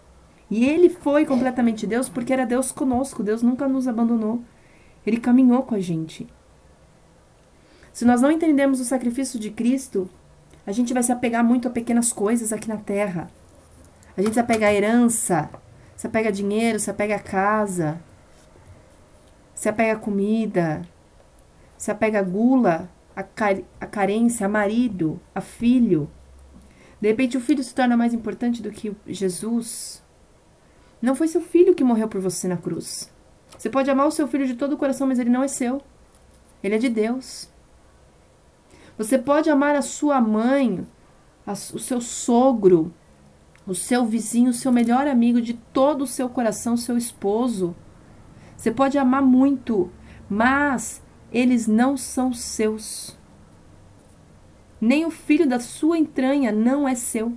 E 0.50 0.66
ele 0.66 0.90
foi 0.90 1.24
completamente 1.24 1.86
Deus 1.86 2.10
porque 2.10 2.34
era 2.34 2.44
Deus 2.44 2.70
conosco, 2.70 3.22
Deus 3.22 3.40
nunca 3.40 3.66
nos 3.66 3.88
abandonou. 3.88 4.42
Ele 5.06 5.16
caminhou 5.16 5.62
com 5.62 5.74
a 5.74 5.80
gente. 5.80 6.26
Se 7.94 8.04
nós 8.04 8.20
não 8.20 8.30
entendemos 8.30 8.78
o 8.78 8.84
sacrifício 8.84 9.40
de 9.40 9.50
Cristo, 9.50 10.06
a 10.66 10.72
gente 10.72 10.92
vai 10.92 11.02
se 11.02 11.12
apegar 11.12 11.42
muito 11.42 11.66
a 11.66 11.70
pequenas 11.70 12.12
coisas 12.12 12.52
aqui 12.52 12.68
na 12.68 12.76
terra. 12.76 13.30
A 14.18 14.20
gente 14.20 14.34
se 14.34 14.40
apega 14.40 14.66
a 14.66 14.74
herança, 14.74 15.48
se 15.94 16.04
apega 16.04 16.28
a 16.28 16.32
dinheiro, 16.32 16.80
se 16.80 16.90
apega 16.90 17.14
a 17.14 17.20
casa, 17.20 18.00
se 19.54 19.68
apega 19.68 19.92
a 19.92 20.00
comida, 20.00 20.82
se 21.76 21.92
apega 21.92 22.18
a 22.18 22.22
gula, 22.22 22.90
a, 23.14 23.22
car 23.22 23.58
a 23.80 23.86
carência, 23.86 24.46
a 24.46 24.48
marido, 24.48 25.20
a 25.32 25.40
filho. 25.40 26.10
De 27.00 27.06
repente 27.06 27.36
o 27.36 27.40
filho 27.40 27.62
se 27.62 27.72
torna 27.72 27.96
mais 27.96 28.12
importante 28.12 28.60
do 28.60 28.72
que 28.72 28.92
Jesus. 29.06 30.02
Não 31.00 31.14
foi 31.14 31.28
seu 31.28 31.40
filho 31.40 31.72
que 31.72 31.84
morreu 31.84 32.08
por 32.08 32.20
você 32.20 32.48
na 32.48 32.56
cruz. 32.56 33.08
Você 33.56 33.70
pode 33.70 33.88
amar 33.88 34.08
o 34.08 34.10
seu 34.10 34.26
filho 34.26 34.48
de 34.48 34.56
todo 34.56 34.72
o 34.72 34.76
coração, 34.76 35.06
mas 35.06 35.20
ele 35.20 35.30
não 35.30 35.44
é 35.44 35.48
seu. 35.48 35.80
Ele 36.60 36.74
é 36.74 36.78
de 36.78 36.88
Deus. 36.88 37.48
Você 38.98 39.16
pode 39.16 39.48
amar 39.48 39.76
a 39.76 39.82
sua 39.82 40.20
mãe, 40.20 40.84
a, 41.46 41.52
o 41.52 41.78
seu 41.78 42.00
sogro, 42.00 42.92
o 43.72 43.74
seu 43.74 44.04
vizinho, 44.06 44.50
o 44.50 44.54
seu 44.54 44.72
melhor 44.72 45.06
amigo 45.06 45.40
de 45.40 45.54
todo 45.54 46.02
o 46.02 46.06
seu 46.06 46.28
coração, 46.28 46.76
seu 46.76 46.96
esposo. 46.96 47.76
Você 48.56 48.70
pode 48.70 48.98
amar 48.98 49.22
muito, 49.22 49.90
mas 50.28 51.02
eles 51.30 51.66
não 51.66 51.96
são 51.96 52.32
seus. 52.32 53.16
Nem 54.80 55.04
o 55.04 55.10
filho 55.10 55.46
da 55.46 55.60
sua 55.60 55.98
entranha 55.98 56.50
não 56.50 56.88
é 56.88 56.94
seu. 56.94 57.32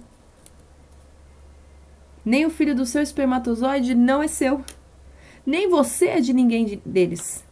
Nem 2.24 2.46
o 2.46 2.50
filho 2.50 2.76
do 2.76 2.86
seu 2.86 3.02
espermatozoide 3.02 3.94
não 3.96 4.22
é 4.24 4.28
seu. 4.28 4.64
Nem 5.46 5.70
você 5.70 6.08
é 6.08 6.22
de 6.22 6.34
ninguém 6.34 6.66
de, 6.66 6.76
deles. 6.78 7.44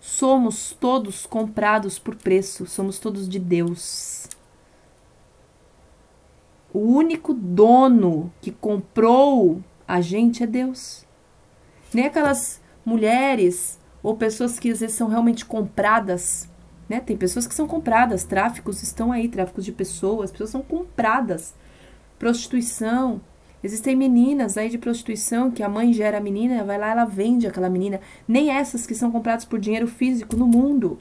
Somos 0.00 0.72
todos 0.72 1.26
comprados 1.26 1.98
por 1.98 2.14
preço, 2.14 2.64
somos 2.64 2.98
todos 2.98 3.28
de 3.28 3.38
Deus. 3.38 4.28
O 6.76 6.80
único 6.80 7.32
dono 7.32 8.30
que 8.38 8.50
comprou 8.50 9.64
a 9.88 10.02
gente 10.02 10.42
é 10.42 10.46
Deus. 10.46 11.06
Nem 11.90 12.04
aquelas 12.04 12.60
mulheres 12.84 13.80
ou 14.02 14.14
pessoas 14.14 14.58
que 14.58 14.70
às 14.70 14.80
vezes 14.80 14.94
são 14.94 15.08
realmente 15.08 15.46
compradas, 15.46 16.50
né? 16.86 17.00
Tem 17.00 17.16
pessoas 17.16 17.46
que 17.46 17.54
são 17.54 17.66
compradas, 17.66 18.24
tráficos 18.24 18.82
estão 18.82 19.10
aí, 19.10 19.26
tráficos 19.26 19.64
de 19.64 19.72
pessoas, 19.72 20.30
pessoas 20.30 20.50
são 20.50 20.60
compradas. 20.60 21.54
Prostituição. 22.18 23.22
Existem 23.64 23.96
meninas 23.96 24.58
aí 24.58 24.68
de 24.68 24.76
prostituição 24.76 25.50
que 25.50 25.62
a 25.62 25.70
mãe 25.70 25.94
gera 25.94 26.18
a 26.18 26.20
menina, 26.20 26.62
vai 26.62 26.76
lá, 26.76 26.90
ela 26.90 27.06
vende 27.06 27.46
aquela 27.46 27.70
menina. 27.70 28.02
Nem 28.28 28.50
essas 28.50 28.86
que 28.86 28.94
são 28.94 29.10
compradas 29.10 29.46
por 29.46 29.58
dinheiro 29.58 29.86
físico 29.86 30.36
no 30.36 30.46
mundo 30.46 30.98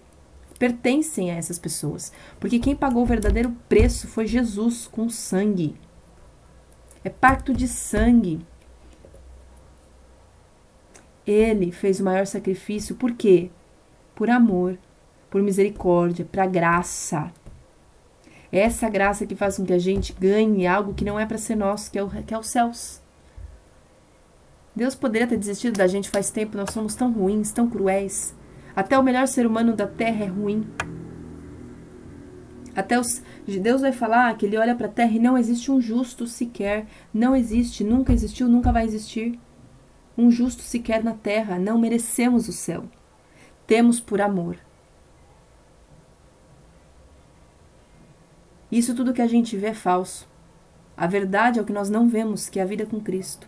pertencem 0.60 1.32
a 1.32 1.36
essas 1.36 1.60
pessoas. 1.60 2.12
Porque 2.40 2.60
quem 2.60 2.76
pagou 2.76 3.04
o 3.04 3.08
verdadeiro 3.08 3.56
preço 3.68 4.08
foi 4.08 4.26
Jesus 4.28 4.88
com 4.88 5.10
sangue. 5.10 5.76
É 7.04 7.10
pacto 7.10 7.54
de 7.54 7.68
sangue. 7.68 8.46
Ele 11.26 11.72
fez 11.72 12.00
o 12.00 12.04
maior 12.04 12.26
sacrifício, 12.26 12.96
por 12.96 13.14
quê? 13.14 13.50
Por 14.16 14.30
amor, 14.30 14.78
por 15.30 15.42
misericórdia, 15.42 16.26
para 16.26 16.46
graça. 16.46 17.32
É 18.52 18.60
essa 18.60 18.90
graça 18.90 19.26
que 19.26 19.36
faz 19.36 19.58
com 19.58 19.66
que 19.66 19.74
a 19.74 19.80
gente 19.80 20.14
ganhe 20.14 20.66
algo 20.66 20.94
que 20.94 21.04
não 21.04 21.20
é 21.20 21.26
para 21.26 21.38
ser 21.38 21.56
nosso, 21.56 21.92
que 21.92 21.98
é, 21.98 22.04
o, 22.04 22.10
que 22.10 22.34
é 22.34 22.38
os 22.38 22.48
céus. 22.48 23.02
Deus 24.76 24.94
poderia 24.94 25.28
ter 25.28 25.38
desistido 25.38 25.78
da 25.78 25.88
gente 25.88 26.10
faz 26.10 26.30
tempo, 26.30 26.58
nós 26.58 26.72
somos 26.72 26.96
tão 26.96 27.12
ruins, 27.12 27.52
tão 27.52 27.70
cruéis. 27.70 28.36
Até 28.76 28.98
o 29.00 29.04
melhor 29.04 29.28
ser 29.28 29.48
humano 29.48 29.76
da 29.76 29.88
terra 29.88 30.26
é 30.26 30.28
ruim. 30.28 30.68
Até 32.76 33.00
os 33.00 33.24
Deus 33.48 33.82
vai 33.82 33.94
falar 33.94 34.36
que 34.36 34.46
ele 34.46 34.58
olha 34.58 34.76
para 34.76 34.88
a 34.88 34.92
terra 34.92 35.14
e 35.14 35.20
não 35.20 35.38
existe 35.38 35.72
um 35.72 35.80
justo 35.80 36.28
sequer, 36.28 36.86
não 37.14 37.36
existe, 37.36 37.84
nunca 37.84 38.12
existiu, 38.12 38.50
nunca 38.50 38.72
vai 38.72 38.84
existir 38.84 39.40
um 40.18 40.32
justo 40.32 40.62
sequer 40.62 41.04
na 41.04 41.14
terra, 41.14 41.60
não 41.60 41.78
merecemos 41.78 42.48
o 42.48 42.54
céu. 42.54 42.86
Temos 43.68 44.00
por 44.00 44.22
amor. 44.22 44.58
Isso 48.72 48.96
tudo 48.96 49.14
que 49.14 49.22
a 49.22 49.28
gente 49.28 49.58
vê 49.58 49.68
é 49.68 49.74
falso. 49.74 50.28
A 50.98 51.08
verdade 51.08 51.60
é 51.60 51.62
o 51.62 51.66
que 51.66 51.74
nós 51.74 51.90
não 51.90 52.08
vemos, 52.08 52.48
que 52.50 52.60
é 52.60 52.64
a 52.64 52.66
vida 52.66 52.86
com 52.86 53.00
Cristo. 53.00 53.48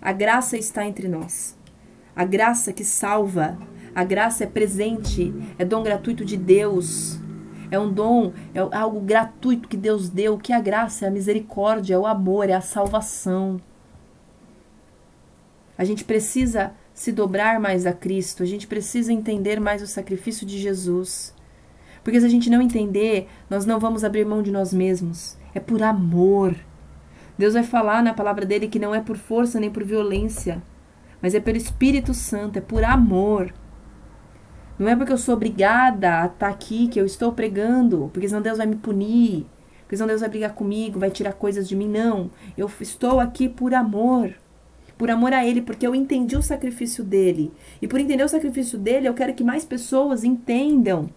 A 0.00 0.12
graça 0.12 0.56
está 0.56 0.86
entre 0.86 1.08
nós. 1.08 1.56
A 2.14 2.24
graça 2.24 2.72
que 2.72 2.84
salva. 2.84 3.58
A 3.94 4.04
graça 4.04 4.44
é 4.44 4.46
presente, 4.46 5.34
é 5.58 5.64
dom 5.64 5.82
gratuito 5.82 6.24
de 6.24 6.36
Deus. 6.36 7.18
É 7.70 7.78
um 7.78 7.92
dom, 7.92 8.32
é 8.52 8.58
algo 8.76 9.00
gratuito 9.00 9.68
que 9.68 9.76
Deus 9.76 10.08
deu, 10.08 10.36
que 10.36 10.52
é 10.52 10.56
a 10.56 10.60
graça, 10.60 11.04
é 11.04 11.08
a 11.08 11.12
misericórdia, 11.12 11.94
é 11.94 11.98
o 11.98 12.06
amor, 12.06 12.50
é 12.50 12.54
a 12.54 12.60
salvação. 12.60 13.60
A 15.78 15.84
gente 15.84 16.04
precisa 16.04 16.72
se 16.92 17.12
dobrar 17.12 17.60
mais 17.60 17.86
a 17.86 17.92
Cristo, 17.92 18.42
a 18.42 18.46
gente 18.46 18.66
precisa 18.66 19.12
entender 19.12 19.60
mais 19.60 19.80
o 19.82 19.86
sacrifício 19.86 20.44
de 20.44 20.58
Jesus. 20.58 21.34
Porque 22.02 22.20
se 22.20 22.26
a 22.26 22.28
gente 22.28 22.50
não 22.50 22.60
entender, 22.60 23.28
nós 23.48 23.64
não 23.64 23.78
vamos 23.78 24.04
abrir 24.04 24.26
mão 24.26 24.42
de 24.42 24.50
nós 24.50 24.72
mesmos. 24.72 25.38
É 25.54 25.60
por 25.60 25.82
amor. 25.82 26.56
Deus 27.38 27.54
vai 27.54 27.62
falar 27.62 28.02
na 28.02 28.12
palavra 28.12 28.44
dele 28.44 28.68
que 28.68 28.78
não 28.78 28.94
é 28.94 29.00
por 29.00 29.16
força 29.16 29.58
nem 29.58 29.70
por 29.70 29.82
violência, 29.82 30.62
mas 31.22 31.34
é 31.34 31.40
pelo 31.40 31.56
Espírito 31.56 32.12
Santo, 32.12 32.58
é 32.58 32.60
por 32.60 32.84
amor. 32.84 33.52
Não 34.80 34.88
é 34.88 34.96
porque 34.96 35.12
eu 35.12 35.18
sou 35.18 35.34
obrigada 35.34 36.22
a 36.22 36.26
estar 36.26 36.48
aqui 36.48 36.88
que 36.88 36.98
eu 36.98 37.04
estou 37.04 37.30
pregando, 37.34 38.08
porque 38.14 38.26
senão 38.26 38.40
Deus 38.40 38.56
vai 38.56 38.66
me 38.66 38.76
punir, 38.76 39.44
porque 39.82 39.94
senão 39.94 40.08
Deus 40.08 40.22
vai 40.22 40.30
brigar 40.30 40.54
comigo, 40.54 40.98
vai 40.98 41.10
tirar 41.10 41.34
coisas 41.34 41.68
de 41.68 41.76
mim. 41.76 41.86
Não. 41.86 42.30
Eu 42.56 42.70
estou 42.80 43.20
aqui 43.20 43.46
por 43.46 43.74
amor. 43.74 44.32
Por 44.96 45.10
amor 45.10 45.34
a 45.34 45.44
Ele, 45.44 45.60
porque 45.60 45.86
eu 45.86 45.94
entendi 45.94 46.34
o 46.34 46.40
sacrifício 46.40 47.04
dele. 47.04 47.52
E 47.82 47.86
por 47.86 48.00
entender 48.00 48.24
o 48.24 48.28
sacrifício 48.28 48.78
dele, 48.78 49.06
eu 49.06 49.12
quero 49.12 49.34
que 49.34 49.44
mais 49.44 49.66
pessoas 49.66 50.24
entendam 50.24 51.10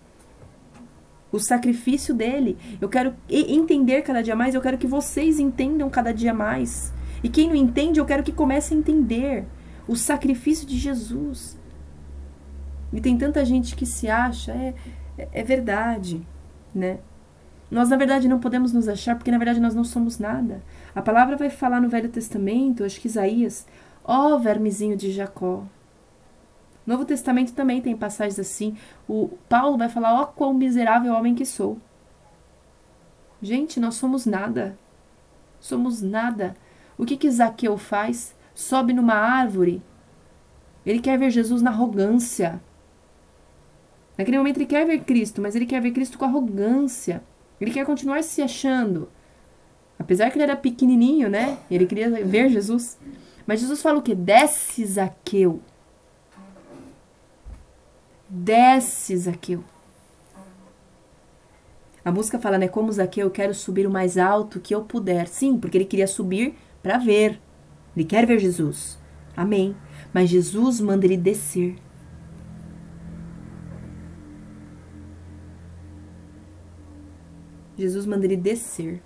o 1.31 1.39
sacrifício 1.39 2.13
dele. 2.13 2.57
Eu 2.81 2.89
quero 2.89 3.15
entender 3.29 4.01
cada 4.01 4.21
dia 4.21 4.35
mais, 4.35 4.53
eu 4.53 4.61
quero 4.61 4.77
que 4.77 4.87
vocês 4.87 5.39
entendam 5.39 5.89
cada 5.89 6.13
dia 6.13 6.33
mais. 6.33 6.91
E 7.23 7.29
quem 7.29 7.47
não 7.47 7.55
entende, 7.55 7.97
eu 7.97 8.05
quero 8.05 8.23
que 8.23 8.33
comece 8.33 8.73
a 8.73 8.77
entender 8.77 9.45
o 9.87 9.95
sacrifício 9.95 10.67
de 10.67 10.77
Jesus. 10.77 11.62
E 12.93 13.01
tem 13.01 13.17
tanta 13.17 13.43
gente 13.43 13.75
que 13.75 13.85
se 13.85 14.07
acha, 14.07 14.53
é, 14.53 14.75
é 15.17 15.43
verdade, 15.43 16.25
né? 16.73 16.99
Nós, 17.69 17.89
na 17.89 17.97
verdade, 17.97 18.27
não 18.27 18.39
podemos 18.39 18.71
nos 18.71 18.87
achar, 18.87 19.15
porque 19.15 19.31
na 19.31 19.39
verdade 19.39 19.59
nós 19.59 19.73
não 19.73 19.83
somos 19.83 20.19
nada. 20.19 20.61
A 20.93 21.01
palavra 21.01 21.35
vai 21.35 21.49
falar 21.49 21.81
no 21.81 21.89
Velho 21.89 22.07
Testamento, 22.07 22.83
acho 22.83 23.01
que 23.01 23.07
Isaías, 23.07 23.65
ó 24.03 24.35
oh, 24.35 24.39
vermezinho 24.39 24.95
de 24.95 25.11
Jacó. 25.11 25.63
Novo 26.85 27.03
Testamento 27.03 27.53
também 27.53 27.81
tem 27.81 27.97
passagens 27.97 28.37
assim. 28.37 28.77
O 29.07 29.29
Paulo 29.49 29.75
vai 29.75 29.89
falar, 29.89 30.13
ó 30.13 30.23
oh, 30.23 30.27
quão 30.27 30.53
miserável 30.53 31.15
homem 31.15 31.33
que 31.33 31.45
sou. 31.45 31.79
Gente, 33.41 33.79
nós 33.79 33.95
somos 33.95 34.27
nada. 34.27 34.77
Somos 35.59 36.01
nada. 36.01 36.55
O 36.95 37.05
que 37.05 37.17
que 37.17 37.31
Zaqueu 37.31 37.75
faz? 37.77 38.35
Sobe 38.53 38.93
numa 38.93 39.15
árvore. 39.15 39.81
Ele 40.85 40.99
quer 40.99 41.17
ver 41.17 41.31
Jesus 41.31 41.61
na 41.61 41.71
arrogância. 41.71 42.61
Naquele 44.17 44.37
momento 44.37 44.57
ele 44.57 44.65
quer 44.65 44.85
ver 44.85 44.99
Cristo, 44.99 45.41
mas 45.41 45.55
ele 45.55 45.65
quer 45.65 45.81
ver 45.81 45.91
Cristo 45.91 46.17
com 46.17 46.25
arrogância. 46.25 47.23
Ele 47.59 47.71
quer 47.71 47.85
continuar 47.85 48.23
se 48.23 48.41
achando. 48.41 49.09
Apesar 49.97 50.29
que 50.29 50.35
ele 50.37 50.43
era 50.43 50.55
pequenininho, 50.55 51.29
né? 51.29 51.57
Ele 51.69 51.85
queria 51.85 52.09
ver 52.25 52.49
Jesus. 52.49 52.97
Mas 53.45 53.59
Jesus 53.59 53.81
fala 53.81 53.99
o 53.99 54.01
quê? 54.01 54.13
Desce, 54.13 54.85
Zaqueu. 54.85 55.61
Desce, 58.29 59.15
Zaqueu. 59.17 59.63
A 62.03 62.11
música 62.11 62.37
fala, 62.37 62.57
né? 62.57 62.67
Como 62.67 62.91
Zaqueu, 62.91 63.27
eu 63.27 63.31
quero 63.31 63.53
subir 63.53 63.87
o 63.87 63.91
mais 63.91 64.17
alto 64.17 64.59
que 64.59 64.75
eu 64.75 64.83
puder. 64.83 65.27
Sim, 65.27 65.57
porque 65.57 65.77
ele 65.77 65.85
queria 65.85 66.07
subir 66.07 66.55
para 66.81 66.97
ver. 66.97 67.39
Ele 67.95 68.05
quer 68.05 68.25
ver 68.25 68.39
Jesus. 68.39 68.99
Amém. 69.37 69.75
Mas 70.13 70.29
Jesus 70.29 70.81
manda 70.81 71.05
ele 71.05 71.15
descer. 71.15 71.75
Jesus 77.77 78.05
manda 78.05 78.25
ele 78.25 78.37
descer. 78.37 79.01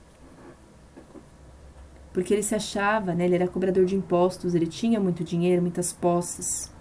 Porque 2.14 2.34
ele 2.34 2.44
se 2.44 2.56
achava, 2.56 3.14
né? 3.14 3.26
Ele 3.26 3.36
era 3.36 3.48
cobrador 3.48 3.86
de 3.86 3.96
impostos, 3.96 4.56
ele 4.56 4.68
tinha 4.68 5.00
muito 5.00 5.24
dinheiro, 5.24 5.62
muitas 5.62 5.94
posses. 5.94 6.72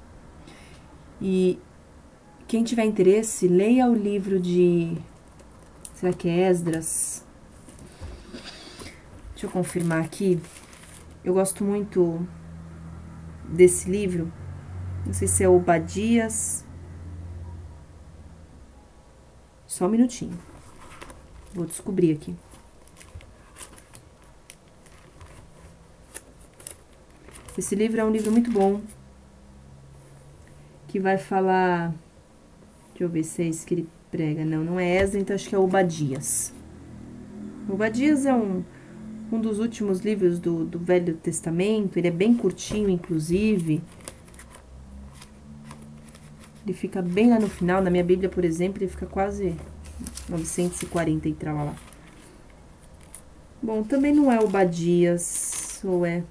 E 1.21 1.59
quem 2.49 2.65
tiver 2.65 2.85
interesse, 2.85 3.49
leia 3.49 3.87
o 3.87 3.95
livro 3.95 4.41
de. 4.41 4.97
Será 5.95 6.13
que 6.13 6.29
é 6.29 6.49
Esdras? 6.49 7.25
Deixa 9.33 9.47
eu 9.47 9.51
confirmar 9.51 10.03
aqui. 10.03 10.41
Eu 11.25 11.35
gosto 11.35 11.65
muito 11.65 12.27
desse 13.49 13.91
livro. 13.91 14.33
Não 15.05 15.13
sei 15.13 15.29
se 15.29 15.45
é 15.45 15.49
Obadias. 15.49 16.65
Só 19.67 19.87
um 19.87 19.91
minutinho. 19.91 20.39
Vou 21.57 21.65
descobrir 21.65 22.13
aqui. 22.13 22.37
Esse 27.57 27.75
livro 27.75 27.99
é 27.99 28.05
um 28.05 28.11
livro 28.11 28.31
muito 28.31 28.51
bom. 28.51 28.83
Que 30.87 31.01
vai 31.01 31.17
falar. 31.17 31.95
Deixa 32.91 33.05
eu 33.05 33.09
ver 33.09 33.25
se 33.25 33.43
é 33.43 33.49
esse 33.49 33.65
que 33.65 33.73
ele 33.73 33.89
prega. 34.11 34.45
Não, 34.45 34.63
não 34.63 34.79
é 34.79 34.99
Ezra, 34.99 35.19
então 35.19 35.35
acho 35.35 35.49
que 35.49 35.55
é 35.55 35.59
Obadias. 35.59 36.53
Obadias 37.67 38.27
é 38.27 38.35
um, 38.35 38.63
um 39.33 39.41
dos 39.41 39.59
últimos 39.59 40.01
livros 40.01 40.39
do, 40.39 40.63
do 40.67 40.79
Velho 40.79 41.15
Testamento. 41.15 41.97
Ele 41.97 42.09
é 42.09 42.11
bem 42.11 42.35
curtinho, 42.37 42.91
inclusive. 42.91 43.83
Ele 46.67 46.75
fica 46.75 47.01
bem 47.01 47.31
lá 47.31 47.41
no 47.41 47.49
final. 47.49 47.81
Na 47.81 47.89
minha 47.89 48.05
Bíblia, 48.05 48.29
por 48.29 48.45
exemplo, 48.45 48.83
ele 48.83 48.91
fica 48.91 49.07
quase 49.07 49.57
940 50.29 51.29
e 51.29 51.37
lá. 51.45 51.75
Bom, 53.63 53.83
também 53.83 54.15
não 54.15 54.31
é 54.31 54.39
o 54.39 54.49
Badias, 54.49 55.81
ou 55.85 56.05
é? 56.05 56.23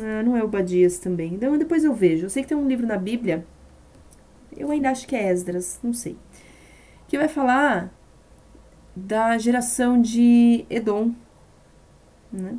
Ah, 0.00 0.22
não 0.22 0.36
é 0.36 0.42
o 0.42 0.48
Badias 0.48 0.98
também. 0.98 1.34
Então, 1.34 1.56
depois 1.56 1.84
eu 1.84 1.94
vejo. 1.94 2.26
Eu 2.26 2.30
sei 2.30 2.42
que 2.42 2.48
tem 2.48 2.56
um 2.56 2.68
livro 2.68 2.86
na 2.86 2.96
Bíblia, 2.96 3.46
eu 4.56 4.70
ainda 4.70 4.90
acho 4.90 5.06
que 5.06 5.16
é 5.16 5.30
Esdras, 5.30 5.80
não 5.82 5.92
sei, 5.92 6.16
que 7.08 7.18
vai 7.18 7.28
falar 7.28 7.92
da 8.94 9.38
geração 9.38 10.00
de 10.00 10.66
Edom, 10.68 11.12
né? 12.30 12.58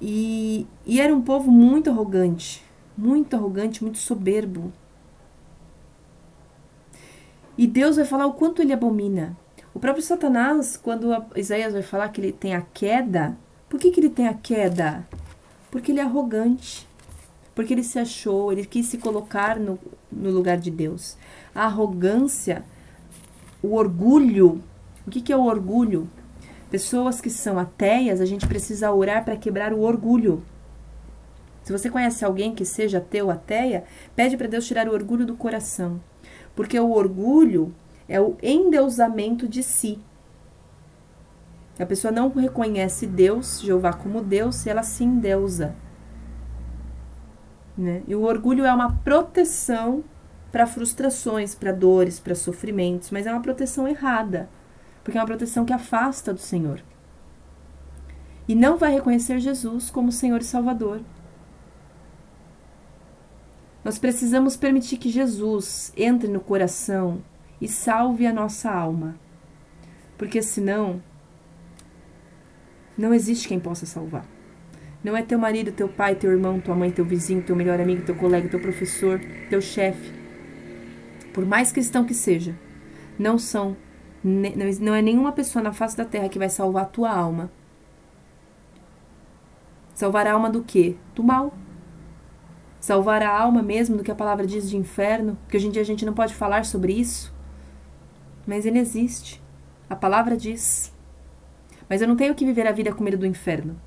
E, 0.00 0.66
e 0.84 1.00
era 1.00 1.14
um 1.14 1.22
povo 1.22 1.50
muito 1.50 1.88
arrogante, 1.88 2.62
muito 2.96 3.36
arrogante, 3.36 3.82
muito 3.82 3.98
soberbo. 3.98 4.72
E 7.56 7.66
Deus 7.66 7.96
vai 7.96 8.04
falar 8.04 8.26
o 8.26 8.32
quanto 8.32 8.62
ele 8.62 8.72
abomina. 8.72 9.36
O 9.74 9.80
próprio 9.80 10.04
Satanás, 10.04 10.76
quando 10.76 11.10
Isaías 11.36 11.72
vai 11.72 11.82
falar 11.82 12.08
que 12.08 12.20
ele 12.20 12.32
tem 12.32 12.54
a 12.54 12.62
queda, 12.62 13.36
por 13.68 13.78
que, 13.78 13.90
que 13.90 14.00
ele 14.00 14.10
tem 14.10 14.28
a 14.28 14.34
queda? 14.34 15.06
Porque 15.70 15.92
ele 15.92 16.00
é 16.00 16.02
arrogante. 16.02 16.86
Porque 17.54 17.74
ele 17.74 17.82
se 17.82 17.98
achou, 17.98 18.52
ele 18.52 18.64
quis 18.64 18.86
se 18.86 18.98
colocar 18.98 19.58
no, 19.58 19.78
no 20.10 20.30
lugar 20.30 20.56
de 20.56 20.70
Deus. 20.70 21.16
A 21.54 21.64
arrogância, 21.64 22.64
o 23.62 23.74
orgulho. 23.74 24.62
O 25.06 25.10
que, 25.10 25.20
que 25.20 25.32
é 25.32 25.36
o 25.36 25.44
orgulho? 25.44 26.08
Pessoas 26.70 27.20
que 27.20 27.28
são 27.28 27.58
ateias, 27.58 28.20
a 28.20 28.24
gente 28.24 28.46
precisa 28.46 28.92
orar 28.92 29.24
para 29.24 29.36
quebrar 29.36 29.74
o 29.74 29.80
orgulho. 29.80 30.42
Se 31.62 31.72
você 31.72 31.90
conhece 31.90 32.24
alguém 32.24 32.54
que 32.54 32.64
seja 32.64 32.98
ateu, 32.98 33.30
ateia, 33.30 33.84
pede 34.16 34.36
para 34.36 34.48
Deus 34.48 34.66
tirar 34.66 34.88
o 34.88 34.92
orgulho 34.92 35.26
do 35.26 35.36
coração. 35.36 36.00
Porque 36.54 36.78
o 36.78 36.92
orgulho 36.92 37.74
é 38.08 38.20
o 38.20 38.36
endeusamento 38.42 39.48
de 39.48 39.62
si. 39.62 39.98
A 41.78 41.86
pessoa 41.86 42.12
não 42.12 42.28
reconhece 42.28 43.06
Deus, 43.06 43.60
Jeová, 43.60 43.92
como 43.92 44.20
Deus, 44.20 44.66
e 44.66 44.70
ela 44.70 44.82
se 44.82 45.02
endeusa. 45.04 45.74
Né? 47.76 48.02
E 48.06 48.14
o 48.14 48.22
orgulho 48.22 48.64
é 48.64 48.72
uma 48.72 48.92
proteção 48.98 50.04
para 50.50 50.66
frustrações, 50.66 51.54
para 51.54 51.72
dores, 51.72 52.20
para 52.20 52.34
sofrimentos, 52.34 53.10
mas 53.10 53.26
é 53.26 53.32
uma 53.32 53.40
proteção 53.40 53.88
errada, 53.88 54.48
porque 55.02 55.16
é 55.16 55.20
uma 55.20 55.26
proteção 55.26 55.64
que 55.64 55.72
afasta 55.72 56.32
do 56.34 56.40
Senhor. 56.40 56.82
E 58.46 58.54
não 58.54 58.76
vai 58.76 58.92
reconhecer 58.92 59.38
Jesus 59.38 59.90
como 59.90 60.12
Senhor 60.12 60.40
e 60.40 60.44
Salvador. 60.44 61.00
Nós 63.84 63.98
precisamos 63.98 64.56
permitir 64.56 64.96
que 64.96 65.10
Jesus 65.10 65.92
entre 65.96 66.28
no 66.28 66.40
coração 66.40 67.22
e 67.60 67.66
salve 67.66 68.26
a 68.26 68.32
nossa 68.32 68.70
alma. 68.70 69.16
Porque 70.16 70.40
senão, 70.40 71.02
não 72.96 73.12
existe 73.12 73.48
quem 73.48 73.58
possa 73.58 73.84
salvar. 73.84 74.24
Não 75.02 75.16
é 75.16 75.22
teu 75.22 75.36
marido, 75.38 75.72
teu 75.72 75.88
pai, 75.88 76.14
teu 76.14 76.30
irmão, 76.30 76.60
tua 76.60 76.76
mãe, 76.76 76.92
teu 76.92 77.04
vizinho, 77.04 77.42
teu 77.42 77.56
melhor 77.56 77.80
amigo, 77.80 78.04
teu 78.04 78.14
colega, 78.14 78.48
teu 78.48 78.60
professor, 78.60 79.20
teu 79.50 79.60
chefe. 79.60 80.12
Por 81.34 81.44
mais 81.44 81.72
cristão 81.72 82.04
que 82.04 82.14
seja, 82.14 82.54
não 83.18 83.36
são, 83.36 83.76
não 84.22 84.94
é 84.94 85.02
nenhuma 85.02 85.32
pessoa 85.32 85.62
na 85.62 85.72
face 85.72 85.96
da 85.96 86.04
terra 86.04 86.28
que 86.28 86.38
vai 86.38 86.48
salvar 86.48 86.84
a 86.84 86.86
tua 86.86 87.10
alma. 87.10 87.50
Salvar 89.92 90.26
a 90.28 90.32
alma 90.32 90.48
do 90.48 90.62
quê? 90.62 90.94
Do 91.16 91.24
mal 91.24 91.52
salvar 92.82 93.22
a 93.22 93.30
alma 93.30 93.62
mesmo 93.62 93.96
do 93.96 94.02
que 94.02 94.10
a 94.10 94.14
palavra 94.14 94.44
diz 94.44 94.68
de 94.68 94.76
inferno, 94.76 95.38
que 95.48 95.56
hoje 95.56 95.68
em 95.68 95.70
dia 95.70 95.82
a 95.82 95.84
gente 95.84 96.04
não 96.04 96.12
pode 96.12 96.34
falar 96.34 96.64
sobre 96.64 96.92
isso. 96.92 97.32
Mas 98.44 98.66
ele 98.66 98.80
existe. 98.80 99.40
A 99.88 99.94
palavra 99.94 100.36
diz. 100.36 100.92
Mas 101.88 102.02
eu 102.02 102.08
não 102.08 102.16
tenho 102.16 102.34
que 102.34 102.44
viver 102.44 102.66
a 102.66 102.72
vida 102.72 102.92
com 102.92 103.04
medo 103.04 103.16
do 103.16 103.24
inferno. 103.24 103.80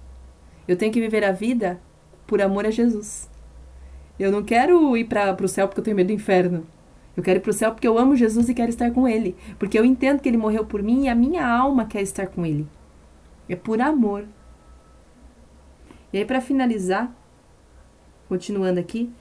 Eu 0.66 0.78
tenho 0.78 0.94
que 0.94 1.02
viver 1.02 1.26
a 1.26 1.34
vida 1.34 1.78
por 2.26 2.42
amor 2.42 2.66
a 2.66 2.72
Jesus. 2.72 3.30
Eu 4.18 4.32
não 4.32 4.42
quero 4.46 4.96
ir 4.96 5.04
para 5.04 5.36
o 5.44 5.48
céu 5.48 5.68
porque 5.68 5.82
eu 5.82 5.84
tenho 5.84 5.98
medo 5.98 6.08
do 6.08 6.14
inferno. 6.14 6.66
Eu 7.18 7.22
quero 7.22 7.40
ir 7.40 7.42
para 7.42 7.52
o 7.52 7.54
céu 7.54 7.74
porque 7.74 7.88
eu 7.88 8.00
amo 8.00 8.16
Jesus 8.16 8.48
e 8.48 8.54
quero 8.54 8.70
estar 8.70 8.92
com 8.92 9.06
Ele. 9.06 9.36
Porque 9.60 9.78
eu 9.78 9.84
entendo 9.84 10.22
que 10.22 10.30
Ele 10.30 10.38
morreu 10.38 10.66
por 10.66 10.82
mim 10.82 11.04
e 11.04 11.10
a 11.10 11.16
minha 11.16 11.46
alma 11.46 11.86
quer 11.86 12.02
estar 12.02 12.28
com 12.28 12.46
Ele. 12.46 12.66
É 13.50 13.58
por 13.58 13.82
amor. 13.82 14.26
E 16.14 16.18
aí, 16.18 16.24
para 16.24 16.40
finalizar, 16.40 17.14
continuando 18.28 18.80
aqui, 18.80 19.12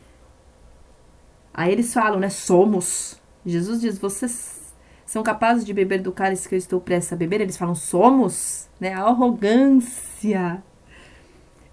aí 1.53 1.73
eles 1.73 1.93
falam, 1.93 2.21
né? 2.21 2.29
Somos. 2.29 3.21
Jesus 3.45 3.81
diz: 3.81 3.99
vocês 3.99 4.75
são 5.05 5.23
capazes 5.23 5.65
de 5.65 5.73
beber 5.73 6.01
do 6.01 6.13
cálice 6.13 6.49
que 6.49 6.55
eu 6.55 6.59
estou 6.59 6.81
prestes 6.81 7.13
a 7.13 7.17
beber? 7.17 7.41
Eles 7.41 7.57
falam: 7.57 7.75
somos, 7.75 8.69
né? 8.81 8.93
A 8.95 9.03
arrogância. 9.03 10.63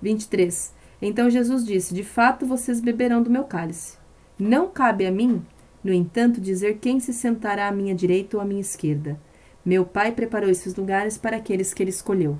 23. 0.01 0.73
Então 1.01 1.29
Jesus 1.29 1.65
disse: 1.65 1.93
De 1.93 2.03
fato 2.03 2.45
vocês 2.45 2.81
beberão 2.81 3.21
do 3.21 3.29
meu 3.29 3.43
cálice. 3.43 3.97
Não 4.37 4.69
cabe 4.69 5.05
a 5.05 5.11
mim 5.11 5.45
no 5.83 5.91
entanto, 5.91 6.39
dizer 6.39 6.77
quem 6.77 6.99
se 6.99 7.11
sentará 7.11 7.67
à 7.67 7.71
minha 7.71 7.95
direita 7.95 8.37
ou 8.37 8.41
à 8.41 8.45
minha 8.45 8.61
esquerda. 8.61 9.19
Meu 9.65 9.85
Pai 9.85 10.11
preparou 10.11 10.49
esses 10.49 10.75
lugares 10.75 11.17
para 11.17 11.37
aqueles 11.37 11.73
que 11.73 11.81
ele 11.81 11.89
escolheu. 11.89 12.37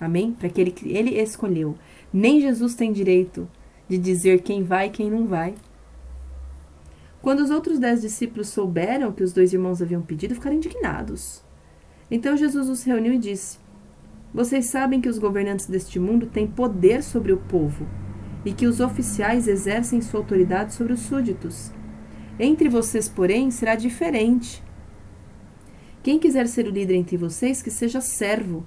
Amém? 0.00 0.32
Para 0.32 0.48
aquele 0.48 0.70
que 0.70 0.88
ele 0.88 1.20
escolheu. 1.20 1.76
Nem 2.12 2.40
Jesus 2.40 2.74
tem 2.74 2.92
direito 2.92 3.48
de 3.90 3.98
dizer 3.98 4.42
quem 4.42 4.62
vai 4.62 4.86
e 4.86 4.90
quem 4.90 5.10
não 5.10 5.26
vai. 5.26 5.56
Quando 7.20 7.40
os 7.40 7.50
outros 7.50 7.80
dez 7.80 8.00
discípulos 8.00 8.48
souberam 8.48 9.10
que 9.10 9.24
os 9.24 9.32
dois 9.32 9.52
irmãos 9.52 9.82
haviam 9.82 10.00
pedido, 10.00 10.34
ficaram 10.36 10.56
indignados. 10.56 11.42
Então 12.08 12.36
Jesus 12.36 12.68
os 12.68 12.84
reuniu 12.84 13.12
e 13.12 13.18
disse: 13.18 13.58
Vocês 14.32 14.66
sabem 14.66 15.00
que 15.00 15.08
os 15.08 15.18
governantes 15.18 15.66
deste 15.66 15.98
mundo 15.98 16.26
têm 16.26 16.46
poder 16.46 17.02
sobre 17.02 17.32
o 17.32 17.36
povo 17.36 17.84
e 18.44 18.52
que 18.52 18.66
os 18.66 18.78
oficiais 18.78 19.48
exercem 19.48 20.00
sua 20.00 20.20
autoridade 20.20 20.72
sobre 20.72 20.92
os 20.92 21.00
súditos. 21.00 21.72
Entre 22.38 22.68
vocês, 22.68 23.08
porém, 23.08 23.50
será 23.50 23.74
diferente. 23.74 24.62
Quem 26.00 26.18
quiser 26.18 26.46
ser 26.46 26.66
o 26.66 26.70
líder 26.70 26.94
entre 26.94 27.16
vocês, 27.16 27.60
que 27.60 27.72
seja 27.72 28.00
servo. 28.00 28.64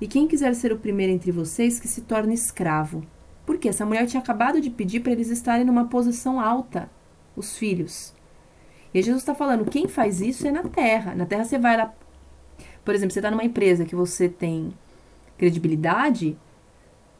E 0.00 0.08
quem 0.08 0.26
quiser 0.26 0.54
ser 0.54 0.72
o 0.72 0.78
primeiro 0.78 1.12
entre 1.12 1.30
vocês, 1.30 1.78
que 1.78 1.86
se 1.86 2.00
torne 2.00 2.34
escravo. 2.34 3.06
Porque 3.46 3.68
essa 3.68 3.84
mulher 3.84 4.06
tinha 4.06 4.22
acabado 4.22 4.60
de 4.60 4.70
pedir 4.70 5.00
para 5.00 5.12
eles 5.12 5.28
estarem 5.28 5.64
numa 5.64 5.86
posição 5.86 6.40
alta, 6.40 6.90
os 7.36 7.56
filhos. 7.56 8.14
E 8.92 9.02
Jesus 9.02 9.22
está 9.22 9.34
falando: 9.34 9.70
quem 9.70 9.88
faz 9.88 10.20
isso 10.20 10.46
é 10.46 10.50
na 10.50 10.62
terra. 10.62 11.14
Na 11.14 11.26
terra 11.26 11.44
você 11.44 11.58
vai 11.58 11.76
lá. 11.76 11.92
Por 12.84 12.94
exemplo, 12.94 13.12
você 13.12 13.18
está 13.18 13.30
numa 13.30 13.44
empresa 13.44 13.84
que 13.84 13.94
você 13.94 14.28
tem 14.28 14.72
credibilidade, 15.36 16.36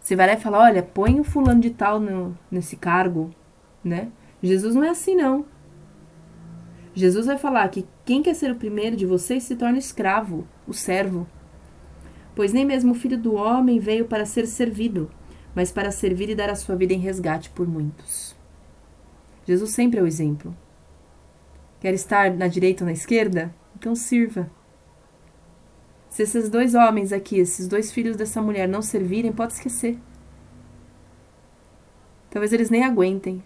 você 0.00 0.14
vai 0.14 0.26
lá 0.26 0.32
e 0.34 0.40
fala: 0.40 0.60
olha, 0.60 0.82
põe 0.82 1.18
o 1.18 1.24
fulano 1.24 1.60
de 1.60 1.70
tal 1.70 1.98
no, 1.98 2.36
nesse 2.50 2.76
cargo, 2.76 3.30
né? 3.82 4.08
Jesus 4.42 4.74
não 4.74 4.84
é 4.84 4.90
assim, 4.90 5.16
não. 5.16 5.46
Jesus 6.94 7.26
vai 7.26 7.36
falar 7.36 7.68
que 7.68 7.86
quem 8.04 8.22
quer 8.22 8.34
ser 8.34 8.52
o 8.52 8.56
primeiro 8.56 8.94
de 8.94 9.04
vocês 9.04 9.42
se 9.42 9.56
torna 9.56 9.78
escravo, 9.78 10.46
o 10.66 10.72
servo. 10.72 11.26
Pois 12.36 12.52
nem 12.52 12.64
mesmo 12.64 12.92
o 12.92 12.94
filho 12.94 13.18
do 13.18 13.34
homem 13.34 13.78
veio 13.80 14.04
para 14.04 14.26
ser 14.26 14.46
servido, 14.46 15.10
mas 15.54 15.70
para 15.70 15.90
servir 15.90 16.28
e 16.28 16.34
dar 16.34 16.50
a 16.50 16.56
sua 16.56 16.76
vida 16.76 16.92
em 16.92 16.98
resgate 16.98 17.50
por 17.50 17.66
muitos. 17.66 18.34
Jesus 19.46 19.70
sempre 19.70 20.00
é 20.00 20.02
o 20.02 20.06
exemplo. 20.06 20.56
Quer 21.80 21.94
estar 21.94 22.32
na 22.32 22.48
direita 22.48 22.82
ou 22.82 22.86
na 22.86 22.92
esquerda? 22.92 23.54
Então 23.76 23.94
sirva. 23.94 24.50
Se 26.08 26.22
esses 26.22 26.48
dois 26.48 26.74
homens 26.74 27.12
aqui, 27.12 27.38
esses 27.38 27.68
dois 27.68 27.92
filhos 27.92 28.16
dessa 28.16 28.40
mulher 28.40 28.68
não 28.68 28.80
servirem, 28.80 29.32
pode 29.32 29.52
esquecer. 29.52 29.98
Talvez 32.30 32.52
eles 32.52 32.70
nem 32.70 32.84
aguentem. 32.84 33.42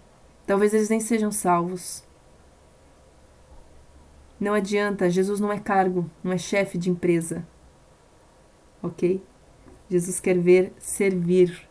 Talvez 0.47 0.73
eles 0.73 0.89
nem 0.89 1.01
sejam 1.01 1.31
salvos. 1.31 2.03
Não 4.41 4.55
adianta, 4.55 5.11
Jesus 5.11 5.41
não 5.41 5.53
é 5.53 5.59
cargo, 5.59 6.09
não 6.23 6.33
é 6.33 6.39
chefe 6.39 6.79
de 6.79 6.89
empresa. 6.89 7.47
Ok? 8.83 9.23
Jesus 9.91 10.21
quer 10.21 10.39
ver 10.39 10.73
servir. 10.79 11.68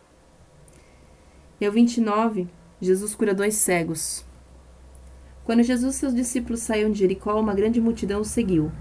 O 1.60 1.72
29, 1.72 2.48
Jesus 2.80 3.16
cura 3.16 3.34
dois 3.34 3.56
cegos. 3.56 4.24
Quando 5.44 5.64
Jesus 5.64 5.96
e 5.96 5.98
seus 5.98 6.14
discípulos 6.14 6.60
saíram 6.60 6.92
de 6.92 7.00
Jericó, 7.00 7.40
uma 7.40 7.56
grande 7.56 7.82
multidão 7.82 8.22
os 8.22 8.28
seguiu. 8.28 8.72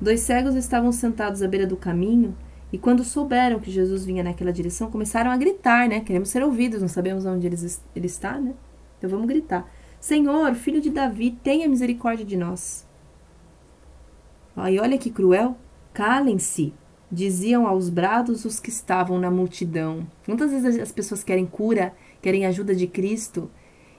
Dois 0.00 0.20
cegos 0.20 0.54
estavam 0.54 0.92
sentados 0.92 1.42
à 1.42 1.48
beira 1.48 1.66
do 1.66 1.76
caminho 1.76 2.36
e, 2.72 2.76
quando 2.76 3.04
souberam 3.04 3.60
que 3.60 3.70
Jesus 3.70 4.04
vinha 4.04 4.22
naquela 4.22 4.52
direção, 4.52 4.90
começaram 4.90 5.30
a 5.30 5.36
gritar, 5.36 5.88
né? 5.88 6.00
Queremos 6.00 6.28
ser 6.28 6.42
ouvidos, 6.42 6.80
não 6.80 6.88
sabemos 6.88 7.24
onde 7.24 7.46
ele 7.46 8.06
está, 8.06 8.38
né? 8.38 8.52
Então 8.98 9.08
vamos 9.08 9.26
gritar: 9.26 9.70
Senhor, 10.00 10.54
filho 10.54 10.80
de 10.80 10.90
Davi, 10.90 11.38
tenha 11.42 11.68
misericórdia 11.68 12.26
de 12.26 12.36
nós. 12.36 12.86
Ai, 14.56 14.78
olha 14.78 14.98
que 14.98 15.10
cruel. 15.10 15.56
Calem-se, 15.94 16.74
diziam 17.10 17.66
aos 17.66 17.88
brados 17.88 18.44
os 18.44 18.58
que 18.58 18.70
estavam 18.70 19.18
na 19.18 19.30
multidão. 19.30 20.06
Quantas 20.26 20.50
vezes 20.50 20.80
as 20.80 20.90
pessoas 20.90 21.22
querem 21.22 21.46
cura, 21.46 21.94
querem 22.22 22.46
ajuda 22.46 22.74
de 22.74 22.86
Cristo, 22.86 23.50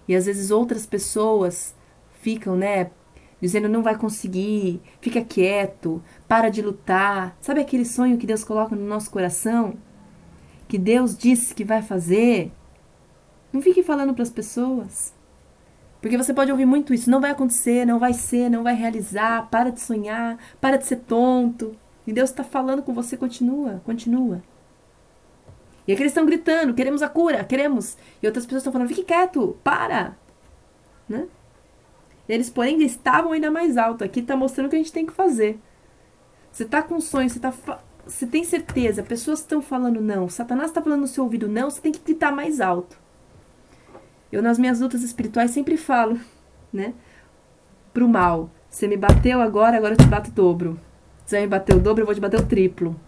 e 0.07 0.15
às 0.15 0.25
vezes 0.25 0.49
outras 0.49 0.85
pessoas 0.85 1.75
ficam, 2.21 2.55
né, 2.55 2.89
dizendo 3.39 3.67
não 3.67 3.83
vai 3.83 3.97
conseguir, 3.97 4.81
fica 5.01 5.21
quieto, 5.21 6.01
para 6.27 6.49
de 6.49 6.61
lutar. 6.61 7.37
Sabe 7.41 7.59
aquele 7.59 7.85
sonho 7.85 8.17
que 8.17 8.25
Deus 8.25 8.43
coloca 8.43 8.75
no 8.75 8.85
nosso 8.85 9.11
coração? 9.11 9.75
Que 10.67 10.77
Deus 10.77 11.17
disse 11.17 11.53
que 11.53 11.65
vai 11.65 11.81
fazer? 11.81 12.51
Não 13.51 13.61
fique 13.61 13.83
falando 13.83 14.13
para 14.13 14.23
as 14.23 14.29
pessoas. 14.29 15.13
Porque 16.01 16.17
você 16.17 16.33
pode 16.33 16.51
ouvir 16.51 16.65
muito 16.65 16.93
isso, 16.93 17.09
não 17.09 17.21
vai 17.21 17.31
acontecer, 17.31 17.85
não 17.85 17.99
vai 17.99 18.13
ser, 18.13 18.49
não 18.49 18.63
vai 18.63 18.75
realizar, 18.75 19.49
para 19.49 19.69
de 19.69 19.81
sonhar, 19.81 20.37
para 20.59 20.77
de 20.77 20.85
ser 20.85 20.97
tonto. 20.97 21.75
E 22.07 22.11
Deus 22.11 22.29
está 22.29 22.43
falando 22.43 22.81
com 22.81 22.93
você, 22.93 23.15
continua, 23.15 23.81
continua. 23.85 24.41
E 25.87 25.93
aqui 25.93 26.01
eles 26.01 26.11
estão 26.11 26.25
gritando, 26.25 26.73
queremos 26.73 27.01
a 27.01 27.09
cura, 27.09 27.43
queremos. 27.43 27.97
E 28.21 28.27
outras 28.27 28.45
pessoas 28.45 28.61
estão 28.61 28.73
falando, 28.73 28.87
fique 28.87 29.03
quieto, 29.03 29.57
para. 29.63 30.15
Né? 31.07 31.27
Eles, 32.27 32.49
porém, 32.49 32.81
estavam 32.83 33.33
ainda 33.33 33.51
mais 33.51 33.77
alto. 33.77 34.03
Aqui 34.03 34.21
está 34.21 34.35
mostrando 34.35 34.67
o 34.67 34.69
que 34.69 34.75
a 34.75 34.79
gente 34.79 34.93
tem 34.93 35.05
que 35.05 35.13
fazer. 35.13 35.59
Você 36.51 36.63
está 36.63 36.81
com 36.81 37.01
sonho, 37.01 37.29
você, 37.29 37.39
tá 37.39 37.51
você 38.05 38.27
tem 38.27 38.43
certeza, 38.43 39.01
pessoas 39.01 39.39
estão 39.39 39.61
falando 39.61 40.01
não, 40.01 40.29
Satanás 40.29 40.69
está 40.69 40.81
falando 40.81 41.01
no 41.01 41.07
seu 41.07 41.23
ouvido 41.23 41.47
não, 41.47 41.69
você 41.69 41.81
tem 41.81 41.91
que 41.91 42.01
gritar 42.03 42.31
mais 42.31 42.61
alto. 42.61 43.01
Eu, 44.31 44.41
nas 44.41 44.59
minhas 44.59 44.79
lutas 44.79 45.03
espirituais, 45.03 45.51
sempre 45.51 45.77
falo, 45.77 46.19
né? 46.71 46.93
Pro 47.93 48.07
mal. 48.07 48.49
Você 48.67 48.87
me 48.87 48.97
bateu 48.97 49.39
agora, 49.39 49.77
agora 49.77 49.93
eu 49.93 49.97
te 49.97 50.07
bato 50.07 50.31
o 50.31 50.33
dobro. 50.33 50.79
Você 51.23 51.41
me 51.41 51.47
bater 51.47 51.75
o 51.75 51.79
dobro, 51.79 52.01
eu 52.01 52.05
vou 52.05 52.15
te 52.15 52.21
bater 52.21 52.39
o 52.39 52.45
triplo. 52.45 52.99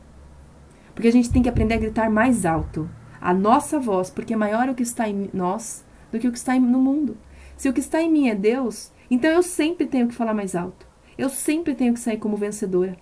Porque 0.95 1.09
a 1.09 1.11
gente 1.11 1.29
tem 1.29 1.43
que 1.43 1.49
aprender 1.49 1.75
a 1.75 1.79
gritar 1.79 2.09
mais 2.09 2.45
alto. 2.45 2.89
A 3.19 3.33
nossa 3.33 3.77
voz, 3.79 4.09
porque 4.09 4.33
é 4.33 4.37
maior 4.37 4.69
o 4.69 4.73
que 4.73 4.83
está 4.83 5.09
em 5.09 5.29
nós 5.33 5.85
do 6.11 6.17
que 6.17 6.27
o 6.27 6.31
que 6.31 6.37
está 6.37 6.57
no 6.57 6.79
mundo. 6.79 7.17
Se 7.57 7.67
o 7.67 7.73
que 7.73 7.81
está 7.81 8.01
em 8.01 8.09
mim 8.11 8.29
é 8.29 8.35
Deus, 8.35 8.91
então 9.11 9.29
eu 9.29 9.43
sempre 9.43 9.85
tenho 9.85 10.07
que 10.07 10.15
falar 10.15 10.33
mais 10.33 10.55
alto. 10.55 10.87
Eu 11.17 11.29
sempre 11.29 11.75
tenho 11.75 11.93
que 11.93 11.99
sair 11.99 12.17
como 12.17 12.37
vencedora. 12.37 12.97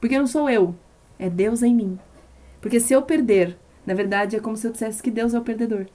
Porque 0.00 0.18
não 0.18 0.26
sou 0.26 0.48
eu, 0.48 0.74
é 1.18 1.28
Deus 1.28 1.62
em 1.62 1.74
mim. 1.74 1.98
Porque 2.60 2.80
se 2.80 2.92
eu 2.92 3.02
perder, 3.02 3.58
na 3.86 3.94
verdade 3.94 4.36
é 4.36 4.40
como 4.40 4.56
se 4.56 4.66
eu 4.66 4.72
dissesse 4.72 5.02
que 5.02 5.10
Deus 5.10 5.32
é 5.32 5.38
o 5.38 5.44
perdedor. 5.44 5.86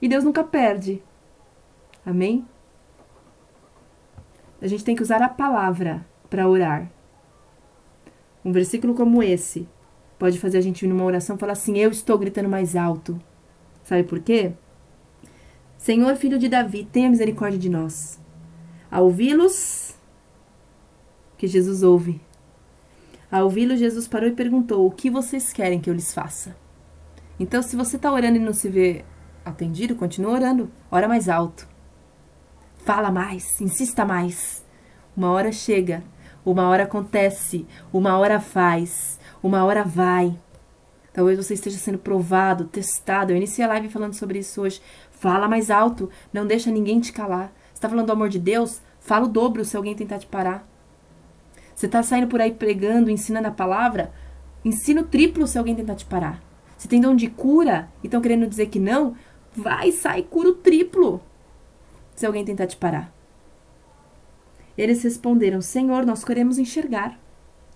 E 0.00 0.08
Deus 0.08 0.24
nunca 0.24 0.42
perde. 0.42 1.02
Amém? 2.04 2.46
A 4.60 4.66
gente 4.66 4.84
tem 4.84 4.96
que 4.96 5.02
usar 5.02 5.22
a 5.22 5.28
palavra 5.28 6.06
para 6.30 6.48
orar. 6.48 6.90
Um 8.44 8.52
versículo 8.52 8.94
como 8.94 9.22
esse 9.22 9.68
pode 10.22 10.38
fazer 10.38 10.58
a 10.58 10.60
gente 10.60 10.84
ir 10.84 10.88
numa 10.88 11.02
oração 11.02 11.36
falar 11.36 11.54
assim: 11.54 11.76
Eu 11.76 11.90
estou 11.90 12.16
gritando 12.16 12.48
mais 12.48 12.76
alto. 12.76 13.20
Sabe 13.82 14.04
por 14.04 14.20
quê? 14.20 14.52
Senhor, 15.76 16.14
filho 16.14 16.38
de 16.38 16.48
Davi, 16.48 16.84
tenha 16.84 17.10
misericórdia 17.10 17.58
de 17.58 17.68
nós. 17.68 18.20
Ao 18.88 19.06
ouvi-los, 19.06 19.96
que 21.36 21.48
Jesus 21.48 21.82
ouve. 21.82 22.20
Ao 23.32 23.42
ouvi-los, 23.42 23.80
Jesus 23.80 24.06
parou 24.06 24.28
e 24.28 24.32
perguntou: 24.32 24.86
O 24.86 24.92
que 24.92 25.10
vocês 25.10 25.52
querem 25.52 25.80
que 25.80 25.90
eu 25.90 25.94
lhes 25.94 26.14
faça? 26.14 26.54
Então, 27.36 27.60
se 27.60 27.74
você 27.74 27.96
está 27.96 28.12
orando 28.12 28.36
e 28.36 28.40
não 28.40 28.52
se 28.52 28.68
vê 28.68 29.04
atendido, 29.44 29.96
continua 29.96 30.34
orando. 30.34 30.70
Ora 30.88 31.08
mais 31.08 31.28
alto. 31.28 31.66
Fala 32.84 33.10
mais, 33.10 33.60
insista 33.60 34.04
mais. 34.04 34.64
Uma 35.16 35.32
hora 35.32 35.50
chega, 35.50 36.04
uma 36.46 36.68
hora 36.68 36.84
acontece, 36.84 37.66
uma 37.92 38.16
hora 38.16 38.38
faz, 38.38 39.18
uma 39.42 39.64
hora 39.64 39.84
vai. 39.84 40.38
Talvez 41.12 41.36
você 41.36 41.54
esteja 41.54 41.76
sendo 41.76 41.98
provado, 41.98 42.64
testado. 42.64 43.32
Eu 43.32 43.36
iniciei 43.36 43.64
a 43.64 43.68
live 43.68 43.88
falando 43.88 44.14
sobre 44.14 44.38
isso 44.38 44.62
hoje. 44.62 44.80
Fala 45.10 45.48
mais 45.48 45.70
alto, 45.70 46.08
não 46.32 46.46
deixa 46.46 46.70
ninguém 46.70 47.00
te 47.00 47.12
calar. 47.12 47.52
Você 47.68 47.74
está 47.74 47.88
falando 47.88 48.06
do 48.06 48.12
amor 48.12 48.28
de 48.28 48.38
Deus? 48.38 48.80
Fala 49.00 49.26
o 49.26 49.28
dobro 49.28 49.64
se 49.64 49.76
alguém 49.76 49.94
tentar 49.94 50.18
te 50.18 50.26
parar. 50.26 50.66
Você 51.74 51.86
está 51.86 52.02
saindo 52.02 52.28
por 52.28 52.40
aí 52.40 52.52
pregando, 52.52 53.10
ensinando 53.10 53.48
a 53.48 53.52
palavra? 53.52 54.12
Ensina 54.64 55.00
o 55.00 55.06
triplo 55.06 55.46
se 55.46 55.58
alguém 55.58 55.74
tentar 55.74 55.96
te 55.96 56.04
parar. 56.04 56.40
Você 56.78 56.88
tem 56.88 57.00
dom 57.00 57.14
de 57.14 57.28
cura 57.28 57.88
e 58.02 58.06
estão 58.06 58.20
querendo 58.20 58.46
dizer 58.46 58.66
que 58.66 58.78
não? 58.78 59.16
Vai, 59.54 59.92
sai, 59.92 60.22
cura 60.22 60.48
o 60.48 60.54
triplo. 60.54 61.20
Se 62.14 62.24
alguém 62.24 62.44
tentar 62.44 62.66
te 62.66 62.76
parar. 62.76 63.12
Eles 64.76 65.02
responderam: 65.02 65.60
Senhor, 65.60 66.06
nós 66.06 66.24
queremos 66.24 66.58
enxergar. 66.58 67.18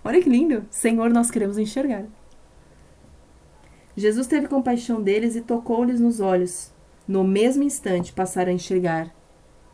Olha 0.06 0.22
que 0.22 0.30
lindo! 0.30 0.64
Senhor, 0.70 1.10
nós 1.10 1.32
queremos 1.32 1.58
enxergar. 1.58 2.04
Jesus 3.96 4.28
teve 4.28 4.46
compaixão 4.46 5.02
deles 5.02 5.34
e 5.34 5.40
tocou-lhes 5.40 5.98
nos 5.98 6.20
olhos. 6.20 6.72
No 7.08 7.24
mesmo 7.24 7.64
instante 7.64 8.12
passaram 8.12 8.52
a 8.52 8.54
enxergar 8.54 9.12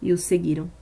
e 0.01 0.11
os 0.11 0.22
seguiram. 0.22 0.72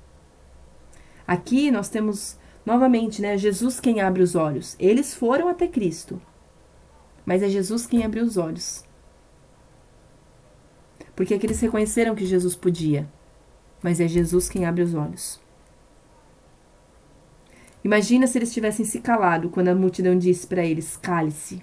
Aqui 1.27 1.69
nós 1.69 1.89
temos 1.89 2.39
novamente, 2.65 3.21
né, 3.21 3.37
Jesus 3.37 3.81
quem 3.81 4.01
abre 4.01 4.23
os 4.23 4.37
olhos. 4.37 4.77
Eles 4.79 5.13
foram 5.15 5.49
até 5.49 5.67
Cristo. 5.67 6.23
Mas 7.27 7.43
é 7.43 7.49
Jesus 7.49 7.87
quem 7.87 8.05
abriu 8.05 8.23
os 8.23 8.37
olhos. 8.37 8.85
Porque 11.17 11.35
aqui 11.35 11.47
eles 11.47 11.59
reconheceram 11.59 12.15
que 12.15 12.25
Jesus 12.25 12.55
podia. 12.55 13.11
Mas 13.83 13.99
é 13.99 14.07
Jesus 14.07 14.49
quem 14.49 14.65
abre 14.65 14.85
os 14.85 14.95
olhos. 14.95 15.41
Imagina 17.83 18.27
se 18.27 18.39
eles 18.39 18.53
tivessem 18.53 18.85
se 18.85 19.01
calado 19.01 19.49
quando 19.49 19.69
a 19.69 19.75
multidão 19.75 20.17
disse 20.17 20.47
para 20.47 20.65
eles: 20.65 20.97
cale-se. 20.97 21.63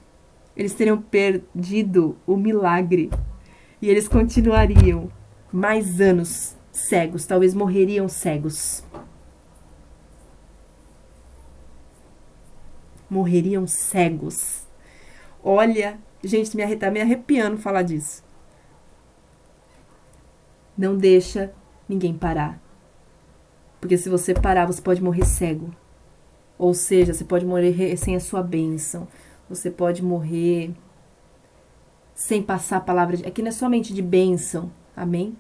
Eles 0.56 0.74
teriam 0.74 1.00
perdido 1.00 2.18
o 2.26 2.36
milagre. 2.36 3.12
E 3.80 3.90
eles 3.90 4.08
continuariam 4.08 5.12
mais 5.54 6.02
anos 6.02 6.58
cegos, 6.72 7.26
talvez 7.26 7.54
morreriam 7.54 8.08
cegos. 8.08 8.84
Morreriam 13.10 13.68
cegos. 13.68 14.68
Olha, 15.44 16.00
gente, 16.24 16.58
me 16.58 16.76
tá 16.76 16.90
me 16.90 17.02
arrepiando 17.02 17.58
falar 17.58 17.84
disso. 17.84 18.24
Não 20.78 20.98
deixa 20.98 21.54
ninguém 21.88 22.18
parar. 22.18 22.62
Porque 23.80 23.98
se 23.98 24.10
você 24.10 24.34
parar, 24.34 24.66
você 24.66 24.82
pode 24.82 25.02
morrer 25.02 25.26
cego. 25.26 25.72
Ou 26.58 26.74
seja, 26.74 27.14
você 27.14 27.24
pode 27.24 27.46
morrer 27.46 27.96
sem 27.98 28.16
a 28.16 28.20
sua 28.20 28.42
bênção. 28.42 29.08
Você 29.50 29.70
pode 29.70 30.04
morrer 30.04 30.74
sem 32.16 32.42
passar 32.42 32.78
a 32.78 32.82
palavra. 32.82 33.18
De, 33.18 33.26
aqui 33.26 33.42
não 33.42 33.50
é 33.50 33.52
somente 33.52 33.94
de 33.94 34.02
bênção, 34.02 34.72
amém? 34.96 35.38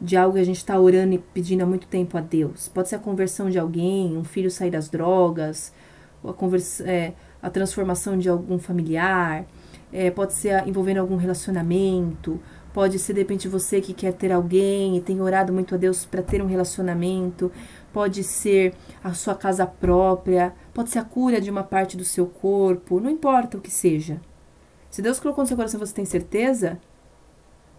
De 0.00 0.16
algo 0.16 0.34
que 0.34 0.40
a 0.40 0.44
gente 0.44 0.58
está 0.58 0.78
orando 0.78 1.14
e 1.14 1.18
pedindo 1.18 1.62
há 1.62 1.66
muito 1.66 1.86
tempo 1.86 2.18
a 2.18 2.20
Deus. 2.20 2.68
Pode 2.68 2.88
ser 2.88 2.96
a 2.96 2.98
conversão 2.98 3.48
de 3.48 3.58
alguém, 3.58 4.16
um 4.16 4.24
filho 4.24 4.50
sair 4.50 4.70
das 4.70 4.88
drogas, 4.88 5.72
a, 6.24 6.32
conversa, 6.32 6.84
é, 6.90 7.14
a 7.40 7.48
transformação 7.48 8.18
de 8.18 8.28
algum 8.28 8.58
familiar, 8.58 9.46
é, 9.92 10.10
pode 10.10 10.32
ser 10.32 10.66
envolvendo 10.66 10.98
algum 10.98 11.16
relacionamento, 11.16 12.40
pode 12.74 12.98
ser 12.98 13.14
de 13.14 13.20
repente 13.20 13.48
você 13.48 13.80
que 13.80 13.94
quer 13.94 14.12
ter 14.12 14.32
alguém 14.32 14.96
e 14.96 15.00
tem 15.00 15.20
orado 15.20 15.52
muito 15.52 15.74
a 15.74 15.78
Deus 15.78 16.04
para 16.04 16.20
ter 16.20 16.42
um 16.42 16.46
relacionamento, 16.46 17.50
pode 17.96 18.22
ser 18.22 18.74
a 19.02 19.14
sua 19.14 19.34
casa 19.34 19.66
própria, 19.66 20.54
pode 20.74 20.90
ser 20.90 20.98
a 20.98 21.02
cura 21.02 21.40
de 21.40 21.50
uma 21.50 21.64
parte 21.64 21.96
do 21.96 22.04
seu 22.04 22.26
corpo, 22.26 23.00
não 23.00 23.08
importa 23.08 23.56
o 23.56 23.60
que 23.60 23.70
seja. 23.70 24.20
Se 24.90 25.00
Deus 25.00 25.18
colocou 25.18 25.42
no 25.42 25.48
seu 25.48 25.56
coração 25.56 25.80
você 25.80 25.94
tem 25.94 26.04
certeza, 26.04 26.78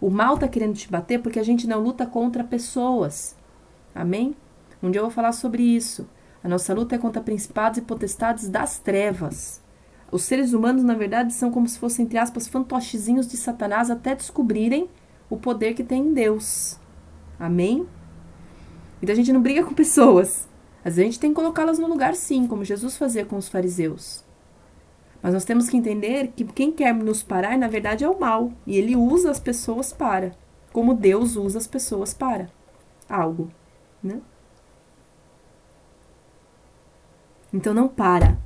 o 0.00 0.10
mal 0.10 0.34
está 0.34 0.48
querendo 0.48 0.74
te 0.74 0.90
bater 0.90 1.22
porque 1.22 1.38
a 1.38 1.44
gente 1.44 1.68
não 1.68 1.78
luta 1.78 2.04
contra 2.04 2.42
pessoas. 2.42 3.36
Amém? 3.94 4.34
Um 4.82 4.90
dia 4.90 4.98
eu 4.98 5.04
vou 5.04 5.12
falar 5.12 5.30
sobre 5.30 5.62
isso. 5.62 6.08
A 6.42 6.48
nossa 6.48 6.74
luta 6.74 6.96
é 6.96 6.98
contra 6.98 7.22
principados 7.22 7.78
e 7.78 7.82
potestades 7.82 8.48
das 8.48 8.80
trevas. 8.80 9.62
Os 10.10 10.24
seres 10.24 10.52
humanos, 10.52 10.82
na 10.82 10.94
verdade, 10.94 11.32
são 11.32 11.52
como 11.52 11.68
se 11.68 11.78
fossem, 11.78 12.04
entre 12.04 12.18
aspas, 12.18 12.48
fantochezinhos 12.48 13.28
de 13.28 13.36
Satanás 13.36 13.88
até 13.88 14.16
descobrirem 14.16 14.90
o 15.30 15.36
poder 15.36 15.74
que 15.74 15.84
tem 15.84 16.08
em 16.08 16.12
Deus. 16.12 16.76
Amém? 17.38 17.86
Então 19.02 19.12
a 19.12 19.16
gente 19.16 19.32
não 19.32 19.40
briga 19.40 19.64
com 19.64 19.74
pessoas. 19.74 20.48
Às 20.84 20.96
vezes 20.96 20.98
a 20.98 21.04
gente 21.04 21.20
tem 21.20 21.30
que 21.30 21.36
colocá-las 21.36 21.78
no 21.78 21.88
lugar 21.88 22.14
sim, 22.14 22.46
como 22.46 22.64
Jesus 22.64 22.96
fazia 22.96 23.24
com 23.24 23.36
os 23.36 23.48
fariseus. 23.48 24.24
Mas 25.22 25.34
nós 25.34 25.44
temos 25.44 25.68
que 25.68 25.76
entender 25.76 26.28
que 26.28 26.44
quem 26.44 26.70
quer 26.70 26.94
nos 26.94 27.22
parar, 27.22 27.58
na 27.58 27.68
verdade, 27.68 28.04
é 28.04 28.08
o 28.08 28.18
mal. 28.18 28.52
E 28.66 28.76
ele 28.76 28.94
usa 28.94 29.30
as 29.30 29.40
pessoas 29.40 29.92
para. 29.92 30.32
Como 30.72 30.94
Deus 30.94 31.36
usa 31.36 31.58
as 31.58 31.66
pessoas 31.66 32.14
para 32.14 32.48
algo. 33.08 33.50
Né? 34.02 34.20
Então 37.52 37.74
não 37.74 37.88
para. 37.88 38.38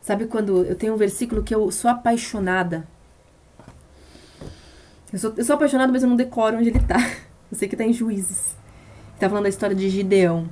Sabe 0.00 0.26
quando 0.26 0.64
eu 0.64 0.74
tenho 0.74 0.94
um 0.94 0.98
versículo 0.98 1.42
que 1.42 1.54
eu 1.54 1.70
sou 1.70 1.90
apaixonada? 1.90 2.86
Eu 5.12 5.18
sou, 5.18 5.32
eu 5.36 5.44
sou 5.44 5.54
apaixonada, 5.54 5.92
mas 5.92 6.02
eu 6.02 6.08
não 6.08 6.16
decoro 6.16 6.56
onde 6.56 6.68
ele 6.70 6.80
tá. 6.80 6.96
Eu 7.50 7.58
sei 7.58 7.68
que 7.68 7.76
tá 7.76 7.84
em 7.84 7.92
Juízes 7.92 8.56
está 9.22 9.30
falando 9.30 9.44
da 9.44 9.50
história 9.50 9.76
de 9.76 9.88
Gideão. 9.88 10.48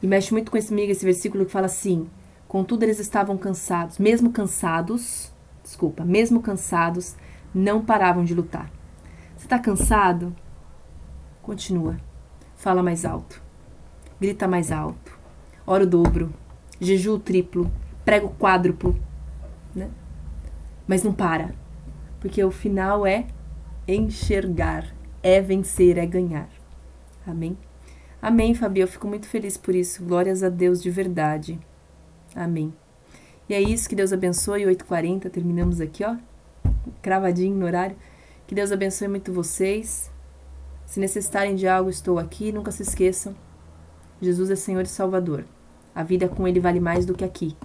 E 0.00 0.06
mexe 0.06 0.32
muito 0.32 0.52
com 0.52 0.56
esse, 0.56 0.72
esse 0.82 1.04
versículo 1.04 1.44
que 1.44 1.50
fala 1.50 1.66
assim: 1.66 2.08
Contudo, 2.46 2.84
eles 2.84 3.00
estavam 3.00 3.36
cansados, 3.36 3.98
mesmo 3.98 4.30
cansados, 4.30 5.32
desculpa, 5.64 6.04
mesmo 6.04 6.40
cansados, 6.40 7.16
não 7.52 7.84
paravam 7.84 8.24
de 8.24 8.34
lutar. 8.34 8.70
Você 9.36 9.46
está 9.46 9.58
cansado? 9.58 10.34
Continua. 11.42 11.96
Fala 12.54 12.84
mais 12.84 13.04
alto. 13.04 13.42
Grita 14.20 14.46
mais 14.46 14.70
alto. 14.70 15.18
Ora 15.66 15.82
o 15.82 15.86
dobro. 15.86 16.32
Jejum 16.80 17.18
triplo. 17.18 17.70
Prego 18.04 18.32
quádruplo. 18.38 18.96
Né? 19.74 19.90
Mas 20.86 21.02
não 21.02 21.12
para. 21.12 21.52
Porque 22.20 22.42
o 22.44 22.50
final 22.50 23.04
é 23.04 23.26
enxergar. 23.88 24.86
É 25.20 25.40
vencer, 25.40 25.98
é 25.98 26.06
ganhar. 26.06 26.55
Amém? 27.26 27.58
Amém, 28.22 28.54
Fabi. 28.54 28.80
Eu 28.80 28.88
fico 28.88 29.06
muito 29.06 29.26
feliz 29.26 29.56
por 29.56 29.74
isso. 29.74 30.04
Glórias 30.04 30.42
a 30.42 30.48
Deus 30.48 30.82
de 30.82 30.90
verdade. 30.90 31.58
Amém. 32.34 32.72
E 33.48 33.54
é 33.54 33.60
isso. 33.60 33.88
Que 33.88 33.96
Deus 33.96 34.12
abençoe. 34.12 34.64
8h40. 34.64 35.30
Terminamos 35.30 35.80
aqui, 35.80 36.04
ó. 36.04 36.16
Cravadinho 37.02 37.56
no 37.56 37.66
horário. 37.66 37.96
Que 38.46 38.54
Deus 38.54 38.70
abençoe 38.70 39.08
muito 39.08 39.32
vocês. 39.32 40.10
Se 40.86 41.00
necessitarem 41.00 41.56
de 41.56 41.66
algo, 41.66 41.90
estou 41.90 42.18
aqui. 42.18 42.52
Nunca 42.52 42.70
se 42.70 42.82
esqueçam. 42.82 43.34
Jesus 44.20 44.50
é 44.50 44.56
Senhor 44.56 44.82
e 44.82 44.88
Salvador. 44.88 45.44
A 45.94 46.02
vida 46.02 46.28
com 46.28 46.46
Ele 46.46 46.60
vale 46.60 46.80
mais 46.80 47.04
do 47.04 47.14
que 47.14 47.24
aqui. 47.24 47.56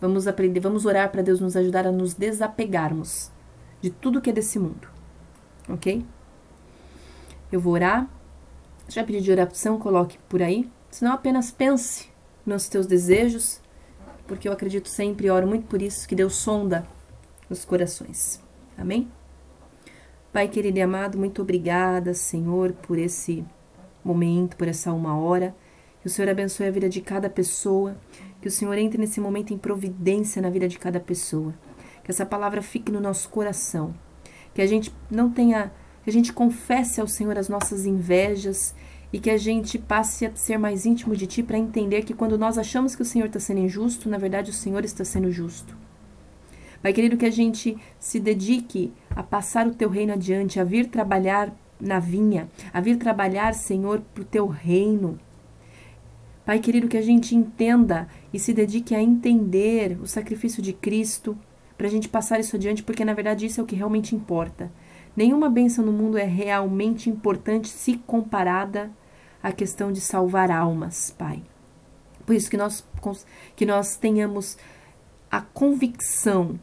Vamos 0.00 0.26
aprender, 0.26 0.58
vamos 0.58 0.84
orar 0.84 1.12
para 1.12 1.22
Deus 1.22 1.38
nos 1.38 1.56
ajudar 1.56 1.86
a 1.86 1.92
nos 1.92 2.14
desapegarmos 2.14 3.30
de 3.80 3.88
tudo 3.88 4.20
que 4.20 4.30
é 4.30 4.32
desse 4.32 4.58
mundo. 4.58 4.88
Ok? 5.68 6.04
Eu 7.52 7.60
vou 7.60 7.74
orar. 7.74 8.10
Se 8.88 8.96
já 8.96 9.04
pediu 9.04 9.20
de 9.20 9.30
oração, 9.30 9.78
coloque 9.78 10.18
por 10.28 10.42
aí. 10.42 10.70
Senão 10.90 11.12
apenas 11.12 11.50
pense 11.50 12.08
nos 12.44 12.68
teus 12.68 12.86
desejos, 12.86 13.60
porque 14.26 14.48
eu 14.48 14.52
acredito 14.52 14.88
sempre 14.88 15.26
e 15.26 15.30
oro 15.30 15.46
muito 15.46 15.66
por 15.66 15.80
isso, 15.80 16.06
que 16.06 16.14
Deus 16.14 16.34
sonda 16.34 16.86
os 17.48 17.64
corações. 17.64 18.40
Amém? 18.76 19.10
Pai 20.32 20.48
querido 20.48 20.78
e 20.78 20.82
amado, 20.82 21.18
muito 21.18 21.42
obrigada, 21.42 22.14
Senhor, 22.14 22.72
por 22.72 22.98
esse 22.98 23.44
momento, 24.04 24.56
por 24.56 24.66
essa 24.66 24.92
uma 24.92 25.16
hora. 25.16 25.54
Que 26.00 26.06
o 26.06 26.10
Senhor 26.10 26.28
abençoe 26.30 26.66
a 26.66 26.70
vida 26.70 26.88
de 26.88 27.00
cada 27.00 27.30
pessoa. 27.30 27.96
Que 28.40 28.48
o 28.48 28.50
Senhor 28.50 28.76
entre 28.76 28.98
nesse 28.98 29.20
momento 29.20 29.54
em 29.54 29.58
providência 29.58 30.42
na 30.42 30.50
vida 30.50 30.66
de 30.66 30.78
cada 30.78 30.98
pessoa. 30.98 31.54
Que 32.02 32.10
essa 32.10 32.26
palavra 32.26 32.60
fique 32.60 32.90
no 32.90 33.00
nosso 33.00 33.28
coração. 33.28 33.94
Que 34.52 34.60
a 34.60 34.66
gente 34.66 34.92
não 35.10 35.30
tenha 35.30 35.70
que 36.02 36.10
a 36.10 36.12
gente 36.12 36.32
confesse 36.32 37.00
ao 37.00 37.06
Senhor 37.06 37.38
as 37.38 37.48
nossas 37.48 37.86
invejas 37.86 38.74
e 39.12 39.20
que 39.20 39.30
a 39.30 39.36
gente 39.36 39.78
passe 39.78 40.26
a 40.26 40.34
ser 40.34 40.58
mais 40.58 40.86
íntimo 40.86 41.14
de 41.14 41.26
Ti 41.26 41.42
para 41.42 41.58
entender 41.58 42.02
que 42.02 42.14
quando 42.14 42.38
nós 42.38 42.56
achamos 42.58 42.96
que 42.96 43.02
o 43.02 43.04
Senhor 43.04 43.26
está 43.26 43.38
sendo 43.38 43.60
injusto, 43.60 44.08
na 44.08 44.18
verdade 44.18 44.50
o 44.50 44.54
Senhor 44.54 44.84
está 44.84 45.04
sendo 45.04 45.30
justo. 45.30 45.76
Pai 46.82 46.92
querido, 46.92 47.16
que 47.16 47.26
a 47.26 47.30
gente 47.30 47.76
se 48.00 48.18
dedique 48.18 48.92
a 49.10 49.22
passar 49.22 49.66
o 49.68 49.74
Teu 49.74 49.88
reino 49.88 50.14
adiante, 50.14 50.58
a 50.58 50.64
vir 50.64 50.88
trabalhar 50.88 51.54
na 51.80 52.00
vinha, 52.00 52.48
a 52.72 52.80
vir 52.80 52.96
trabalhar, 52.96 53.54
Senhor, 53.54 54.00
para 54.12 54.22
o 54.22 54.26
Teu 54.26 54.48
reino. 54.48 55.18
Pai 56.44 56.58
querido, 56.58 56.88
que 56.88 56.96
a 56.96 57.02
gente 57.02 57.36
entenda 57.36 58.08
e 58.32 58.38
se 58.38 58.52
dedique 58.52 58.96
a 58.96 59.02
entender 59.02 59.96
o 60.02 60.08
sacrifício 60.08 60.60
de 60.60 60.72
Cristo, 60.72 61.38
para 61.78 61.86
a 61.86 61.90
gente 61.90 62.08
passar 62.08 62.40
isso 62.40 62.56
adiante, 62.56 62.82
porque 62.82 63.04
na 63.04 63.14
verdade 63.14 63.46
isso 63.46 63.60
é 63.60 63.64
o 63.64 63.66
que 63.66 63.76
realmente 63.76 64.14
importa. 64.14 64.70
Nenhuma 65.14 65.50
bênção 65.50 65.84
no 65.84 65.92
mundo 65.92 66.16
é 66.16 66.24
realmente 66.24 67.10
importante 67.10 67.68
se 67.68 67.98
comparada 67.98 68.90
à 69.42 69.52
questão 69.52 69.92
de 69.92 70.00
salvar 70.00 70.50
almas, 70.50 71.10
Pai. 71.10 71.42
Por 72.24 72.34
isso 72.34 72.50
que 72.50 72.56
nós, 72.56 72.86
que 73.54 73.66
nós 73.66 73.96
tenhamos 73.96 74.56
a 75.30 75.40
convicção 75.40 76.58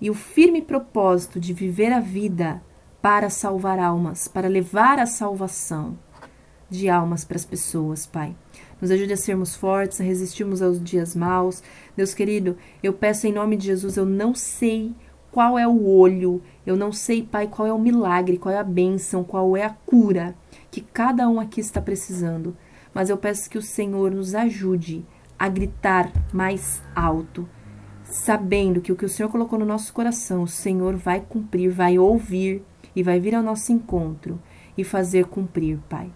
e 0.00 0.10
o 0.10 0.14
firme 0.14 0.62
propósito 0.62 1.38
de 1.38 1.52
viver 1.52 1.92
a 1.92 2.00
vida 2.00 2.62
para 3.00 3.28
salvar 3.28 3.78
almas, 3.78 4.28
para 4.28 4.48
levar 4.48 4.98
a 4.98 5.06
salvação 5.06 5.98
de 6.70 6.88
almas 6.88 7.24
para 7.24 7.36
as 7.36 7.44
pessoas, 7.44 8.06
Pai. 8.06 8.34
Nos 8.80 8.90
ajude 8.90 9.12
a 9.12 9.16
sermos 9.16 9.54
fortes, 9.54 10.00
a 10.00 10.04
resistirmos 10.04 10.62
aos 10.62 10.82
dias 10.82 11.14
maus. 11.14 11.62
Deus 11.96 12.14
querido, 12.14 12.56
eu 12.82 12.92
peço 12.92 13.26
em 13.26 13.32
nome 13.32 13.56
de 13.56 13.66
Jesus, 13.66 13.96
eu 13.96 14.06
não 14.06 14.34
sei 14.34 14.94
qual 15.30 15.58
é 15.58 15.66
o 15.66 15.86
olho, 15.86 16.42
eu 16.64 16.76
não 16.76 16.92
sei, 16.92 17.22
Pai, 17.22 17.48
qual 17.48 17.66
é 17.66 17.72
o 17.72 17.78
milagre, 17.78 18.38
qual 18.38 18.54
é 18.54 18.58
a 18.58 18.64
bênção, 18.64 19.24
qual 19.24 19.56
é 19.56 19.64
a 19.64 19.70
cura 19.70 20.34
que 20.70 20.80
cada 20.80 21.28
um 21.28 21.40
aqui 21.40 21.60
está 21.60 21.80
precisando. 21.80 22.56
mas 22.94 23.08
eu 23.08 23.16
peço 23.16 23.48
que 23.48 23.56
o 23.56 23.62
Senhor 23.62 24.10
nos 24.10 24.34
ajude 24.34 25.04
a 25.38 25.48
gritar 25.48 26.12
mais 26.32 26.82
alto, 26.94 27.48
sabendo 28.04 28.82
que 28.82 28.92
o 28.92 28.96
que 28.96 29.06
o 29.06 29.08
Senhor 29.08 29.30
colocou 29.30 29.58
no 29.58 29.64
nosso 29.64 29.92
coração, 29.94 30.42
o 30.42 30.48
Senhor 30.48 30.94
vai 30.96 31.20
cumprir, 31.20 31.70
vai 31.70 31.98
ouvir 31.98 32.62
e 32.94 33.02
vai 33.02 33.18
vir 33.18 33.34
ao 33.34 33.42
nosso 33.42 33.72
encontro 33.72 34.38
e 34.76 34.84
fazer 34.84 35.24
cumprir, 35.24 35.78
Pai. 35.88 36.12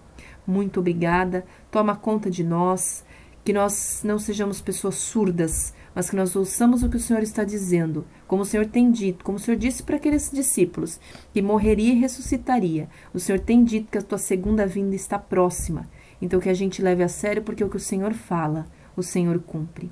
Muito 0.47 0.81
obrigada. 0.81 1.45
Toma 1.71 1.97
conta 1.97 2.31
de 2.31 2.45
nós, 2.45 3.05
que 3.45 3.53
nós 3.53 4.03
não 4.05 4.19
sejamos 4.19 4.61
pessoas 4.61 4.97
surdas, 4.97 5.75
mas 5.95 6.11
que 6.11 6.17
nós 6.17 6.37
ouçamos 6.37 6.83
o 6.83 6.89
que 6.89 6.97
o 6.97 7.01
Senhor 7.01 7.23
está 7.23 7.43
dizendo, 7.43 8.05
como 8.27 8.43
o 8.43 8.45
Senhor 8.45 8.67
tem 8.67 8.91
dito, 8.91 9.25
como 9.25 9.39
o 9.39 9.41
Senhor 9.41 9.57
disse 9.57 9.83
para 9.83 9.97
aqueles 9.97 10.31
discípulos, 10.31 11.01
que 11.33 11.41
morreria 11.41 11.93
e 11.93 11.99
ressuscitaria. 11.99 12.89
O 13.15 13.21
Senhor 13.21 13.39
tem 13.39 13.63
dito 13.63 13.91
que 13.91 13.99
a 13.99 14.03
tua 14.03 14.19
segunda 14.19 14.67
vinda 14.67 14.95
está 14.95 15.19
próxima. 15.19 15.89
Então 16.21 16.41
que 16.41 16.49
a 16.49 16.55
gente 16.55 16.83
leve 16.83 17.03
a 17.03 17.09
sério 17.09 17.43
porque 17.43 17.63
o 17.63 17.69
que 17.69 17.77
o 17.77 17.81
Senhor 17.81 18.13
fala, 18.15 18.67
o 18.97 19.03
Senhor 19.03 19.39
cumpre. 19.41 19.91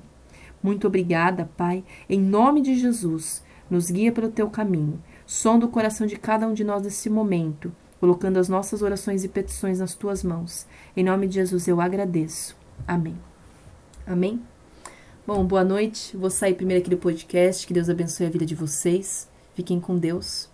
Muito 0.61 0.87
obrigada, 0.87 1.49
Pai, 1.55 1.83
em 2.09 2.19
nome 2.19 2.61
de 2.61 2.75
Jesus. 2.75 3.43
Nos 3.69 3.89
guia 3.89 4.11
pelo 4.11 4.29
teu 4.29 4.49
caminho. 4.49 5.01
Sonda 5.25 5.65
o 5.65 5.69
coração 5.69 6.05
de 6.05 6.15
cada 6.17 6.47
um 6.47 6.53
de 6.53 6.63
nós 6.63 6.83
nesse 6.83 7.09
momento, 7.09 7.71
colocando 7.99 8.37
as 8.37 8.49
nossas 8.49 8.81
orações 8.81 9.23
e 9.23 9.27
petições 9.27 9.79
nas 9.79 9.95
tuas 9.95 10.23
mãos. 10.23 10.67
Em 10.95 11.03
nome 11.03 11.27
de 11.27 11.35
Jesus 11.35 11.67
eu 11.67 11.79
agradeço. 11.79 12.55
Amém. 12.87 13.15
Amém? 14.05 14.41
Bom, 15.27 15.43
boa 15.43 15.63
noite. 15.63 16.15
Vou 16.15 16.29
sair 16.29 16.53
primeiro 16.53 16.81
aqui 16.81 16.89
do 16.91 16.99
podcast. 16.99 17.65
Que 17.65 17.73
Deus 17.73 17.89
abençoe 17.89 18.27
a 18.27 18.29
vida 18.29 18.45
de 18.45 18.53
vocês. 18.53 19.27
Fiquem 19.55 19.79
com 19.79 19.97
Deus. 19.97 20.47